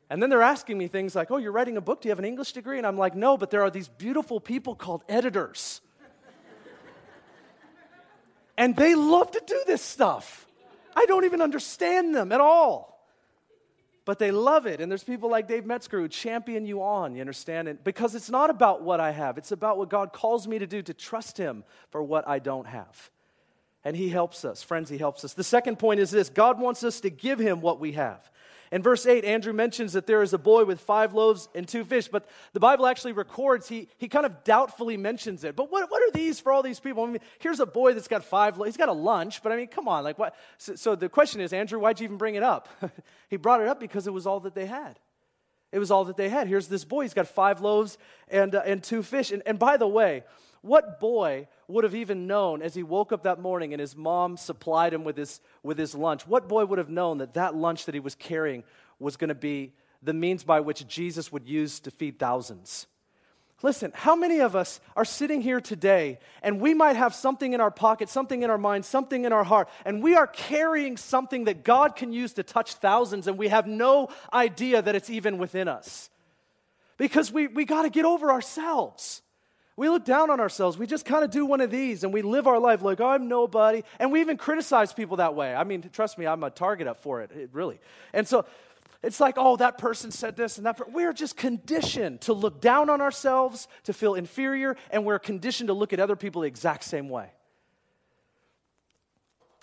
And 0.09 0.21
then 0.21 0.29
they're 0.29 0.41
asking 0.41 0.77
me 0.77 0.87
things 0.87 1.15
like, 1.15 1.31
Oh, 1.31 1.37
you're 1.37 1.51
writing 1.51 1.77
a 1.77 1.81
book? 1.81 2.01
Do 2.01 2.07
you 2.07 2.11
have 2.11 2.19
an 2.19 2.25
English 2.25 2.53
degree? 2.53 2.77
And 2.77 2.85
I'm 2.85 2.97
like, 2.97 3.15
No, 3.15 3.37
but 3.37 3.51
there 3.51 3.63
are 3.63 3.69
these 3.69 3.87
beautiful 3.87 4.39
people 4.39 4.75
called 4.75 5.03
editors. 5.09 5.81
and 8.57 8.75
they 8.75 8.95
love 8.95 9.31
to 9.31 9.41
do 9.45 9.63
this 9.65 9.81
stuff. 9.81 10.47
I 10.95 11.05
don't 11.05 11.25
even 11.25 11.41
understand 11.41 12.15
them 12.15 12.31
at 12.31 12.39
all 12.39 12.95
but 14.05 14.19
they 14.19 14.31
love 14.31 14.67
it. 14.67 14.79
And 14.79 14.89
there's 14.89 15.03
people 15.03 15.29
like 15.29 15.47
Dave 15.47 15.65
Metzger 15.65 15.99
who 15.99 16.07
champion 16.07 16.65
you 16.65 16.81
on, 16.83 17.15
you 17.15 17.21
understand? 17.21 17.67
And 17.67 17.83
because 17.83 18.15
it's 18.15 18.29
not 18.29 18.51
about 18.51 18.83
what 18.83 18.99
I 18.99 19.11
have, 19.11 19.37
it's 19.37 19.51
about 19.51 19.77
what 19.77 19.89
God 19.89 20.13
calls 20.13 20.47
me 20.47 20.59
to 20.59 20.67
do, 20.67 20.81
to 20.83 20.93
trust 20.93 21.37
Him 21.37 21.63
for 21.89 22.01
what 22.01 22.27
I 22.27 22.39
don't 22.39 22.67
have. 22.67 23.09
And 23.83 23.97
He 23.97 24.09
helps 24.09 24.45
us. 24.45 24.63
Friends, 24.63 24.89
He 24.89 24.99
helps 24.99 25.25
us. 25.25 25.33
The 25.33 25.43
second 25.43 25.79
point 25.79 25.99
is 25.99 26.11
this 26.11 26.29
God 26.29 26.59
wants 26.59 26.83
us 26.83 27.01
to 27.01 27.09
give 27.09 27.39
Him 27.39 27.61
what 27.61 27.79
we 27.79 27.93
have. 27.93 28.29
In 28.71 28.82
verse 28.82 29.06
8, 29.06 29.23
Andrew 29.25 29.54
mentions 29.54 29.93
that 29.93 30.08
there 30.08 30.21
is 30.21 30.34
a 30.34 30.38
boy 30.38 30.65
with 30.65 30.80
five 30.80 31.13
loaves 31.13 31.47
and 31.54 31.67
two 31.67 31.84
fish, 31.84 32.08
but 32.08 32.28
the 32.54 32.60
Bible 32.60 32.88
actually 32.88 33.13
records, 33.13 33.67
he, 33.67 33.88
he 33.97 34.08
kind 34.08 34.25
of 34.25 34.43
doubtfully 34.43 34.97
mentions 34.97 35.43
it. 35.43 35.56
But 35.56 35.71
what, 35.71 35.89
what 35.91 36.01
are 36.01 36.12
these 36.12 36.39
for 36.39 36.51
all 36.51 36.63
these 36.63 36.80
people? 36.80 37.04
I 37.04 37.08
mean, 37.08 37.19
here's 37.39 37.60
a 37.60 37.65
boy 37.65 37.93
that's 37.93 38.08
got 38.08 38.23
five. 38.23 38.56
He's 38.63 38.78
got 38.78 38.89
a 38.89 38.93
lunch, 38.93 39.43
but 39.43 39.51
I 39.51 39.58
mean, 39.58 39.67
come 39.67 39.88
on. 39.88 40.04
Like 40.04 40.17
what? 40.17 40.36
So, 40.58 40.75
so 40.75 40.95
the 40.95 41.10
question 41.10 41.41
is, 41.41 41.54
Andrew, 41.54 41.80
why'd 41.80 41.99
you 41.99 42.06
even 42.06 42.17
bring 42.17 42.36
it 42.36 42.43
up? 42.43 42.69
he 43.30 43.38
brought 43.38 43.62
it 43.62 43.67
up 43.67 43.80
because 43.80 44.08
it 44.08 44.13
was 44.13 44.25
all 44.25 44.39
that 44.41 44.56
they 44.56 44.65
had. 44.65 44.99
It 45.71 45.80
was 45.80 45.91
all 45.91 46.06
that 46.06 46.17
they 46.17 46.30
had. 46.30 46.47
Here's 46.47 46.67
this 46.67 46.86
boy. 46.86 47.04
He's 47.04 47.13
got 47.13 47.28
five 47.28 47.60
loaves 47.62 47.97
and, 48.30 48.56
uh, 48.56 48.63
and 48.65 48.82
two 48.82 49.04
fish. 49.04 49.32
And, 49.32 49.43
and 49.45 49.60
by 49.60 49.78
the 49.78 49.88
way, 49.88 50.23
what 50.65 50.99
boy 50.99 51.47
would 51.67 51.84
have 51.84 51.93
even 51.93 52.25
known 52.25 52.62
as 52.62 52.73
he 52.73 52.82
woke 52.82 53.12
up 53.12 53.23
that 53.23 53.39
morning 53.39 53.71
and 53.73 53.80
his 53.80 53.95
mom 53.95 54.36
supplied 54.36 54.93
him 54.93 55.04
with 55.04 55.15
his, 55.15 55.39
with 55.62 55.78
his 55.78 55.93
lunch? 55.93 56.25
What 56.25 56.49
boy 56.49 56.65
would 56.65 56.80
have 56.80 56.89
known 56.89 57.19
that 57.19 57.36
that 57.36 57.56
lunch 57.56 57.86
that 57.86 57.93
he 57.93 57.99
was 57.99 58.15
carrying 58.15 58.63
was 58.99 59.15
going 59.15 59.30
to 59.30 59.36
be 59.36 59.73
the 60.01 60.13
means 60.13 60.43
by 60.43 60.60
which 60.62 60.88
Jesus 60.88 61.32
would 61.32 61.47
use 61.47 61.80
to 61.82 61.91
feed 61.91 62.17
thousands? 62.17 62.88
Listen, 63.62 63.91
how 63.95 64.15
many 64.15 64.39
of 64.39 64.56
us 64.56 64.80
are 64.95 65.06
sitting 65.06 65.41
here 65.41 65.62
today 65.62 66.19
and 66.41 66.60
we 66.60 66.73
might 66.73 66.95
have 66.95 67.13
something 67.13 67.54
in 67.54 67.62
our 67.62 67.71
pocket, 67.71 68.10
something 68.10 68.43
in 68.43 68.49
our 68.49 68.58
mind, 68.58 68.86
something 68.86 69.23
in 69.23 69.32
our 69.32 69.43
heart, 69.43 69.69
and 69.86 70.04
we 70.04 70.15
are 70.15 70.28
carrying 70.28 70.97
something 70.97 71.45
that 71.45 71.63
God 71.63 71.95
can 71.95 72.12
use 72.12 72.34
to 72.34 72.43
touch 72.43 72.73
thousands 72.73 73.28
and 73.28 73.38
we 73.38 73.47
have 73.47 73.67
no 73.67 74.10
idea 74.34 74.82
that 74.82 74.95
it's 74.95 75.10
even 75.10 75.38
within 75.38 75.67
us? 75.67 76.10
Because 76.97 77.32
we, 77.32 77.47
we 77.47 77.65
got 77.65 77.84
to 77.84 77.89
get 77.89 78.06
over 78.06 78.32
ourselves. 78.32 79.21
We 79.77 79.89
look 79.89 80.05
down 80.05 80.29
on 80.29 80.39
ourselves. 80.39 80.77
We 80.77 80.88
just 80.88 81.05
kind 81.05 81.23
of 81.23 81.31
do 81.31 81.45
one 81.45 81.59
of 81.59 81.69
these 81.69 82.03
and 82.03 82.13
we 82.13 82.21
live 82.21 82.47
our 82.47 82.59
life 82.59 82.81
like, 82.81 83.01
oh, 83.01 83.09
I'm 83.09 83.27
nobody. 83.27 83.83
And 83.99 84.11
we 84.11 84.21
even 84.21 84.38
criticize 84.38 84.93
people 84.93 85.17
that 85.17 85.35
way. 85.35 85.53
I 85.53 85.65
mean, 85.65 85.89
trust 85.91 86.17
me, 86.17 86.25
I'm 86.25 86.43
a 86.43 86.49
target 86.49 86.88
up 86.88 87.01
for 87.01 87.21
it, 87.21 87.31
it 87.31 87.49
really. 87.51 87.79
And 88.13 88.25
so 88.27 88.45
it's 89.03 89.19
like, 89.19 89.35
oh, 89.38 89.57
that 89.57 89.77
person 89.77 90.11
said 90.11 90.35
this 90.35 90.57
and 90.57 90.65
that. 90.65 90.77
Per-. 90.77 90.89
We're 90.89 91.13
just 91.13 91.38
conditioned 91.38 92.21
to 92.21 92.33
look 92.33 92.61
down 92.61 92.89
on 92.89 93.01
ourselves, 93.01 93.67
to 93.83 93.93
feel 93.93 94.15
inferior, 94.15 94.77
and 94.89 95.05
we're 95.05 95.19
conditioned 95.19 95.67
to 95.67 95.73
look 95.73 95.93
at 95.93 95.99
other 95.99 96.15
people 96.15 96.41
the 96.41 96.47
exact 96.47 96.85
same 96.85 97.09
way. 97.09 97.29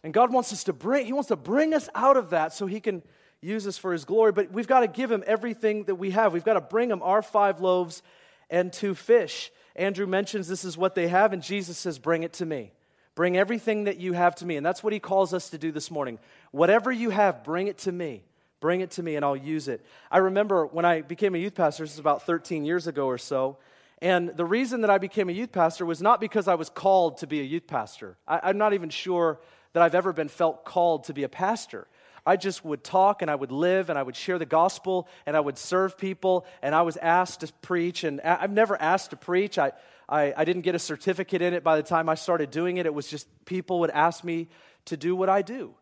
And 0.05 0.13
God 0.13 0.33
wants 0.33 0.53
us 0.53 0.65
to 0.65 0.73
bring, 0.73 1.07
He 1.07 1.13
wants 1.13 1.29
to 1.29 1.37
bring 1.37 1.75
us 1.75 1.89
out 1.95 2.17
of 2.17 2.31
that 2.31 2.53
so 2.53 2.67
He 2.67 2.81
can 2.81 3.03
use 3.41 3.67
us 3.67 3.79
for 3.79 3.93
His 3.93 4.05
glory. 4.05 4.31
But 4.31 4.53
we've 4.53 4.69
got 4.69 4.81
to 4.81 4.89
give 4.89 5.11
Him 5.11 5.25
everything 5.27 5.85
that 5.85 5.97
we 5.97 6.11
have. 6.11 6.33
We've 6.33 6.45
got 6.45 6.55
to 6.55 6.61
bring 6.61 6.91
Him 6.91 7.03
our 7.03 7.23
five 7.23 7.61
loaves 7.61 8.03
and 8.51 8.73
two 8.73 8.95
fish. 8.95 9.51
Andrew 9.77 10.07
mentions 10.07 10.49
this 10.49 10.65
is 10.65 10.77
what 10.77 10.95
they 10.95 11.09
have, 11.09 11.33
and 11.33 11.43
Jesus 11.43 11.79
says, 11.79 11.99
Bring 11.99 12.23
it 12.23 12.35
to 12.35 12.47
me. 12.47 12.73
Bring 13.15 13.37
everything 13.37 13.85
that 13.85 13.99
you 13.99 14.15
have 14.15 14.35
to 14.37 14.47
me. 14.47 14.57
And 14.57 14.65
that's 14.65 14.83
what 14.83 14.93
he 14.93 14.99
calls 14.99 15.35
us 15.35 15.51
to 15.51 15.59
do 15.59 15.71
this 15.71 15.91
morning. 15.91 16.19
Whatever 16.51 16.91
you 16.91 17.11
have, 17.11 17.45
bring 17.45 17.67
it 17.67 17.79
to 17.79 17.93
me. 17.93 18.25
Bring 18.61 18.81
it 18.81 18.93
to 18.93 19.03
me, 19.03 19.17
and 19.17 19.25
I'll 19.25 19.37
use 19.37 19.69
it. 19.69 19.85
I 20.11 20.19
remember 20.19 20.67
when 20.67 20.85
I 20.85 21.03
became 21.03 21.35
a 21.35 21.39
youth 21.39 21.55
pastor, 21.55 21.85
this 21.85 21.93
is 21.93 21.99
about 21.99 22.25
13 22.25 22.65
years 22.65 22.87
ago 22.87 23.07
or 23.07 23.19
so. 23.19 23.59
And 24.01 24.31
the 24.37 24.45
reason 24.45 24.81
that 24.81 24.91
I 24.91 24.99
became 24.99 25.29
a 25.29 25.33
youth 25.33 25.53
pastor 25.53 25.85
was 25.85 26.01
not 26.01 26.21
because 26.21 26.49
I 26.49 26.55
was 26.55 26.71
called 26.71 27.19
to 27.19 27.27
be 27.27 27.41
a 27.41 27.45
youth 27.45 27.67
pastor. 27.67 28.17
I, 28.27 28.51
am 28.51 28.59
not 28.59 28.73
even 28.73 28.89
sure 28.89 29.41
that 29.73 29.83
I've 29.83 29.95
ever 29.95 30.13
been 30.13 30.29
felt 30.29 30.65
called 30.65 31.05
to 31.05 31.15
be 31.15 31.23
a 31.23 31.29
pastor. 31.29 31.87
I 32.25 32.37
just 32.37 32.65
would 32.65 32.85
talk 32.85 33.23
and 33.23 33.31
I 33.31 33.35
would 33.35 33.51
live 33.51 33.91
and 33.91 33.99
I 33.99 34.03
would 34.03 34.17
share 34.17 34.39
the 34.39 34.47
gospel 34.47 35.09
and 35.27 35.37
I 35.37 35.41
would 35.41 35.59
serve 35.59 35.99
people 35.99 36.47
and 36.63 36.75
I 36.75 36.83
was 36.83 36.97
asked 36.97 37.41
to 37.41 37.53
preach. 37.63 38.05
And 38.05 38.21
I've 38.21 38.53
never 38.53 38.81
asked 38.81 39.11
to 39.11 39.17
preach. 39.17 39.59
I, 39.59 39.73
I, 40.09 40.33
I 40.37 40.45
didn't 40.45 40.63
get 40.63 40.75
a 40.75 40.79
certificate 40.79 41.43
in 41.43 41.53
it 41.55 41.65
by 41.65 41.77
the 41.77 41.83
time 41.83 42.09
I 42.09 42.15
started 42.15 42.51
doing 42.51 42.77
it. 42.77 42.87
It 42.87 42.95
was 42.95 43.09
just 43.09 43.27
people 43.45 43.81
would 43.81 43.91
ask 43.91 44.23
me 44.23 44.49
to 44.87 44.97
do 44.97 45.17
what 45.17 45.29
I 45.29 45.43
do. 45.43 45.75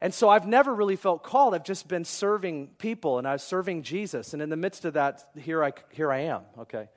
And 0.00 0.12
so 0.12 0.28
I've 0.28 0.46
never 0.46 0.74
really 0.74 0.96
felt 0.96 1.22
called. 1.22 1.54
I've 1.54 1.64
just 1.64 1.88
been 1.88 2.04
serving 2.04 2.68
people 2.78 3.18
and 3.18 3.26
I 3.26 3.32
was 3.32 3.42
serving 3.42 3.82
Jesus. 3.82 4.32
And 4.32 4.42
in 4.42 4.50
the 4.50 4.56
midst 4.56 4.84
of 4.84 4.94
that, 4.94 5.24
here 5.36 5.64
I, 5.64 5.72
here 5.90 6.12
I 6.12 6.20
am, 6.20 6.42
okay? 6.58 6.88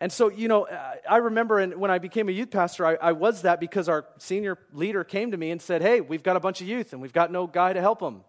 And 0.00 0.12
so, 0.12 0.30
you 0.30 0.48
know, 0.48 0.64
uh, 0.64 0.96
I 1.08 1.16
remember 1.16 1.64
when 1.68 1.90
I 1.90 1.98
became 1.98 2.28
a 2.28 2.32
youth 2.32 2.50
pastor, 2.50 2.84
I, 2.86 2.94
I, 2.96 3.12
was 3.12 3.42
that 3.42 3.60
because 3.60 3.88
our 3.88 4.04
senior 4.18 4.58
leader 4.72 5.04
came 5.04 5.30
to 5.30 5.36
me 5.36 5.50
and 5.50 5.60
said, 5.60 5.80
Hey, 5.80 6.00
we've 6.02 6.22
got 6.22 6.36
a 6.36 6.40
bunch 6.40 6.60
of 6.60 6.68
youth 6.68 6.92
and 6.92 7.00
we've 7.00 7.14
got 7.14 7.32
no 7.32 7.46
guy 7.46 7.72
to 7.72 7.80
help 7.80 8.00
them. 8.00 8.22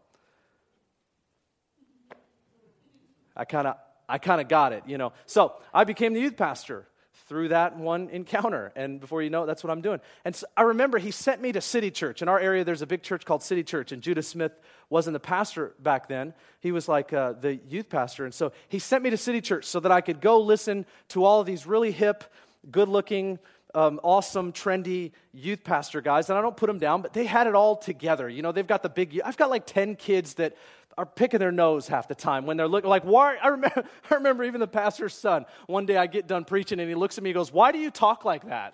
I 3.36 3.46
kind 3.46 3.68
of 3.68 3.76
I 4.10 4.18
kind 4.18 4.40
of 4.40 4.48
got 4.48 4.72
it, 4.72 4.84
you 4.88 4.98
know. 4.98 5.12
So 5.26 5.54
I 5.74 5.84
became 5.84 6.14
the 6.14 6.22
youth 6.22 6.38
pastor 6.38 6.88
through 7.28 7.50
that 7.50 7.78
one 7.78 8.10
encounter. 8.10 8.72
And 8.76 9.00
before 9.00 9.22
you 9.22 9.30
know 9.30 9.44
it, 9.44 9.48
that's 9.48 9.64
what 9.64 9.72
I'm 9.72 9.82
doing. 9.82 10.00
And 10.24 10.36
so 10.36 10.48
I 10.56 10.64
remember 10.64 10.98
he 10.98 11.12
sent 11.12 11.42
me 11.42 11.52
to 11.52 11.62
City 11.62 11.92
Church. 11.92 12.22
In 12.22 12.30
our 12.30 12.40
area, 12.40 12.64
there's 12.64 12.82
a 12.82 12.88
big 12.88 13.04
church 13.04 13.26
called 13.26 13.44
City 13.44 13.64
Church, 13.64 13.92
and 13.92 14.02
Judah 14.02 14.24
Smith 14.24 14.54
wasn't 14.90 15.14
the 15.14 15.20
pastor 15.20 15.74
back 15.80 16.08
then. 16.08 16.34
He 16.62 16.72
was 16.72 16.88
like 16.88 17.12
uh, 17.14 17.34
the 17.34 17.56
youth 17.68 17.90
pastor. 17.90 18.26
And 18.26 18.34
so 18.34 18.54
he 18.70 18.80
sent 18.80 19.04
me 19.04 19.10
to 19.10 19.18
City 19.18 19.42
Church 19.42 19.66
so 19.66 19.80
that 19.82 19.92
I 19.92 20.02
could 20.02 20.22
go 20.22 20.40
listen 20.40 20.86
to 21.10 21.26
all 21.26 21.42
of 21.42 21.46
these 21.46 21.68
really 21.68 21.92
hip, 21.92 22.24
good 22.72 22.88
looking, 22.88 23.40
um, 23.76 24.00
awesome, 24.04 24.54
trendy 24.54 25.12
youth 25.34 25.64
pastor 25.64 26.02
guys, 26.02 26.30
and 26.30 26.40
I 26.40 26.42
don't 26.42 26.58
put 26.58 26.68
them 26.68 26.80
down, 26.80 27.02
but 27.02 27.14
they 27.14 27.26
had 27.26 27.48
it 27.48 27.56
all 27.56 27.76
together. 27.76 28.28
You 28.30 28.42
know, 28.42 28.52
they've 28.52 28.66
got 28.66 28.82
the 28.82 28.90
big, 28.90 29.20
I've 29.24 29.38
got 29.38 29.50
like 29.50 29.66
10 29.66 29.98
kids 29.98 30.36
that 30.36 30.56
are 30.98 31.06
picking 31.06 31.40
their 31.40 31.52
nose 31.52 31.88
half 31.88 32.08
the 32.08 32.16
time 32.16 32.46
when 32.46 32.58
they're 32.58 32.68
looking 32.68 32.90
like, 32.90 33.04
why? 33.04 33.36
I 33.36 33.50
remember, 33.50 33.84
I 34.10 34.16
remember 34.16 34.44
even 34.44 34.60
the 34.60 34.68
pastor's 34.68 35.14
son. 35.14 35.46
One 35.68 35.86
day 35.86 35.96
I 35.96 36.08
get 36.08 36.28
done 36.28 36.44
preaching 36.44 36.80
and 36.80 36.90
he 36.90 36.96
looks 36.96 37.18
at 37.18 37.24
me 37.24 37.30
and 37.30 37.36
goes, 37.36 37.52
Why 37.52 37.72
do 37.72 37.78
you 37.78 37.92
talk 37.92 38.26
like 38.26 38.48
that? 38.48 38.74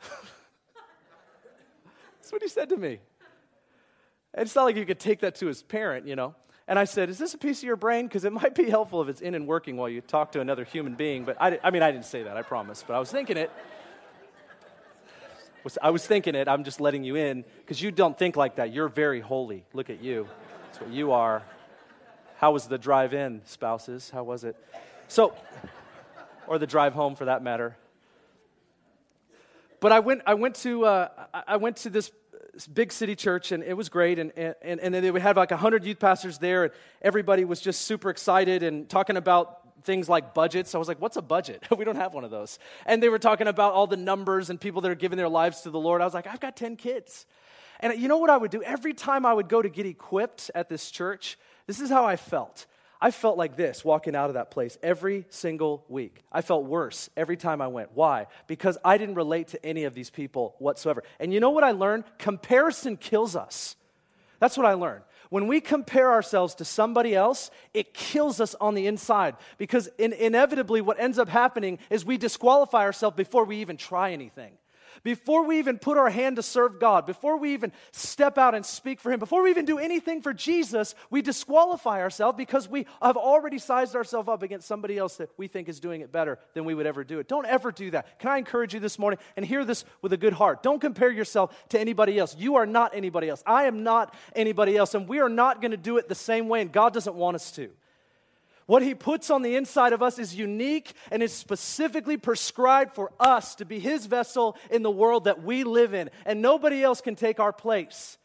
That's 2.16 2.32
what 2.32 2.42
he 2.42 2.48
said 2.48 2.70
to 2.70 2.76
me. 2.76 2.98
It's 4.34 4.54
not 4.54 4.64
like 4.64 4.76
you 4.76 4.86
could 4.86 5.00
take 5.00 5.20
that 5.20 5.34
to 5.36 5.46
his 5.46 5.62
parent, 5.62 6.06
you 6.06 6.16
know. 6.16 6.34
And 6.66 6.78
I 6.78 6.84
said, 6.84 7.10
Is 7.10 7.18
this 7.18 7.34
a 7.34 7.38
piece 7.38 7.58
of 7.58 7.64
your 7.64 7.76
brain? 7.76 8.06
Because 8.06 8.24
it 8.24 8.32
might 8.32 8.54
be 8.54 8.70
helpful 8.70 9.02
if 9.02 9.08
it's 9.08 9.20
in 9.20 9.34
and 9.34 9.46
working 9.46 9.76
while 9.76 9.88
you 9.88 10.00
talk 10.00 10.32
to 10.32 10.40
another 10.40 10.64
human 10.64 10.94
being. 10.94 11.24
But 11.24 11.36
I, 11.40 11.58
I 11.62 11.70
mean, 11.70 11.82
I 11.82 11.92
didn't 11.92 12.06
say 12.06 12.22
that, 12.22 12.36
I 12.36 12.42
promise. 12.42 12.82
But 12.86 12.94
I 12.94 12.98
was 12.98 13.10
thinking 13.10 13.36
it. 13.36 13.50
I 15.82 15.90
was 15.90 16.06
thinking 16.06 16.36
it. 16.36 16.46
I'm 16.48 16.62
just 16.62 16.80
letting 16.80 17.02
you 17.02 17.16
in 17.16 17.44
because 17.58 17.82
you 17.82 17.90
don't 17.90 18.16
think 18.16 18.36
like 18.36 18.56
that. 18.56 18.72
You're 18.72 18.88
very 18.88 19.20
holy. 19.20 19.64
Look 19.72 19.90
at 19.90 20.00
you. 20.00 20.28
That's 20.76 20.88
what 20.88 20.94
you 20.94 21.12
are. 21.12 21.42
How 22.36 22.52
was 22.52 22.66
the 22.66 22.76
drive 22.76 23.14
in, 23.14 23.40
spouses? 23.46 24.10
How 24.10 24.24
was 24.24 24.44
it? 24.44 24.62
So, 25.08 25.34
or 26.46 26.58
the 26.58 26.66
drive 26.66 26.92
home 26.92 27.16
for 27.16 27.24
that 27.24 27.42
matter. 27.42 27.78
But 29.80 29.92
I 29.92 30.00
went, 30.00 30.20
I 30.26 30.34
went 30.34 30.56
to, 30.56 30.84
uh, 30.84 31.08
I 31.48 31.56
went 31.56 31.78
to 31.78 31.88
this, 31.88 32.12
big 32.74 32.92
city 32.92 33.16
church, 33.16 33.52
and 33.52 33.62
it 33.62 33.74
was 33.74 33.88
great. 33.88 34.18
And, 34.18 34.32
and, 34.36 34.78
and 34.80 34.94
then 34.94 35.14
we 35.14 35.20
had 35.20 35.38
like 35.38 35.50
100 35.50 35.82
youth 35.82 35.98
pastors 35.98 36.36
there, 36.36 36.64
and 36.64 36.72
everybody 37.00 37.46
was 37.46 37.62
just 37.62 37.82
super 37.82 38.10
excited 38.10 38.62
and 38.62 38.86
talking 38.86 39.16
about 39.16 39.82
things 39.84 40.10
like 40.10 40.34
budgets. 40.34 40.74
I 40.74 40.78
was 40.78 40.88
like, 40.88 41.00
what's 41.00 41.16
a 41.16 41.22
budget? 41.22 41.64
we 41.78 41.86
don't 41.86 41.96
have 41.96 42.12
one 42.12 42.24
of 42.24 42.30
those. 42.30 42.58
And 42.84 43.02
they 43.02 43.08
were 43.08 43.18
talking 43.18 43.46
about 43.46 43.72
all 43.72 43.86
the 43.86 43.96
numbers 43.96 44.50
and 44.50 44.60
people 44.60 44.82
that 44.82 44.90
are 44.90 44.94
giving 44.94 45.16
their 45.16 45.30
lives 45.30 45.62
to 45.62 45.70
the 45.70 45.80
Lord. 45.80 46.02
I 46.02 46.04
was 46.04 46.12
like, 46.12 46.26
I've 46.26 46.40
got 46.40 46.54
10 46.54 46.76
kids. 46.76 47.24
And 47.80 47.98
you 47.98 48.08
know 48.08 48.18
what 48.18 48.30
I 48.30 48.36
would 48.36 48.50
do? 48.50 48.62
Every 48.62 48.94
time 48.94 49.26
I 49.26 49.34
would 49.34 49.48
go 49.48 49.62
to 49.62 49.68
get 49.68 49.86
equipped 49.86 50.50
at 50.54 50.68
this 50.68 50.90
church, 50.90 51.38
this 51.66 51.80
is 51.80 51.90
how 51.90 52.04
I 52.04 52.16
felt. 52.16 52.66
I 53.00 53.10
felt 53.10 53.36
like 53.36 53.56
this 53.56 53.84
walking 53.84 54.16
out 54.16 54.30
of 54.30 54.34
that 54.34 54.50
place 54.50 54.78
every 54.82 55.26
single 55.28 55.84
week. 55.88 56.22
I 56.32 56.40
felt 56.40 56.64
worse 56.64 57.10
every 57.16 57.36
time 57.36 57.60
I 57.60 57.68
went. 57.68 57.90
Why? 57.94 58.26
Because 58.46 58.78
I 58.84 58.96
didn't 58.96 59.16
relate 59.16 59.48
to 59.48 59.64
any 59.64 59.84
of 59.84 59.94
these 59.94 60.08
people 60.08 60.54
whatsoever. 60.58 61.02
And 61.20 61.32
you 61.32 61.40
know 61.40 61.50
what 61.50 61.64
I 61.64 61.72
learned? 61.72 62.04
Comparison 62.18 62.96
kills 62.96 63.36
us. 63.36 63.76
That's 64.38 64.56
what 64.56 64.66
I 64.66 64.74
learned. 64.74 65.02
When 65.28 65.46
we 65.46 65.60
compare 65.60 66.12
ourselves 66.12 66.54
to 66.56 66.64
somebody 66.64 67.14
else, 67.14 67.50
it 67.74 67.92
kills 67.92 68.40
us 68.40 68.54
on 68.60 68.74
the 68.74 68.86
inside 68.86 69.34
because 69.58 69.88
in, 69.98 70.12
inevitably 70.12 70.80
what 70.80 71.00
ends 71.00 71.18
up 71.18 71.28
happening 71.28 71.78
is 71.90 72.04
we 72.04 72.16
disqualify 72.16 72.82
ourselves 72.82 73.16
before 73.16 73.44
we 73.44 73.56
even 73.56 73.76
try 73.76 74.12
anything. 74.12 74.52
Before 75.02 75.44
we 75.44 75.58
even 75.58 75.78
put 75.78 75.98
our 75.98 76.10
hand 76.10 76.36
to 76.36 76.42
serve 76.42 76.78
God, 76.78 77.06
before 77.06 77.36
we 77.36 77.54
even 77.54 77.72
step 77.92 78.38
out 78.38 78.54
and 78.54 78.64
speak 78.64 79.00
for 79.00 79.12
Him, 79.12 79.18
before 79.18 79.42
we 79.42 79.50
even 79.50 79.64
do 79.64 79.78
anything 79.78 80.22
for 80.22 80.32
Jesus, 80.32 80.94
we 81.10 81.22
disqualify 81.22 82.00
ourselves 82.00 82.36
because 82.36 82.68
we 82.68 82.86
have 83.02 83.16
already 83.16 83.58
sized 83.58 83.94
ourselves 83.94 84.28
up 84.28 84.42
against 84.42 84.66
somebody 84.66 84.98
else 84.98 85.16
that 85.16 85.30
we 85.36 85.48
think 85.48 85.68
is 85.68 85.80
doing 85.80 86.00
it 86.00 86.12
better 86.12 86.38
than 86.54 86.64
we 86.64 86.74
would 86.74 86.86
ever 86.86 87.04
do 87.04 87.18
it. 87.18 87.28
Don't 87.28 87.46
ever 87.46 87.72
do 87.72 87.90
that. 87.92 88.18
Can 88.18 88.30
I 88.30 88.38
encourage 88.38 88.74
you 88.74 88.80
this 88.80 88.98
morning 88.98 89.18
and 89.36 89.44
hear 89.44 89.64
this 89.64 89.84
with 90.02 90.12
a 90.12 90.16
good 90.16 90.32
heart? 90.32 90.62
Don't 90.62 90.80
compare 90.80 91.10
yourself 91.10 91.54
to 91.70 91.80
anybody 91.80 92.18
else. 92.18 92.36
You 92.36 92.56
are 92.56 92.66
not 92.66 92.94
anybody 92.94 93.28
else. 93.28 93.42
I 93.46 93.64
am 93.64 93.82
not 93.82 94.14
anybody 94.34 94.76
else, 94.76 94.94
and 94.94 95.08
we 95.08 95.20
are 95.20 95.28
not 95.28 95.60
going 95.60 95.72
to 95.72 95.76
do 95.76 95.98
it 95.98 96.08
the 96.08 96.14
same 96.14 96.48
way, 96.48 96.60
and 96.60 96.72
God 96.72 96.92
doesn't 96.92 97.14
want 97.14 97.34
us 97.34 97.50
to. 97.52 97.70
What 98.66 98.82
he 98.82 98.94
puts 98.94 99.30
on 99.30 99.42
the 99.42 99.54
inside 99.54 99.92
of 99.92 100.02
us 100.02 100.18
is 100.18 100.34
unique 100.34 100.92
and 101.10 101.22
is 101.22 101.32
specifically 101.32 102.16
prescribed 102.16 102.94
for 102.94 103.12
us 103.18 103.54
to 103.56 103.64
be 103.64 103.78
his 103.78 104.06
vessel 104.06 104.56
in 104.70 104.82
the 104.82 104.90
world 104.90 105.24
that 105.24 105.42
we 105.42 105.62
live 105.62 105.94
in. 105.94 106.10
And 106.24 106.42
nobody 106.42 106.82
else 106.82 107.00
can 107.00 107.14
take 107.14 107.38
our 107.38 107.52
place. 107.52 108.18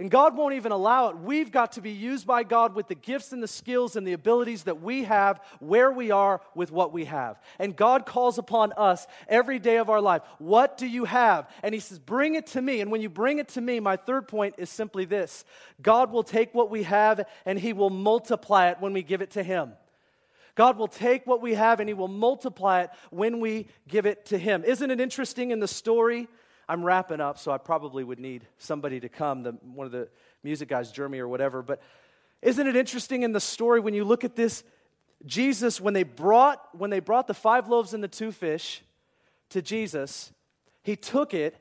And 0.00 0.10
God 0.10 0.34
won't 0.34 0.54
even 0.54 0.72
allow 0.72 1.10
it. 1.10 1.18
We've 1.18 1.52
got 1.52 1.72
to 1.72 1.82
be 1.82 1.90
used 1.90 2.26
by 2.26 2.42
God 2.42 2.74
with 2.74 2.88
the 2.88 2.94
gifts 2.94 3.32
and 3.32 3.42
the 3.42 3.46
skills 3.46 3.96
and 3.96 4.06
the 4.06 4.14
abilities 4.14 4.62
that 4.62 4.80
we 4.80 5.04
have, 5.04 5.42
where 5.58 5.92
we 5.92 6.10
are 6.10 6.40
with 6.54 6.72
what 6.72 6.90
we 6.90 7.04
have. 7.04 7.38
And 7.58 7.76
God 7.76 8.06
calls 8.06 8.38
upon 8.38 8.72
us 8.78 9.06
every 9.28 9.58
day 9.58 9.76
of 9.76 9.90
our 9.90 10.00
life. 10.00 10.22
What 10.38 10.78
do 10.78 10.86
you 10.86 11.04
have? 11.04 11.50
And 11.62 11.74
He 11.74 11.80
says, 11.80 11.98
Bring 11.98 12.34
it 12.34 12.46
to 12.48 12.62
me. 12.62 12.80
And 12.80 12.90
when 12.90 13.02
you 13.02 13.10
bring 13.10 13.40
it 13.40 13.48
to 13.48 13.60
me, 13.60 13.78
my 13.78 13.96
third 13.96 14.26
point 14.26 14.54
is 14.56 14.70
simply 14.70 15.04
this 15.04 15.44
God 15.82 16.10
will 16.10 16.24
take 16.24 16.54
what 16.54 16.70
we 16.70 16.84
have 16.84 17.26
and 17.44 17.58
He 17.58 17.74
will 17.74 17.90
multiply 17.90 18.70
it 18.70 18.78
when 18.80 18.94
we 18.94 19.02
give 19.02 19.20
it 19.20 19.32
to 19.32 19.42
Him. 19.42 19.72
God 20.54 20.78
will 20.78 20.88
take 20.88 21.26
what 21.26 21.42
we 21.42 21.52
have 21.52 21.78
and 21.78 21.90
He 21.90 21.94
will 21.94 22.08
multiply 22.08 22.84
it 22.84 22.90
when 23.10 23.38
we 23.38 23.66
give 23.86 24.06
it 24.06 24.24
to 24.26 24.38
Him. 24.38 24.64
Isn't 24.64 24.90
it 24.90 24.98
interesting 24.98 25.50
in 25.50 25.60
the 25.60 25.68
story? 25.68 26.26
I'm 26.70 26.84
wrapping 26.84 27.20
up, 27.20 27.38
so 27.38 27.50
I 27.50 27.58
probably 27.58 28.04
would 28.04 28.20
need 28.20 28.46
somebody 28.58 29.00
to 29.00 29.08
come, 29.08 29.42
the, 29.42 29.52
one 29.74 29.86
of 29.86 29.92
the 29.92 30.08
music 30.42 30.68
guys, 30.68 30.92
Jeremy 30.92 31.18
or 31.18 31.28
whatever. 31.28 31.62
But 31.62 31.82
isn't 32.42 32.66
it 32.66 32.76
interesting 32.76 33.22
in 33.22 33.32
the 33.32 33.40
story 33.40 33.80
when 33.80 33.92
you 33.94 34.04
look 34.04 34.24
at 34.24 34.36
this? 34.36 34.62
Jesus, 35.26 35.80
when 35.80 35.94
they 35.94 36.04
brought, 36.04 36.62
when 36.72 36.90
they 36.90 37.00
brought 37.00 37.26
the 37.26 37.34
five 37.34 37.68
loaves 37.68 37.92
and 37.92 38.02
the 38.02 38.08
two 38.08 38.32
fish 38.32 38.82
to 39.50 39.60
Jesus, 39.60 40.32
he 40.82 40.96
took 40.96 41.34
it, 41.34 41.56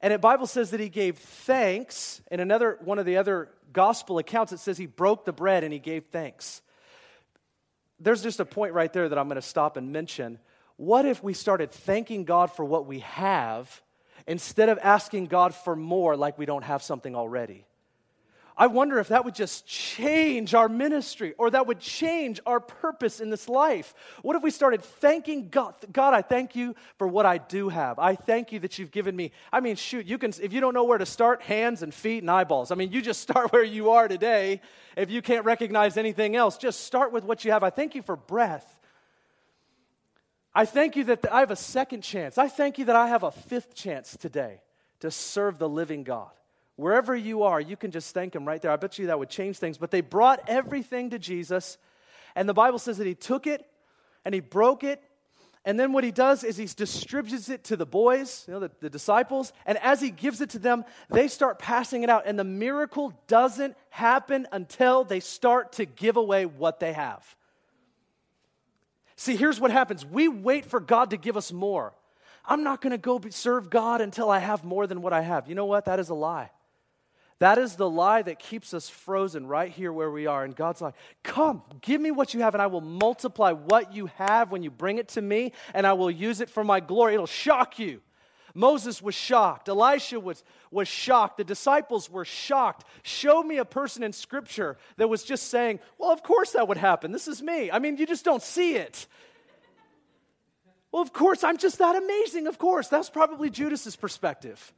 and 0.00 0.14
the 0.14 0.18
Bible 0.18 0.46
says 0.46 0.70
that 0.70 0.80
he 0.80 0.88
gave 0.88 1.18
thanks. 1.18 2.22
In 2.30 2.40
another 2.40 2.78
one 2.84 2.98
of 2.98 3.04
the 3.04 3.16
other 3.16 3.48
gospel 3.72 4.18
accounts, 4.18 4.52
it 4.52 4.58
says 4.58 4.78
he 4.78 4.86
broke 4.86 5.24
the 5.24 5.32
bread 5.32 5.64
and 5.64 5.72
he 5.72 5.78
gave 5.78 6.04
thanks 6.12 6.62
there's 8.02 8.22
just 8.22 8.40
a 8.40 8.44
point 8.44 8.74
right 8.74 8.92
there 8.92 9.08
that 9.08 9.18
I'm 9.18 9.28
going 9.28 9.36
to 9.36 9.42
stop 9.42 9.76
and 9.76 9.92
mention. 9.92 10.38
What 10.76 11.06
if 11.06 11.22
we 11.22 11.34
started 11.34 11.70
thanking 11.70 12.24
God 12.24 12.50
for 12.50 12.64
what 12.64 12.86
we 12.86 13.00
have 13.00 13.80
instead 14.26 14.68
of 14.68 14.78
asking 14.82 15.26
God 15.26 15.54
for 15.54 15.76
more 15.76 16.16
like 16.16 16.38
we 16.38 16.46
don't 16.46 16.64
have 16.64 16.82
something 16.82 17.14
already? 17.14 17.66
I 18.56 18.66
wonder 18.66 18.98
if 18.98 19.08
that 19.08 19.24
would 19.24 19.34
just 19.34 19.66
change 19.66 20.54
our 20.54 20.68
ministry 20.68 21.34
or 21.38 21.50
that 21.50 21.66
would 21.66 21.80
change 21.80 22.38
our 22.44 22.60
purpose 22.60 23.18
in 23.18 23.30
this 23.30 23.48
life. 23.48 23.94
What 24.20 24.36
if 24.36 24.42
we 24.42 24.50
started 24.50 24.82
thanking 24.82 25.48
God? 25.48 25.74
God, 25.90 26.12
I 26.12 26.20
thank 26.20 26.54
you 26.54 26.74
for 26.98 27.08
what 27.08 27.24
I 27.24 27.38
do 27.38 27.70
have. 27.70 27.98
I 27.98 28.14
thank 28.14 28.52
you 28.52 28.60
that 28.60 28.78
you've 28.78 28.90
given 28.90 29.16
me. 29.16 29.32
I 29.52 29.60
mean, 29.60 29.76
shoot, 29.76 30.06
you 30.06 30.18
can, 30.18 30.32
if 30.42 30.52
you 30.52 30.60
don't 30.60 30.74
know 30.74 30.84
where 30.84 30.98
to 30.98 31.06
start, 31.06 31.42
hands 31.42 31.82
and 31.82 31.94
feet 31.94 32.22
and 32.22 32.30
eyeballs. 32.30 32.70
I 32.70 32.74
mean, 32.74 32.92
you 32.92 33.00
just 33.00 33.20
start 33.28 33.52
where 33.52 33.64
you 33.64 33.90
are 33.90 34.06
today. 34.06 34.60
If 34.96 35.10
you 35.10 35.22
can't 35.22 35.46
recognize 35.46 35.96
anything 35.96 36.36
else, 36.36 36.58
just 36.58 36.84
start 36.84 37.10
with 37.12 37.24
what 37.24 37.44
you 37.44 37.52
have. 37.52 37.62
I 37.62 37.70
thank 37.70 37.94
you 37.94 38.02
for 38.02 38.16
breath. 38.16 38.78
I 40.54 40.64
thank 40.66 40.96
you 40.96 41.04
that 41.04 41.32
I 41.32 41.40
have 41.40 41.50
a 41.50 41.56
second 41.56 42.02
chance. 42.02 42.36
I 42.36 42.48
thank 42.48 42.78
you 42.78 42.84
that 42.86 42.96
I 42.96 43.08
have 43.08 43.22
a 43.22 43.30
fifth 43.30 43.74
chance 43.74 44.16
today 44.16 44.60
to 45.00 45.10
serve 45.10 45.58
the 45.58 45.68
living 45.68 46.04
God. 46.04 46.30
Wherever 46.76 47.14
you 47.16 47.42
are, 47.44 47.60
you 47.60 47.76
can 47.76 47.90
just 47.90 48.12
thank 48.12 48.34
Him 48.34 48.46
right 48.46 48.60
there. 48.60 48.70
I 48.70 48.76
bet 48.76 48.98
you 48.98 49.06
that 49.06 49.18
would 49.18 49.30
change 49.30 49.58
things. 49.58 49.78
But 49.78 49.90
they 49.90 50.00
brought 50.00 50.40
everything 50.46 51.10
to 51.10 51.18
Jesus, 51.18 51.78
and 52.34 52.48
the 52.48 52.54
Bible 52.54 52.78
says 52.78 52.98
that 52.98 53.06
He 53.06 53.14
took 53.14 53.46
it 53.46 53.66
and 54.24 54.34
He 54.34 54.40
broke 54.40 54.84
it. 54.84 55.02
And 55.64 55.78
then 55.78 55.92
what 55.92 56.02
he 56.02 56.10
does 56.10 56.42
is 56.42 56.56
he 56.56 56.66
distributes 56.66 57.48
it 57.48 57.62
to 57.64 57.76
the 57.76 57.86
boys, 57.86 58.44
you 58.48 58.54
know, 58.54 58.58
the, 58.58 58.70
the 58.80 58.90
disciples. 58.90 59.52
And 59.64 59.78
as 59.78 60.00
he 60.00 60.10
gives 60.10 60.40
it 60.40 60.50
to 60.50 60.58
them, 60.58 60.84
they 61.08 61.28
start 61.28 61.60
passing 61.60 62.02
it 62.02 62.10
out. 62.10 62.24
And 62.26 62.36
the 62.36 62.42
miracle 62.42 63.12
doesn't 63.28 63.76
happen 63.90 64.48
until 64.50 65.04
they 65.04 65.20
start 65.20 65.74
to 65.74 65.84
give 65.84 66.16
away 66.16 66.46
what 66.46 66.80
they 66.80 66.92
have. 66.92 67.36
See, 69.16 69.36
here's 69.36 69.60
what 69.60 69.70
happens 69.70 70.04
we 70.04 70.28
wait 70.28 70.66
for 70.66 70.80
God 70.80 71.10
to 71.10 71.16
give 71.16 71.36
us 71.36 71.52
more. 71.52 71.94
I'm 72.44 72.64
not 72.64 72.80
going 72.80 72.90
to 72.90 72.98
go 72.98 73.20
serve 73.30 73.70
God 73.70 74.00
until 74.00 74.28
I 74.28 74.38
have 74.38 74.64
more 74.64 74.86
than 74.86 75.00
what 75.00 75.12
I 75.12 75.20
have. 75.20 75.48
You 75.48 75.54
know 75.54 75.66
what? 75.66 75.84
That 75.84 76.00
is 76.00 76.08
a 76.08 76.14
lie. 76.14 76.50
That 77.38 77.58
is 77.58 77.74
the 77.74 77.90
lie 77.90 78.22
that 78.22 78.38
keeps 78.38 78.72
us 78.72 78.88
frozen 78.88 79.46
right 79.46 79.70
here 79.70 79.92
where 79.92 80.10
we 80.10 80.26
are. 80.26 80.44
And 80.44 80.54
God's 80.54 80.80
like, 80.80 80.94
Come, 81.24 81.62
give 81.80 82.00
me 82.00 82.12
what 82.12 82.34
you 82.34 82.40
have, 82.40 82.54
and 82.54 82.62
I 82.62 82.68
will 82.68 82.80
multiply 82.80 83.50
what 83.50 83.92
you 83.92 84.06
have 84.16 84.52
when 84.52 84.62
you 84.62 84.70
bring 84.70 84.98
it 84.98 85.08
to 85.08 85.22
me, 85.22 85.52
and 85.74 85.84
I 85.84 85.92
will 85.94 86.10
use 86.10 86.40
it 86.40 86.48
for 86.48 86.62
my 86.62 86.78
glory. 86.78 87.14
It'll 87.14 87.26
shock 87.26 87.78
you. 87.80 88.00
Moses 88.54 89.00
was 89.00 89.14
shocked. 89.14 89.68
Elisha 89.68 90.20
was, 90.20 90.44
was 90.70 90.88
shocked. 90.88 91.38
The 91.38 91.44
disciples 91.44 92.10
were 92.10 92.24
shocked. 92.24 92.84
Show 93.02 93.42
me 93.42 93.58
a 93.58 93.64
person 93.64 94.02
in 94.02 94.12
Scripture 94.12 94.76
that 94.96 95.08
was 95.08 95.24
just 95.24 95.48
saying, 95.48 95.80
Well, 95.98 96.10
of 96.10 96.22
course 96.22 96.52
that 96.52 96.68
would 96.68 96.76
happen. 96.76 97.12
This 97.12 97.28
is 97.28 97.42
me. 97.42 97.70
I 97.70 97.78
mean, 97.78 97.96
you 97.96 98.06
just 98.06 98.24
don't 98.24 98.42
see 98.42 98.76
it. 98.76 99.06
Well, 100.90 101.02
of 101.02 101.12
course, 101.12 101.42
I'm 101.42 101.56
just 101.56 101.78
that 101.78 101.96
amazing. 101.96 102.46
Of 102.46 102.58
course. 102.58 102.88
That's 102.88 103.08
probably 103.08 103.48
Judas's 103.50 103.96
perspective 103.96 104.72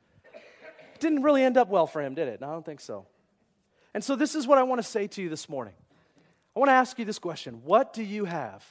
didn't 1.05 1.23
really 1.23 1.45
end 1.45 1.57
up 1.57 1.69
well 1.69 1.87
for 1.87 2.03
him, 2.03 2.15
did 2.15 2.29
it? 2.29 2.41
No, 2.41 2.49
I 2.49 2.53
don't 2.53 2.65
think 2.65 2.81
so. 2.81 3.07
And 3.93 4.03
so, 4.03 4.17
this 4.17 4.35
is 4.35 4.47
what 4.47 4.59
I 4.59 4.65
want 4.65 4.81
to 4.81 4.89
say 4.89 5.07
to 5.07 5.23
you 5.23 5.29
this 5.29 5.49
morning. 5.49 5.75
I 6.57 6.59
want 6.59 6.69
to 6.69 6.75
ask 6.75 6.99
you 6.99 7.05
this 7.05 7.19
question 7.19 7.61
What 7.65 7.93
do 7.93 8.03
you 8.03 8.25
have? 8.25 8.65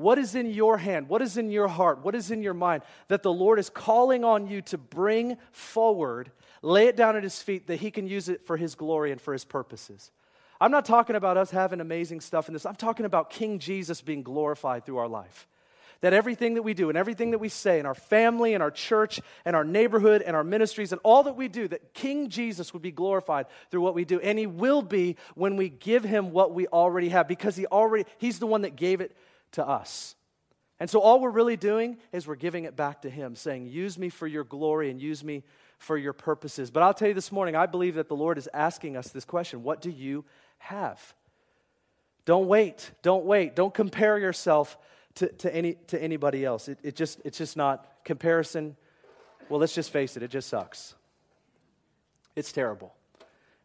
What 0.00 0.18
is 0.18 0.34
in 0.34 0.50
your 0.50 0.78
hand? 0.78 1.10
What 1.10 1.20
is 1.20 1.36
in 1.36 1.50
your 1.50 1.68
heart? 1.68 2.02
What 2.02 2.14
is 2.14 2.30
in 2.30 2.42
your 2.42 2.54
mind 2.54 2.82
that 3.08 3.22
the 3.22 3.32
Lord 3.32 3.58
is 3.58 3.68
calling 3.68 4.24
on 4.24 4.46
you 4.46 4.62
to 4.62 4.78
bring 4.78 5.36
forward, 5.52 6.32
lay 6.62 6.86
it 6.86 6.96
down 6.96 7.16
at 7.16 7.22
His 7.22 7.42
feet, 7.42 7.66
that 7.66 7.80
He 7.80 7.90
can 7.90 8.06
use 8.06 8.30
it 8.30 8.46
for 8.46 8.56
His 8.56 8.74
glory 8.74 9.12
and 9.12 9.20
for 9.20 9.34
His 9.34 9.44
purposes? 9.44 10.10
I'm 10.58 10.70
not 10.70 10.86
talking 10.86 11.16
about 11.16 11.36
us 11.36 11.50
having 11.50 11.80
amazing 11.80 12.22
stuff 12.22 12.48
in 12.48 12.54
this. 12.54 12.64
I'm 12.64 12.76
talking 12.76 13.04
about 13.04 13.28
King 13.28 13.58
Jesus 13.58 14.00
being 14.00 14.22
glorified 14.22 14.86
through 14.86 14.96
our 14.98 15.08
life 15.08 15.46
that 16.00 16.12
everything 16.14 16.54
that 16.54 16.62
we 16.62 16.74
do 16.74 16.88
and 16.88 16.96
everything 16.96 17.32
that 17.32 17.38
we 17.38 17.48
say 17.48 17.78
in 17.78 17.86
our 17.86 17.94
family 17.94 18.54
and 18.54 18.62
our 18.62 18.70
church 18.70 19.20
and 19.44 19.54
our 19.54 19.64
neighborhood 19.64 20.22
and 20.22 20.34
our 20.34 20.44
ministries 20.44 20.92
and 20.92 21.00
all 21.04 21.24
that 21.24 21.36
we 21.36 21.48
do, 21.48 21.68
that 21.68 21.92
King 21.92 22.30
Jesus 22.30 22.72
would 22.72 22.82
be 22.82 22.90
glorified 22.90 23.46
through 23.70 23.82
what 23.82 23.94
we 23.94 24.04
do. 24.04 24.18
And 24.20 24.38
he 24.38 24.46
will 24.46 24.82
be 24.82 25.16
when 25.34 25.56
we 25.56 25.68
give 25.68 26.04
him 26.04 26.32
what 26.32 26.54
we 26.54 26.66
already 26.68 27.10
have 27.10 27.28
because 27.28 27.54
he 27.54 27.66
already, 27.66 28.06
he's 28.18 28.38
the 28.38 28.46
one 28.46 28.62
that 28.62 28.76
gave 28.76 29.00
it 29.00 29.14
to 29.52 29.66
us. 29.66 30.14
And 30.78 30.88
so 30.88 31.00
all 31.00 31.20
we're 31.20 31.30
really 31.30 31.58
doing 31.58 31.98
is 32.10 32.26
we're 32.26 32.36
giving 32.36 32.64
it 32.64 32.74
back 32.74 33.02
to 33.02 33.10
him, 33.10 33.36
saying, 33.36 33.66
Use 33.66 33.98
me 33.98 34.08
for 34.08 34.26
your 34.26 34.44
glory 34.44 34.90
and 34.90 35.00
use 35.00 35.22
me 35.22 35.44
for 35.78 35.96
your 35.96 36.14
purposes. 36.14 36.70
But 36.70 36.82
I'll 36.82 36.94
tell 36.94 37.08
you 37.08 37.14
this 37.14 37.30
morning, 37.30 37.54
I 37.54 37.66
believe 37.66 37.96
that 37.96 38.08
the 38.08 38.16
Lord 38.16 38.38
is 38.38 38.48
asking 38.54 38.96
us 38.96 39.08
this 39.08 39.24
question 39.24 39.62
What 39.62 39.82
do 39.82 39.90
you 39.90 40.24
have? 40.58 41.14
Don't 42.24 42.46
wait. 42.46 42.90
Don't 43.02 43.24
wait. 43.24 43.56
Don't 43.56 43.74
compare 43.74 44.18
yourself 44.18 44.78
to, 45.16 45.28
to, 45.28 45.54
any, 45.54 45.74
to 45.88 46.02
anybody 46.02 46.44
else. 46.44 46.68
It, 46.68 46.78
it 46.82 46.96
just, 46.96 47.20
it's 47.24 47.38
just 47.38 47.56
not 47.56 47.86
comparison. 48.04 48.76
Well, 49.48 49.60
let's 49.60 49.74
just 49.74 49.90
face 49.90 50.16
it, 50.16 50.22
it 50.22 50.30
just 50.30 50.48
sucks. 50.48 50.94
It's 52.36 52.52
terrible. 52.52 52.94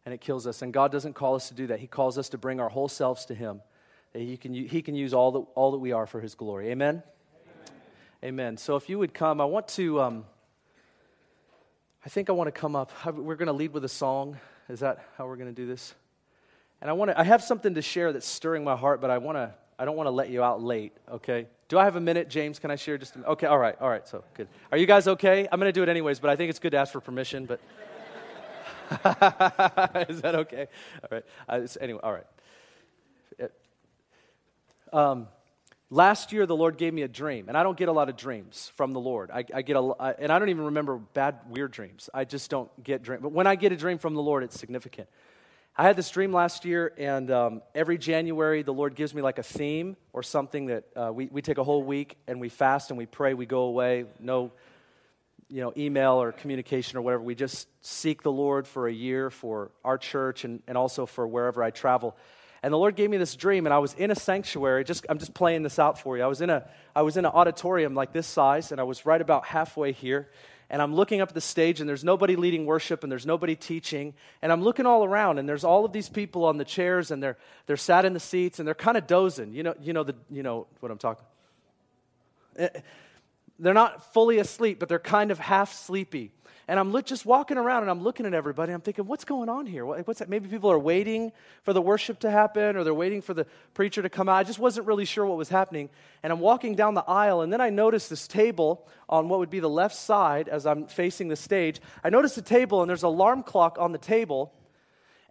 And 0.04 0.12
it 0.12 0.20
kills 0.20 0.46
us. 0.46 0.62
And 0.62 0.72
God 0.72 0.92
doesn't 0.92 1.14
call 1.14 1.34
us 1.34 1.48
to 1.48 1.54
do 1.54 1.68
that. 1.68 1.80
He 1.80 1.86
calls 1.86 2.18
us 2.18 2.28
to 2.30 2.38
bring 2.38 2.60
our 2.60 2.68
whole 2.68 2.88
selves 2.88 3.26
to 3.26 3.34
Him. 3.34 3.60
He 4.16 4.36
can, 4.36 4.54
he 4.54 4.82
can 4.82 4.94
use 4.94 5.14
all 5.14 5.32
that, 5.32 5.46
all 5.54 5.72
that 5.72 5.78
we 5.78 5.92
are 5.92 6.06
for 6.06 6.20
His 6.20 6.34
glory. 6.34 6.70
Amen? 6.70 7.02
Amen. 7.02 7.74
Amen. 8.24 8.56
So 8.56 8.76
if 8.76 8.88
you 8.88 8.98
would 8.98 9.14
come, 9.14 9.40
I 9.40 9.44
want 9.44 9.68
to. 9.68 10.00
Um, 10.00 10.24
I 12.06 12.08
think 12.08 12.30
I 12.30 12.32
want 12.32 12.46
to 12.46 12.52
come 12.52 12.76
up. 12.76 12.92
We're 13.04 13.34
going 13.34 13.48
to 13.48 13.52
lead 13.52 13.72
with 13.72 13.84
a 13.84 13.88
song. 13.88 14.38
Is 14.68 14.78
that 14.80 15.04
how 15.18 15.26
we're 15.26 15.34
going 15.34 15.52
to 15.52 15.60
do 15.60 15.66
this? 15.66 15.92
And 16.80 16.88
I 16.88 16.92
want 16.92 17.10
to, 17.10 17.18
I 17.18 17.24
have 17.24 17.42
something 17.42 17.74
to 17.74 17.82
share 17.82 18.12
that's 18.12 18.28
stirring 18.28 18.62
my 18.62 18.76
heart, 18.76 19.00
but 19.00 19.10
I 19.10 19.18
want 19.18 19.38
to, 19.38 19.52
I 19.76 19.84
don't 19.84 19.96
want 19.96 20.06
to 20.06 20.12
let 20.12 20.30
you 20.30 20.40
out 20.42 20.62
late, 20.62 20.92
okay? 21.10 21.48
Do 21.68 21.78
I 21.78 21.84
have 21.84 21.96
a 21.96 22.00
minute, 22.00 22.28
James? 22.28 22.60
Can 22.60 22.70
I 22.70 22.76
share 22.76 22.96
just 22.96 23.16
a 23.16 23.18
minute? 23.18 23.30
Okay, 23.32 23.48
all 23.48 23.58
right, 23.58 23.74
all 23.80 23.88
right, 23.88 24.06
so 24.06 24.22
good. 24.34 24.46
Are 24.70 24.78
you 24.78 24.86
guys 24.86 25.08
okay? 25.08 25.48
I'm 25.50 25.58
going 25.58 25.68
to 25.68 25.72
do 25.72 25.82
it 25.82 25.88
anyways, 25.88 26.20
but 26.20 26.30
I 26.30 26.36
think 26.36 26.50
it's 26.50 26.60
good 26.60 26.70
to 26.70 26.76
ask 26.76 26.92
for 26.92 27.00
permission, 27.00 27.46
but. 27.46 27.60
Is 30.08 30.22
that 30.22 30.36
okay? 30.36 30.68
All 31.02 31.08
right. 31.10 31.24
Uh, 31.48 31.66
anyway, 31.80 32.00
all 32.04 32.12
right. 32.12 32.26
Um, 34.96 35.28
Last 35.88 36.32
year, 36.32 36.46
the 36.46 36.56
Lord 36.56 36.78
gave 36.78 36.92
me 36.92 37.02
a 37.02 37.08
dream, 37.08 37.46
and 37.46 37.56
I 37.56 37.62
don't 37.62 37.78
get 37.78 37.88
a 37.88 37.92
lot 37.92 38.08
of 38.08 38.16
dreams 38.16 38.72
from 38.74 38.92
the 38.92 38.98
Lord. 38.98 39.30
I, 39.30 39.44
I 39.54 39.62
get 39.62 39.76
a, 39.76 39.92
I, 40.00 40.10
and 40.14 40.32
I 40.32 40.40
don't 40.40 40.48
even 40.48 40.64
remember 40.64 40.96
bad, 40.96 41.36
weird 41.48 41.70
dreams. 41.70 42.10
I 42.12 42.24
just 42.24 42.50
don't 42.50 42.68
get 42.82 43.04
dreams. 43.04 43.22
But 43.22 43.30
when 43.30 43.46
I 43.46 43.54
get 43.54 43.70
a 43.70 43.76
dream 43.76 43.98
from 43.98 44.14
the 44.14 44.20
Lord, 44.20 44.42
it's 44.42 44.58
significant. 44.58 45.08
I 45.76 45.84
had 45.84 45.94
this 45.94 46.10
dream 46.10 46.32
last 46.32 46.64
year, 46.64 46.92
and 46.98 47.30
um, 47.30 47.62
every 47.72 47.98
January, 47.98 48.64
the 48.64 48.72
Lord 48.72 48.96
gives 48.96 49.14
me 49.14 49.22
like 49.22 49.38
a 49.38 49.44
theme 49.44 49.96
or 50.12 50.24
something 50.24 50.66
that 50.66 50.84
uh, 50.96 51.12
we, 51.14 51.26
we 51.26 51.40
take 51.40 51.58
a 51.58 51.64
whole 51.64 51.84
week 51.84 52.16
and 52.26 52.40
we 52.40 52.48
fast 52.48 52.90
and 52.90 52.98
we 52.98 53.06
pray, 53.06 53.34
we 53.34 53.46
go 53.46 53.60
away, 53.60 54.06
no 54.18 54.50
you 55.48 55.60
know, 55.60 55.72
email 55.76 56.20
or 56.20 56.32
communication 56.32 56.98
or 56.98 57.02
whatever. 57.02 57.22
We 57.22 57.36
just 57.36 57.68
seek 57.80 58.22
the 58.22 58.32
Lord 58.32 58.66
for 58.66 58.88
a 58.88 58.92
year 58.92 59.30
for 59.30 59.70
our 59.84 59.98
church 59.98 60.44
and, 60.44 60.60
and 60.66 60.76
also 60.76 61.06
for 61.06 61.28
wherever 61.28 61.62
I 61.62 61.70
travel. 61.70 62.16
And 62.66 62.72
the 62.72 62.78
Lord 62.78 62.96
gave 62.96 63.10
me 63.10 63.16
this 63.16 63.36
dream, 63.36 63.64
and 63.64 63.72
I 63.72 63.78
was 63.78 63.94
in 63.94 64.10
a 64.10 64.16
sanctuary. 64.16 64.82
Just, 64.82 65.06
I'm 65.08 65.20
just 65.20 65.34
playing 65.34 65.62
this 65.62 65.78
out 65.78 66.00
for 66.00 66.16
you. 66.16 66.24
I 66.24 66.26
was, 66.26 66.40
in 66.40 66.50
a, 66.50 66.68
I 66.96 67.02
was 67.02 67.16
in 67.16 67.24
an 67.24 67.30
auditorium 67.30 67.94
like 67.94 68.12
this 68.12 68.26
size, 68.26 68.72
and 68.72 68.80
I 68.80 68.82
was 68.82 69.06
right 69.06 69.20
about 69.20 69.44
halfway 69.44 69.92
here. 69.92 70.28
And 70.68 70.82
I'm 70.82 70.92
looking 70.92 71.20
up 71.20 71.28
at 71.28 71.34
the 71.36 71.40
stage, 71.40 71.78
and 71.78 71.88
there's 71.88 72.02
nobody 72.02 72.34
leading 72.34 72.66
worship, 72.66 73.04
and 73.04 73.12
there's 73.12 73.24
nobody 73.24 73.54
teaching. 73.54 74.14
And 74.42 74.50
I'm 74.50 74.62
looking 74.64 74.84
all 74.84 75.04
around, 75.04 75.38
and 75.38 75.48
there's 75.48 75.62
all 75.62 75.84
of 75.84 75.92
these 75.92 76.08
people 76.08 76.44
on 76.44 76.56
the 76.56 76.64
chairs, 76.64 77.12
and 77.12 77.22
they're, 77.22 77.36
they're 77.66 77.76
sat 77.76 78.04
in 78.04 78.14
the 78.14 78.18
seats, 78.18 78.58
and 78.58 78.66
they're 78.66 78.74
kind 78.74 78.96
of 78.96 79.06
dozing. 79.06 79.54
You 79.54 79.62
know, 79.62 79.74
you, 79.80 79.92
know 79.92 80.02
the, 80.02 80.16
you 80.28 80.42
know 80.42 80.66
what 80.80 80.90
I'm 80.90 80.98
talking 80.98 81.24
eh, 82.58 82.70
They're 83.60 83.74
not 83.74 84.12
fully 84.12 84.38
asleep, 84.38 84.80
but 84.80 84.88
they're 84.88 84.98
kind 84.98 85.30
of 85.30 85.38
half 85.38 85.72
sleepy. 85.72 86.32
And 86.68 86.80
I'm 86.80 87.00
just 87.04 87.24
walking 87.24 87.58
around 87.58 87.82
and 87.82 87.90
I'm 87.90 88.02
looking 88.02 88.26
at 88.26 88.34
everybody. 88.34 88.72
I'm 88.72 88.80
thinking, 88.80 89.06
what's 89.06 89.24
going 89.24 89.48
on 89.48 89.66
here? 89.66 89.86
What's 89.86 90.18
that? 90.18 90.28
Maybe 90.28 90.48
people 90.48 90.70
are 90.70 90.78
waiting 90.78 91.30
for 91.62 91.72
the 91.72 91.80
worship 91.80 92.18
to 92.20 92.30
happen 92.30 92.76
or 92.76 92.82
they're 92.82 92.92
waiting 92.92 93.22
for 93.22 93.34
the 93.34 93.46
preacher 93.72 94.02
to 94.02 94.08
come 94.08 94.28
out. 94.28 94.34
I 94.34 94.42
just 94.42 94.58
wasn't 94.58 94.88
really 94.88 95.04
sure 95.04 95.24
what 95.24 95.38
was 95.38 95.48
happening. 95.48 95.88
And 96.24 96.32
I'm 96.32 96.40
walking 96.40 96.74
down 96.74 96.94
the 96.94 97.04
aisle 97.04 97.42
and 97.42 97.52
then 97.52 97.60
I 97.60 97.70
notice 97.70 98.08
this 98.08 98.26
table 98.26 98.84
on 99.08 99.28
what 99.28 99.38
would 99.38 99.50
be 99.50 99.60
the 99.60 99.70
left 99.70 99.94
side 99.94 100.48
as 100.48 100.66
I'm 100.66 100.86
facing 100.86 101.28
the 101.28 101.36
stage. 101.36 101.80
I 102.02 102.10
notice 102.10 102.36
a 102.36 102.42
table 102.42 102.82
and 102.82 102.88
there's 102.88 103.04
an 103.04 103.10
alarm 103.10 103.44
clock 103.44 103.78
on 103.78 103.92
the 103.92 103.98
table. 103.98 104.52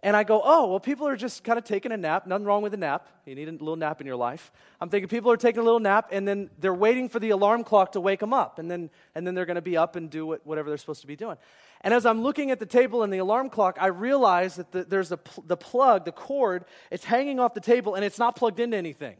And 0.02 0.14
I 0.14 0.24
go, 0.24 0.42
oh, 0.44 0.68
well, 0.68 0.80
people 0.80 1.08
are 1.08 1.16
just 1.16 1.42
kind 1.42 1.58
of 1.58 1.64
taking 1.64 1.90
a 1.90 1.96
nap. 1.96 2.26
Nothing 2.26 2.44
wrong 2.44 2.62
with 2.62 2.74
a 2.74 2.76
nap. 2.76 3.08
You 3.24 3.34
need 3.34 3.48
a 3.48 3.52
little 3.52 3.76
nap 3.76 4.00
in 4.00 4.06
your 4.06 4.16
life. 4.16 4.52
I'm 4.80 4.88
thinking 4.88 5.08
people 5.08 5.32
are 5.32 5.36
taking 5.36 5.60
a 5.60 5.64
little 5.64 5.80
nap, 5.80 6.10
and 6.12 6.28
then 6.28 6.50
they're 6.58 6.74
waiting 6.74 7.08
for 7.08 7.18
the 7.18 7.30
alarm 7.30 7.64
clock 7.64 7.92
to 7.92 8.00
wake 8.00 8.20
them 8.20 8.32
up. 8.32 8.58
And 8.58 8.70
then, 8.70 8.90
and 9.14 9.26
then 9.26 9.34
they're 9.34 9.46
going 9.46 9.56
to 9.56 9.62
be 9.62 9.76
up 9.76 9.96
and 9.96 10.10
do 10.10 10.26
what, 10.26 10.46
whatever 10.46 10.68
they're 10.68 10.78
supposed 10.78 11.00
to 11.00 11.06
be 11.06 11.16
doing. 11.16 11.38
And 11.80 11.94
as 11.94 12.04
I'm 12.04 12.22
looking 12.22 12.50
at 12.50 12.60
the 12.60 12.66
table 12.66 13.02
and 13.02 13.12
the 13.12 13.18
alarm 13.18 13.48
clock, 13.48 13.78
I 13.80 13.86
realize 13.86 14.56
that 14.56 14.70
the, 14.70 14.84
there's 14.84 15.12
a, 15.12 15.18
the 15.46 15.56
plug, 15.56 16.04
the 16.04 16.12
cord, 16.12 16.64
it's 16.90 17.04
hanging 17.04 17.40
off 17.40 17.54
the 17.54 17.60
table, 17.60 17.94
and 17.94 18.04
it's 18.04 18.18
not 18.18 18.36
plugged 18.36 18.60
into 18.60 18.76
anything. 18.76 19.16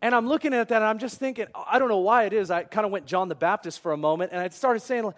And 0.00 0.14
I'm 0.14 0.26
looking 0.26 0.54
at 0.54 0.68
that, 0.70 0.76
and 0.76 0.84
I'm 0.84 0.98
just 0.98 1.18
thinking, 1.18 1.46
oh, 1.54 1.64
I 1.66 1.78
don't 1.78 1.88
know 1.88 1.98
why 1.98 2.24
it 2.24 2.32
is. 2.32 2.50
I 2.50 2.64
kind 2.64 2.84
of 2.84 2.90
went 2.90 3.06
John 3.06 3.28
the 3.28 3.34
Baptist 3.34 3.80
for 3.80 3.92
a 3.92 3.96
moment, 3.96 4.32
and 4.32 4.40
I 4.40 4.48
started 4.48 4.80
saying, 4.80 5.12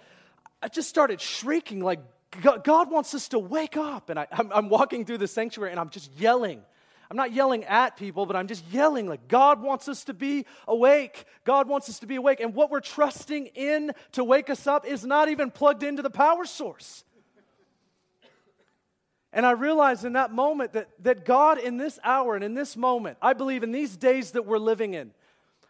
I 0.63 0.69
just 0.69 0.89
started 0.89 1.21
shrieking 1.21 1.81
like, 1.81 2.01
God 2.43 2.91
wants 2.91 3.15
us 3.15 3.29
to 3.29 3.39
wake 3.39 3.77
up. 3.77 4.11
And 4.11 4.19
I, 4.19 4.27
am 4.33 4.69
walking 4.69 5.05
through 5.05 5.19
the 5.19 5.29
sanctuary 5.29 5.71
and 5.71 5.81
I'm 5.81 5.91
just 5.91 6.13
yelling. 6.19 6.63
I'm 7.11 7.17
not 7.17 7.33
yelling 7.33 7.65
at 7.65 7.97
people, 7.97 8.27
but 8.27 8.35
I'm 8.35 8.49
just 8.49 8.67
yelling 8.71 9.09
like 9.09 9.29
God 9.29 9.63
wants 9.63 9.89
us 9.89 10.05
to 10.05 10.15
be 10.15 10.47
awake. 10.67 11.27
God 11.45 11.69
wants 11.69 11.89
us 11.89 11.99
to 12.01 12.07
be 12.07 12.17
awake. 12.17 12.41
And 12.41 12.55
what 12.55 12.71
we're 12.71 12.81
trusting 12.81 13.47
in 13.49 13.93
to 14.13 14.25
wake 14.25 14.51
us 14.51 14.67
up 14.67 14.87
is 14.87 15.05
not 15.05 15.29
even 15.29 15.51
plugged 15.51 15.83
into 15.83 16.03
the 16.03 16.11
power 16.11 16.45
source. 16.45 17.05
And 19.33 19.45
I 19.45 19.51
realized 19.51 20.05
in 20.05 20.13
that 20.13 20.33
moment 20.33 20.75
that, 20.75 20.89
that 21.01 21.25
God, 21.25 21.59
in 21.59 21.77
this 21.77 21.99
hour 22.05 22.37
and 22.37 22.45
in 22.45 22.55
this 22.55 22.77
moment, 22.77 23.19
I 23.21 23.33
believe 23.33 23.65
in 23.65 23.73
these 23.73 23.97
days 23.97 24.31
that 24.31 24.47
we're 24.47 24.59
living 24.59 24.95
in, 24.95 25.13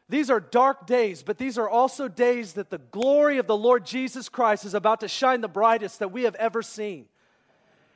these 0.09 0.29
are 0.31 0.41
dark 0.41 0.87
days, 0.87 1.23
but 1.23 1.39
these 1.39 1.57
are 1.57 1.69
also 1.69 2.09
days 2.09 2.55
that 2.55 2.71
the 2.71 2.79
glory 2.79 3.39
of 3.39 3.47
the 3.47 3.57
Lord 3.57 3.87
Jesus 3.87 4.29
Christ 4.29 4.65
is 4.65 4.75
about 4.75 5.01
to 5.01 5.09
shine 5.09 5.41
the 5.41 5.49
brightest 5.49 6.01
that 6.01 6.13
we 6.13 6.25
have 6.25 6.35
ever 6.35 6.63
seen. 6.63 7.07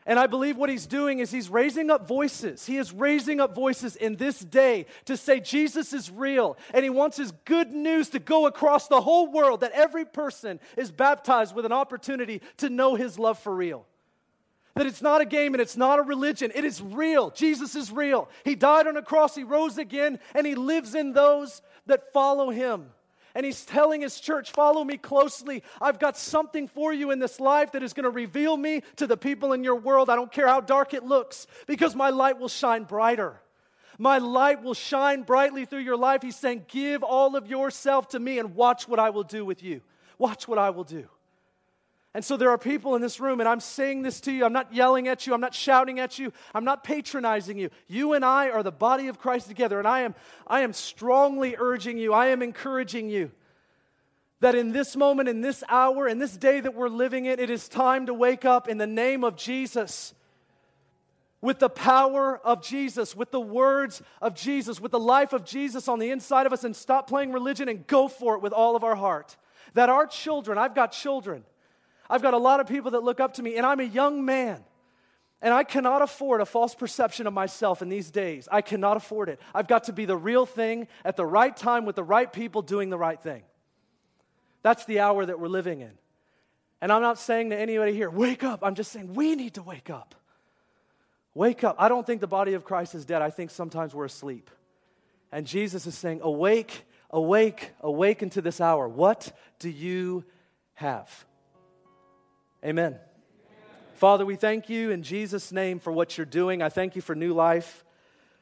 And 0.09 0.19
I 0.19 0.27
believe 0.27 0.57
what 0.57 0.71
he's 0.71 0.87
doing 0.87 1.19
is 1.19 1.31
he's 1.31 1.51
raising 1.51 1.91
up 1.91 2.09
voices. 2.09 2.65
He 2.65 2.79
is 2.79 2.95
raising 2.95 3.41
up 3.41 3.55
voices 3.55 3.95
in 3.95 4.17
this 4.17 4.41
day 4.41 4.87
to 5.05 5.19
say 5.19 5.39
Jesus 5.39 5.93
is 5.93 6.11
real. 6.11 6.57
And 6.73 6.83
he 6.83 6.89
wants 6.89 7.19
his 7.19 7.31
good 7.45 7.73
news 7.73 8.09
to 8.11 8.19
go 8.19 8.47
across 8.47 8.89
the 8.89 9.03
whole 9.03 9.31
world 9.31 9.61
that 9.61 9.73
every 9.73 10.07
person 10.07 10.61
is 10.79 10.91
baptized 10.91 11.55
with 11.55 11.67
an 11.67 11.73
opportunity 11.73 12.41
to 12.57 12.71
know 12.71 12.95
his 12.95 13.19
love 13.19 13.39
for 13.39 13.55
real. 13.55 13.85
That 14.77 14.87
it's 14.87 15.03
not 15.03 15.21
a 15.21 15.27
game 15.27 15.53
and 15.53 15.61
it's 15.61 15.77
not 15.77 15.99
a 15.99 16.03
religion. 16.03 16.53
It 16.55 16.65
is 16.65 16.81
real. 16.81 17.29
Jesus 17.31 17.75
is 17.75 17.93
real. 17.93 18.31
He 18.45 18.55
died 18.55 18.87
on 18.87 18.97
a 18.97 19.03
cross, 19.03 19.35
he 19.35 19.45
rose 19.45 19.77
again, 19.77 20.21
and 20.35 20.47
he 20.47 20.55
lives 20.55 20.95
in 20.95 21.13
those 21.13 21.61
that 21.89 22.13
follow 22.13 22.51
him. 22.51 22.87
And 23.35 23.45
he's 23.45 23.65
telling 23.65 24.01
his 24.01 24.19
church, 24.19 24.51
Follow 24.51 24.83
me 24.83 24.97
closely. 24.97 25.63
I've 25.81 25.99
got 25.99 26.17
something 26.17 26.67
for 26.67 26.93
you 26.93 27.11
in 27.11 27.19
this 27.19 27.41
life 27.41 27.73
that 27.73 27.83
is 27.83 27.93
going 27.93 28.05
to 28.05 28.11
reveal 28.11 28.57
me 28.57 28.83
to 28.97 29.07
the 29.07 29.17
people 29.17 29.53
in 29.53 29.63
your 29.63 29.77
world. 29.77 30.09
I 30.09 30.17
don't 30.17 30.33
care 30.33 30.49
how 30.49 30.61
dark 30.61 30.95
it 30.95 31.05
looks, 31.05 31.47
because 31.67 31.95
my 31.95 32.11
light 32.11 32.39
will 32.39 32.49
shine 32.49 32.85
brighter. 32.85 33.41
My 33.99 34.19
light 34.19 34.63
will 34.63 34.75
shine 34.75 35.23
brightly 35.23 35.65
through 35.65 35.81
your 35.81 35.97
life. 35.97 36.23
He's 36.23 36.37
saying, 36.37 36.67
Give 36.69 37.03
all 37.03 37.37
of 37.37 37.49
yourself 37.49 38.09
to 38.09 38.21
me 38.21 38.39
and 38.39 38.55
watch 38.55 38.89
what 38.89 38.99
I 38.99 39.11
will 39.11 39.25
do 39.25 39.45
with 39.45 39.63
you. 39.63 39.83
Watch 40.19 40.49
what 40.49 40.59
I 40.59 40.71
will 40.71 40.85
do. 40.85 41.09
And 42.19 42.25
so 42.25 42.37
there 42.37 42.51
are 42.51 42.59
people 42.59 42.97
in 42.97 43.01
this 43.01 43.21
room, 43.21 43.39
and 43.39 43.49
I'm 43.49 43.61
saying 43.61 44.03
this 44.03 44.21
to 44.23 44.33
you. 44.33 44.45
I'm 44.45 44.53
not 44.53 44.75
yelling 44.75 45.07
at 45.07 45.25
you. 45.25 45.35
I'm 45.35 45.41
not 45.41 45.55
shouting 45.55 46.01
at 46.01 46.19
you. 46.19 46.33
I'm 46.53 46.65
not 46.65 46.83
patronizing 46.83 47.59
you. 47.59 47.71
You 47.87 48.15
and 48.15 48.25
I 48.25 48.51
are 48.51 48.65
the 48.65 48.73
body 48.73 49.07
of 49.07 49.21
Christ 49.21 49.47
together, 49.47 49.79
and 49.79 49.87
I 49.87 50.01
am, 50.01 50.17
I 50.45 50.63
am 50.63 50.73
strongly 50.73 51.55
urging 51.57 51.97
you, 51.97 52.13
I 52.13 52.27
am 52.27 52.43
encouraging 52.43 53.09
you 53.09 53.31
that 54.41 54.57
in 54.57 54.73
this 54.73 54.97
moment, 54.97 55.29
in 55.29 55.43
this 55.43 55.63
hour, 55.69 56.09
in 56.09 56.19
this 56.19 56.37
day 56.37 56.59
that 56.59 56.75
we're 56.75 56.89
living 56.89 57.27
in, 57.27 57.39
it 57.39 57.51
is 57.51 57.69
time 57.69 58.07
to 58.07 58.15
wake 58.15 58.45
up 58.45 58.67
in 58.67 58.79
the 58.79 58.87
name 58.89 59.23
of 59.23 59.37
Jesus. 59.37 60.13
With 61.41 61.61
the 61.61 61.71
power 61.71 62.41
of 62.45 62.65
Jesus, 62.65 63.15
with 63.15 63.31
the 63.31 63.41
words 63.41 64.03
of 64.21 64.35
Jesus, 64.35 64.81
with 64.81 64.91
the 64.91 64.99
life 64.99 65.33
of 65.33 65.45
Jesus 65.45 65.87
on 65.87 66.01
the 66.01 66.11
inside 66.11 66.47
of 66.47 66.53
us, 66.53 66.65
and 66.65 66.75
stop 66.75 67.09
playing 67.09 67.31
religion 67.31 67.69
and 67.69 67.87
go 67.87 68.09
for 68.09 68.35
it 68.35 68.43
with 68.43 68.53
all 68.53 68.75
of 68.75 68.83
our 68.83 68.97
heart. 68.97 69.37
That 69.75 69.89
our 69.89 70.05
children, 70.05 70.59
I've 70.59 70.75
got 70.75 70.91
children, 70.91 71.45
I've 72.11 72.23
got 72.23 72.35
a 72.35 72.39
lot 72.39 72.61
of 72.61 72.67
people 72.67 72.93
that 72.93 73.03
look 73.03 73.21
up 73.21 73.35
to 73.35 73.43
me, 73.43 73.57
and 73.57 73.67
I'm 73.67 73.81
a 73.81 73.85
young 73.85 74.25
man. 74.25 74.65
And 75.41 75.55
I 75.55 75.63
cannot 75.63 76.03
afford 76.03 76.41
a 76.41 76.47
false 76.47 76.75
perception 76.75 77.27
of 77.29 77.33
myself 77.33 77.81
in 77.81 77.89
these 77.89 78.11
days. 78.11 78.49
I 78.51 78.61
cannot 78.61 78.97
afford 78.97 79.29
it. 79.29 79.41
I've 79.55 79.69
got 79.69 79.85
to 79.85 79.93
be 79.93 80.05
the 80.05 80.17
real 80.17 80.47
thing 80.47 80.89
at 81.05 81.17
the 81.17 81.25
right 81.25 81.57
time 81.57 81.85
with 81.85 81.95
the 81.95 82.03
right 82.03 82.33
people 82.33 82.61
doing 82.61 82.91
the 82.91 82.99
right 82.99 83.21
thing. 83.21 83.43
That's 84.63 84.85
the 84.87 85.01
hour 85.01 85.25
that 85.25 85.39
we're 85.39 85.47
living 85.49 85.81
in. 85.81 85.93
And 86.81 86.93
I'm 86.93 87.03
not 87.03 87.19
saying 87.19 87.51
to 87.51 87.57
anybody 87.57 87.93
here, 87.93 88.11
wake 88.11 88.43
up. 88.43 88.61
I'm 88.63 88.75
just 88.75 88.91
saying 88.91 89.15
we 89.15 89.37
need 89.37 89.55
to 89.55 89.63
wake 89.63 89.91
up. 89.91 90.17
Wake 91.35 91.63
up. 91.63 91.77
I 91.79 91.89
don't 91.89 92.05
think 92.05 92.21
the 92.21 92.27
body 92.27 92.55
of 92.55 92.65
Christ 92.65 92.97
is 92.97 93.05
dead. 93.05 93.23
I 93.23 93.31
think 93.31 93.51
sometimes 93.51 93.95
we're 93.95 94.07
asleep. 94.07 94.51
And 95.31 95.47
Jesus 95.47 95.87
is 95.87 95.97
saying, 95.97 96.21
awake, 96.23 96.85
awake, 97.11 97.71
awake 97.81 98.23
into 98.23 98.43
this 98.43 98.61
hour. 98.61 98.89
What 98.89 99.31
do 99.61 99.69
you 99.69 100.25
have? 100.75 101.27
Amen. 102.65 102.87
Amen. 102.87 103.01
Father, 103.95 104.27
we 104.27 104.35
thank 104.35 104.69
you 104.69 104.91
in 104.91 105.05
Jesus' 105.05 105.53
name 105.53 105.79
for 105.79 105.93
what 105.93 106.19
you're 106.19 106.27
doing. 106.27 106.61
I 106.61 106.69
thank 106.69 106.97
you 106.97 107.03
for 107.03 107.15
new 107.15 107.33
life. 107.33 107.85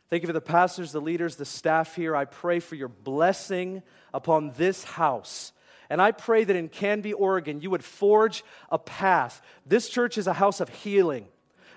Thank 0.08 0.22
you 0.22 0.26
for 0.26 0.32
the 0.32 0.40
pastors, 0.40 0.92
the 0.92 1.00
leaders, 1.00 1.36
the 1.36 1.44
staff 1.44 1.94
here. 1.94 2.16
I 2.16 2.24
pray 2.24 2.60
for 2.60 2.76
your 2.76 2.88
blessing 2.88 3.82
upon 4.14 4.52
this 4.56 4.84
house. 4.84 5.52
And 5.90 6.00
I 6.00 6.12
pray 6.12 6.44
that 6.44 6.56
in 6.56 6.68
Canby, 6.68 7.12
Oregon, 7.12 7.60
you 7.60 7.70
would 7.70 7.84
forge 7.84 8.42
a 8.70 8.78
path. 8.78 9.42
This 9.66 9.88
church 9.88 10.16
is 10.16 10.26
a 10.26 10.32
house 10.32 10.60
of 10.60 10.70
healing, 10.70 11.26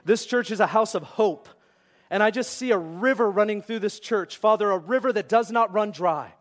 this 0.06 0.26
church 0.26 0.50
is 0.50 0.62
a 0.62 0.68
house 0.68 0.96
of 0.96 1.04
hope. 1.04 1.50
And 2.12 2.24
I 2.24 2.32
just 2.32 2.54
see 2.54 2.72
a 2.72 2.78
river 2.78 3.30
running 3.30 3.62
through 3.62 3.80
this 3.80 4.00
church. 4.00 4.38
Father, 4.38 4.72
a 4.72 4.80
river 4.80 5.14
that 5.14 5.30
does 5.30 5.52
not 5.52 5.72
run 5.72 5.92
dry. 5.92 6.34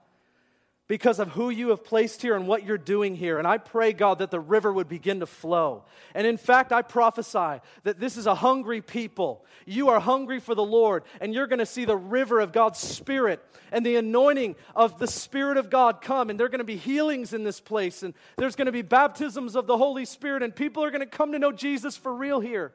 Because 0.88 1.18
of 1.18 1.28
who 1.28 1.50
you 1.50 1.68
have 1.68 1.84
placed 1.84 2.22
here 2.22 2.34
and 2.34 2.48
what 2.48 2.64
you're 2.64 2.78
doing 2.78 3.14
here. 3.14 3.38
And 3.38 3.46
I 3.46 3.58
pray, 3.58 3.92
God, 3.92 4.20
that 4.20 4.30
the 4.30 4.40
river 4.40 4.72
would 4.72 4.88
begin 4.88 5.20
to 5.20 5.26
flow. 5.26 5.84
And 6.14 6.26
in 6.26 6.38
fact, 6.38 6.72
I 6.72 6.80
prophesy 6.80 7.60
that 7.82 8.00
this 8.00 8.16
is 8.16 8.26
a 8.26 8.34
hungry 8.34 8.80
people. 8.80 9.44
You 9.66 9.90
are 9.90 10.00
hungry 10.00 10.40
for 10.40 10.54
the 10.54 10.64
Lord, 10.64 11.04
and 11.20 11.34
you're 11.34 11.46
going 11.46 11.58
to 11.58 11.66
see 11.66 11.84
the 11.84 11.96
river 11.96 12.40
of 12.40 12.52
God's 12.52 12.78
Spirit 12.78 13.44
and 13.70 13.84
the 13.84 13.96
anointing 13.96 14.56
of 14.74 14.98
the 14.98 15.06
Spirit 15.06 15.58
of 15.58 15.68
God 15.68 16.00
come. 16.00 16.30
And 16.30 16.40
there 16.40 16.46
are 16.46 16.50
going 16.50 16.58
to 16.60 16.64
be 16.64 16.76
healings 16.76 17.34
in 17.34 17.44
this 17.44 17.60
place, 17.60 18.02
and 18.02 18.14
there's 18.38 18.56
going 18.56 18.66
to 18.66 18.72
be 18.72 18.82
baptisms 18.82 19.56
of 19.56 19.66
the 19.66 19.76
Holy 19.76 20.06
Spirit, 20.06 20.42
and 20.42 20.56
people 20.56 20.82
are 20.82 20.90
going 20.90 21.00
to 21.00 21.06
come 21.06 21.32
to 21.32 21.38
know 21.38 21.52
Jesus 21.52 21.98
for 21.98 22.14
real 22.14 22.40
here. 22.40 22.72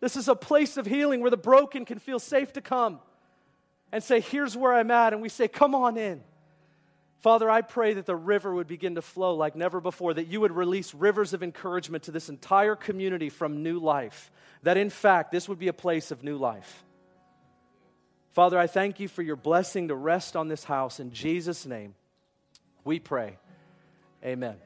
This 0.00 0.16
is 0.16 0.26
a 0.26 0.34
place 0.34 0.76
of 0.76 0.86
healing 0.86 1.20
where 1.20 1.30
the 1.30 1.36
broken 1.36 1.84
can 1.84 2.00
feel 2.00 2.18
safe 2.18 2.52
to 2.54 2.60
come 2.60 2.98
and 3.92 4.02
say, 4.02 4.18
Here's 4.18 4.56
where 4.56 4.74
I'm 4.74 4.90
at. 4.90 5.12
And 5.12 5.22
we 5.22 5.28
say, 5.28 5.46
Come 5.46 5.76
on 5.76 5.96
in. 5.96 6.24
Father, 7.22 7.48
I 7.48 7.62
pray 7.62 7.94
that 7.94 8.04
the 8.04 8.16
river 8.16 8.52
would 8.52 8.66
begin 8.66 8.96
to 8.96 9.02
flow 9.02 9.36
like 9.36 9.54
never 9.54 9.80
before, 9.80 10.12
that 10.12 10.26
you 10.26 10.40
would 10.40 10.50
release 10.50 10.92
rivers 10.92 11.32
of 11.32 11.44
encouragement 11.44 12.02
to 12.04 12.10
this 12.10 12.28
entire 12.28 12.74
community 12.74 13.28
from 13.28 13.62
new 13.62 13.78
life, 13.78 14.32
that 14.64 14.76
in 14.76 14.90
fact, 14.90 15.30
this 15.30 15.48
would 15.48 15.60
be 15.60 15.68
a 15.68 15.72
place 15.72 16.10
of 16.10 16.24
new 16.24 16.36
life. 16.36 16.82
Father, 18.32 18.58
I 18.58 18.66
thank 18.66 18.98
you 18.98 19.06
for 19.06 19.22
your 19.22 19.36
blessing 19.36 19.86
to 19.86 19.94
rest 19.94 20.34
on 20.34 20.48
this 20.48 20.64
house. 20.64 20.98
In 20.98 21.12
Jesus' 21.12 21.64
name, 21.64 21.94
we 22.82 22.98
pray. 22.98 23.38
Amen. 24.24 24.56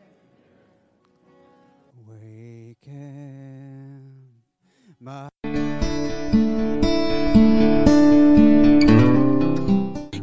Waken 2.08 2.86
my 4.98 5.28